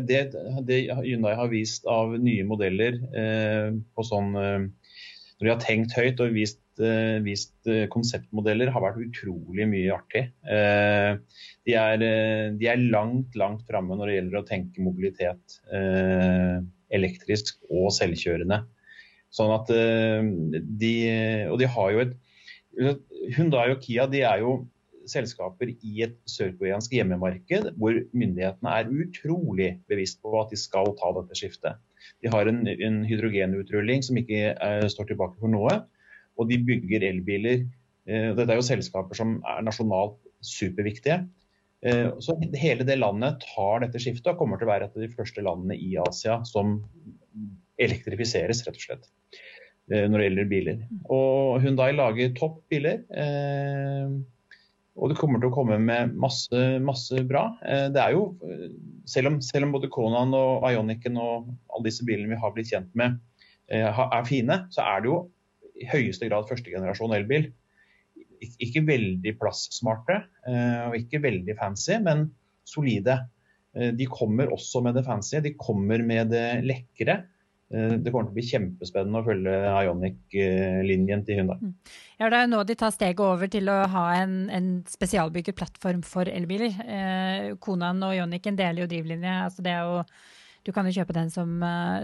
Det, 0.08 0.24
det 0.68 0.80
Hyundai 1.00 1.36
har 1.40 1.52
vist 1.52 1.86
av 1.88 2.16
nye 2.20 2.44
modeller 2.44 2.98
på 3.96 4.04
sånn 4.04 4.34
Når 4.36 5.46
de 5.46 5.52
har 5.54 5.62
tenkt 5.64 5.96
høyt 5.96 6.20
og 6.20 6.36
vist 6.36 6.60
Eh, 6.80 7.18
vist 7.26 7.68
eh, 7.68 7.88
konseptmodeller 7.92 8.72
har 8.72 8.84
vært 8.84 9.02
utrolig 9.04 9.66
mye 9.68 9.92
artig. 9.92 10.24
Eh, 10.48 11.18
de 11.68 11.76
er, 11.76 12.06
de 12.56 12.70
er 12.72 12.88
langt, 12.94 13.36
langt 13.40 13.66
framme 13.68 13.98
når 14.00 14.10
det 14.10 14.18
gjelder 14.18 14.40
å 14.40 14.48
tenke 14.48 14.84
mobilitet 14.84 15.60
elektrisk 16.90 17.60
og 17.68 17.92
selvkjørende. 17.94 18.64
Sånn 19.30 19.52
at 19.54 19.70
de 19.70 20.94
Og 21.52 21.60
de 21.62 21.68
har 21.70 21.92
jo 21.94 22.00
et 22.02 22.16
Hundai 23.36 23.68
og 23.76 23.84
Kia 23.84 24.08
de 24.10 24.24
er 24.26 24.42
jo 24.42 24.56
selskaper 25.10 25.70
i 25.70 26.02
et 26.06 26.16
sørkoreansk 26.30 26.96
hjemmemarked 26.96 27.70
hvor 27.82 27.98
myndighetene 28.18 28.74
er 28.80 28.90
utrolig 29.04 29.70
bevisst 29.90 30.22
på 30.24 30.34
at 30.42 30.54
de 30.54 30.58
skal 30.58 30.94
ta 30.98 31.12
dette 31.18 31.38
skiftet. 31.38 31.78
De 32.24 32.32
har 32.34 32.50
en, 32.50 32.64
en 32.70 33.00
hydrogenutrulling 33.06 34.06
som 34.06 34.18
ikke 34.22 34.56
er, 34.56 34.90
står 34.90 35.12
tilbake 35.12 35.38
for 35.42 35.54
noe 35.54 35.78
og 36.40 36.48
de 36.50 36.60
bygger 36.64 37.06
elbiler. 37.10 37.68
Eh, 38.10 38.32
dette 38.36 38.50
er 38.54 38.60
jo 38.60 38.66
selskaper 38.66 39.18
som 39.18 39.38
er 39.48 39.62
nasjonalt 39.66 40.18
superviktige. 40.46 41.22
Eh, 41.86 42.08
så 42.24 42.36
hele 42.60 42.88
det 42.88 43.00
landet 43.00 43.44
tar 43.44 43.84
dette 43.84 44.02
skiftet 44.02 44.34
og 44.34 44.42
kommer 44.42 44.60
til 44.60 44.68
å 44.68 44.74
være 44.74 44.90
et 44.90 44.98
av 44.98 45.06
de 45.06 45.14
første 45.14 45.44
landene 45.46 45.78
i 45.78 45.94
Asia 46.02 46.40
som 46.48 46.80
elektrifiseres, 47.80 48.66
rett 48.68 48.80
og 48.80 48.88
slett. 48.88 49.08
Eh, 49.92 50.08
når 50.08 50.16
det 50.18 50.28
gjelder 50.28 50.52
biler. 50.56 50.84
Og 51.12 51.62
Hundai 51.64 51.92
lager 51.96 52.36
topp 52.38 52.62
biler. 52.72 53.04
Og 55.00 55.08
det 55.08 55.16
kommer 55.16 55.40
til 55.40 55.48
å 55.48 55.56
komme 55.56 55.78
med 55.80 56.16
masse, 56.20 56.62
masse 56.84 57.22
bra. 57.24 57.46
Det 57.64 58.02
er 58.04 58.18
jo, 58.18 58.34
selv 59.08 59.30
om, 59.30 59.38
selv 59.40 59.70
om 59.70 59.78
både 59.78 59.88
Konan 59.94 60.36
og 60.36 60.66
Ionicen 60.68 61.16
og 61.16 61.54
alle 61.72 61.86
disse 61.88 62.04
bilene 62.04 62.34
vi 62.34 62.40
har 62.42 62.52
blitt 62.52 62.74
kjent 62.74 62.90
med 63.00 63.16
er 63.72 64.28
fine, 64.28 64.58
så 64.76 64.84
er 64.84 65.06
det 65.06 65.08
jo 65.08 65.22
i 65.80 65.88
høyeste 65.90 66.30
grad 66.30 66.48
førstegenerasjon 66.50 67.16
elbil. 67.18 67.50
Ikke 68.64 68.84
veldig 68.88 69.36
plasssmarte 69.40 70.22
eh, 70.48 70.86
og 70.88 70.96
ikke 71.00 71.24
veldig 71.24 71.56
fancy, 71.60 71.98
men 72.04 72.30
solide. 72.68 73.18
Eh, 73.76 73.92
de 73.96 74.08
kommer 74.10 74.52
også 74.54 74.84
med 74.86 74.98
det 74.98 75.06
fancy, 75.08 75.42
de 75.44 75.56
kommer 75.60 76.04
med 76.06 76.32
det 76.34 76.48
lekre. 76.66 77.20
Eh, 77.70 77.96
det 78.00 78.14
kommer 78.14 78.30
til 78.30 78.34
å 78.34 78.38
bli 78.38 78.48
kjempespennende 78.48 79.22
å 79.22 79.28
følge 79.28 79.56
Ionic-linjen 79.84 81.26
til 81.28 81.42
Hyundai. 81.42 81.60
Mm. 81.62 81.74
Ja, 82.20 82.30
Det 82.30 82.40
er 82.40 82.48
jo 82.48 82.52
nå 82.56 82.64
de 82.66 82.80
tar 82.80 82.96
steget 82.96 83.24
over 83.26 83.52
til 83.52 83.72
å 83.72 83.80
ha 83.94 84.06
en, 84.22 84.36
en 84.50 84.70
spesialbygget 84.90 85.58
plattform 85.60 86.04
for 86.08 86.32
elbiler. 86.32 86.76
Eh, 86.86 87.48
Konan 87.62 88.04
og 88.08 88.16
Ionicen 88.18 88.60
deler 88.60 88.86
jo 88.86 88.92
drivlinje. 88.92 89.36
Altså 89.48 89.66
jo, 89.66 90.04
du 90.66 90.72
kan 90.76 90.88
jo 90.88 90.96
kjøpe 90.96 91.16
den 91.16 91.30
som, 91.34 91.60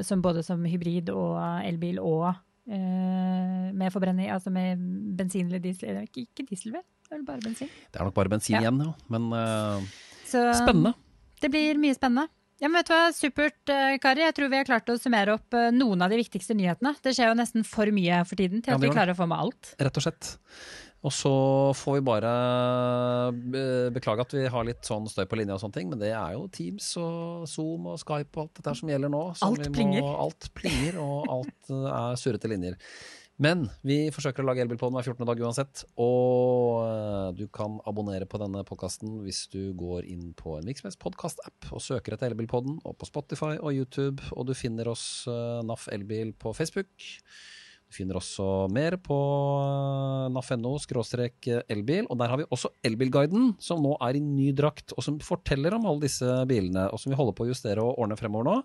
som 0.05 0.21
både 0.23 0.43
som 0.45 0.63
hybrid 0.67 1.09
og 1.13 1.39
elbil 1.65 1.99
og 2.03 2.35
med 2.65 3.93
forbrenning, 3.93 4.31
altså 4.33 4.49
med 4.53 4.79
bensin 5.17 5.51
eller 5.51 5.61
diesel. 5.61 5.99
Ikke, 6.01 6.25
ikke 6.25 6.47
diesel, 6.49 6.73
vel? 6.73 6.85
Det 7.05 7.13
er 7.13 7.19
vel 7.19 7.27
bare 7.27 7.43
bensin? 7.43 7.69
Det 7.93 7.99
er 7.99 8.07
nok 8.07 8.15
bare 8.15 8.31
bensin 8.33 8.55
ja. 8.55 8.63
igjen, 8.63 8.79
ja. 8.81 8.93
Men 9.13 9.27
uh, 9.29 9.91
Så, 10.25 10.41
spennende. 10.57 10.95
Det 11.41 11.51
blir 11.53 11.77
mye 11.77 11.97
spennende. 11.97 12.25
Ja, 12.63 12.69
men 12.69 12.79
vet 12.79 12.89
du 12.89 12.95
hva, 12.95 13.03
Supert, 13.13 13.59
uh, 13.69 13.93
Kari. 14.01 14.23
Jeg 14.25 14.37
tror 14.39 14.49
vi 14.49 14.61
har 14.61 14.65
klart 14.65 14.89
å 14.89 14.97
summere 14.97 15.35
opp 15.37 15.59
noen 15.75 16.01
av 16.01 16.09
de 16.09 16.17
viktigste 16.23 16.57
nyhetene. 16.57 16.95
Det 17.05 17.13
skjer 17.13 17.29
jo 17.29 17.37
nesten 17.37 17.67
for 17.67 17.91
mye 17.93 18.23
for 18.25 18.41
tiden 18.41 18.65
til 18.65 18.73
at 18.73 18.79
ja, 18.79 18.81
vi 18.87 18.95
klarer 18.95 19.13
å 19.13 19.19
få 19.19 19.29
med 19.29 19.45
alt. 19.45 19.75
Rett 19.85 20.01
og 20.01 20.07
slett. 20.07 20.33
Og 21.05 21.13
så 21.13 21.31
får 21.77 21.99
vi 21.99 22.05
bare 22.07 22.31
beklage 23.93 24.25
at 24.25 24.31
vi 24.33 24.45
har 24.49 24.65
litt 24.65 24.87
sånn 24.87 25.05
støy 25.09 25.27
på 25.29 25.37
linja 25.37 25.57
og 25.57 25.61
sånne 25.61 25.77
ting, 25.77 25.91
men 25.91 26.01
det 26.01 26.09
er 26.17 26.33
jo 26.33 26.47
Teams 26.53 26.87
og 27.01 27.45
Zoom 27.49 27.91
og 27.91 27.99
Skype 28.01 28.33
og 28.33 28.47
alt 28.47 28.61
dette 28.61 28.73
som 28.79 28.89
gjelder 28.89 29.13
nå. 29.13 29.21
alt 29.45 29.69
plinger. 29.75 30.01
Må, 30.01 30.15
alt 30.25 30.49
plinger, 30.57 30.97
og 31.03 31.29
alt 31.35 31.75
er 31.75 32.17
surrete 32.21 32.49
linjer. 32.49 32.79
Men 33.35 33.65
vi 33.83 33.97
forsøker 34.15 34.41
å 34.41 34.47
lage 34.47 34.63
elbilpodden 34.63 34.95
hver 34.95 35.09
14. 35.11 35.27
dag 35.27 35.41
uansett. 35.43 35.81
Og 35.99 36.85
eh, 36.87 37.31
du 37.35 37.43
kan 37.53 37.81
abonnere 37.89 38.27
på 38.31 38.39
denne 38.39 38.63
podkasten 38.67 39.17
hvis 39.25 39.43
du 39.51 39.73
går 39.75 40.07
inn 40.07 40.29
på 40.39 40.55
en 40.55 40.69
virksomhets 40.69 40.99
podkast-app 41.01 41.67
og 41.75 41.83
søker 41.83 42.15
etter 42.15 42.31
Elbilpodden, 42.31 42.79
og 42.87 42.95
på 42.95 43.09
Spotify 43.09 43.57
og 43.59 43.75
YouTube. 43.75 44.23
Og 44.39 44.47
du 44.47 44.55
finner 44.55 44.87
oss 44.89 45.27
NAF 45.27 45.89
Elbil 45.91 46.31
på 46.39 46.55
Facebook. 46.55 47.11
Finner 47.95 48.17
også 48.19 48.45
mer 48.75 48.97
på 48.99 49.15
NAF.no 50.35 50.73
naf.no 50.75 51.63
elbil. 51.71 52.09
Og 52.09 52.19
der 52.19 52.31
har 52.31 52.41
vi 52.41 52.47
også 52.49 52.73
Elbilguiden, 52.85 53.53
som 53.63 53.83
nå 53.83 53.95
er 54.03 54.17
i 54.17 54.23
ny 54.23 54.49
drakt, 54.57 54.91
og 54.97 55.05
som 55.05 55.19
forteller 55.23 55.77
om 55.77 55.87
alle 55.87 56.03
disse 56.03 56.27
bilene, 56.49 56.89
og 56.91 56.99
som 56.99 57.13
vi 57.13 57.19
holder 57.19 57.37
på 57.37 57.45
å 57.45 57.51
justere 57.53 57.83
og 57.83 58.01
ordne 58.03 58.19
fremover 58.19 58.49
nå. 58.49 58.55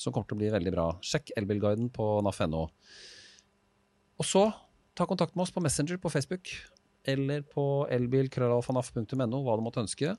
Som 0.00 0.14
kommer 0.14 0.30
til 0.30 0.38
å 0.38 0.42
bli 0.42 0.52
veldig 0.54 0.72
bra. 0.72 0.86
Sjekk 1.04 1.34
Elbilguiden 1.36 1.90
på 1.92 2.14
naf.no. 2.24 2.68
Og 4.22 4.28
så 4.28 4.46
ta 4.96 5.08
kontakt 5.08 5.36
med 5.36 5.44
oss 5.44 5.52
på 5.52 5.60
Messenger 5.64 6.00
på 6.00 6.12
Facebook 6.12 6.52
eller 7.08 7.42
på 7.42 7.64
elbilkrøllalfanaf.no, 7.90 9.42
hva 9.42 9.58
du 9.58 9.64
måtte 9.64 9.82
ønske. 9.82 10.14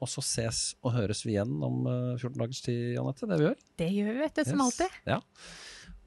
Og 0.00 0.08
så 0.08 0.22
ses 0.24 0.60
og 0.80 0.94
høres 0.94 1.24
vi 1.26 1.34
igjen 1.34 1.58
om 1.60 1.82
14 1.84 2.30
eh, 2.30 2.38
dagers 2.38 2.62
tid, 2.64 2.84
Janette. 2.94 3.28
Det 3.28 3.36
vi 3.36 3.46
gjør. 3.48 3.58
Det 3.82 3.88
gjør 3.92 4.14
vi, 4.14 4.20
vet 4.22 4.38
du, 4.38 4.42
som 4.46 4.62
yes. 4.62 4.62
alltid. 4.66 5.00
Ja. 5.10 5.18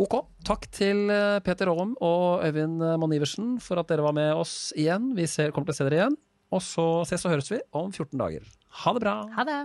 Ok. 0.01 0.17
Takk 0.47 0.67
til 0.73 1.05
eh, 1.13 1.39
Peter 1.45 1.69
Aarum 1.69 1.93
og 2.01 2.45
Øyvind 2.47 2.81
Moniversen 3.01 3.57
for 3.61 3.81
at 3.81 3.91
dere 3.91 4.05
var 4.05 4.15
med 4.17 4.33
oss 4.33 4.73
igjen. 4.79 5.11
Vi 5.17 5.27
ser, 5.29 5.53
kommer 5.53 5.69
til 5.69 5.77
å 5.77 5.81
se 5.81 5.89
dere 5.89 6.01
igjen. 6.01 6.19
Og 6.53 6.61
så 6.61 6.87
ses 7.09 7.25
og 7.25 7.33
høres 7.33 7.49
vi 7.53 7.61
om 7.73 7.89
14 7.93 8.17
dager. 8.19 8.45
Ha 8.83 8.93
det 8.97 9.05
bra. 9.05 9.15
Ha 9.37 9.47
det. 9.49 9.61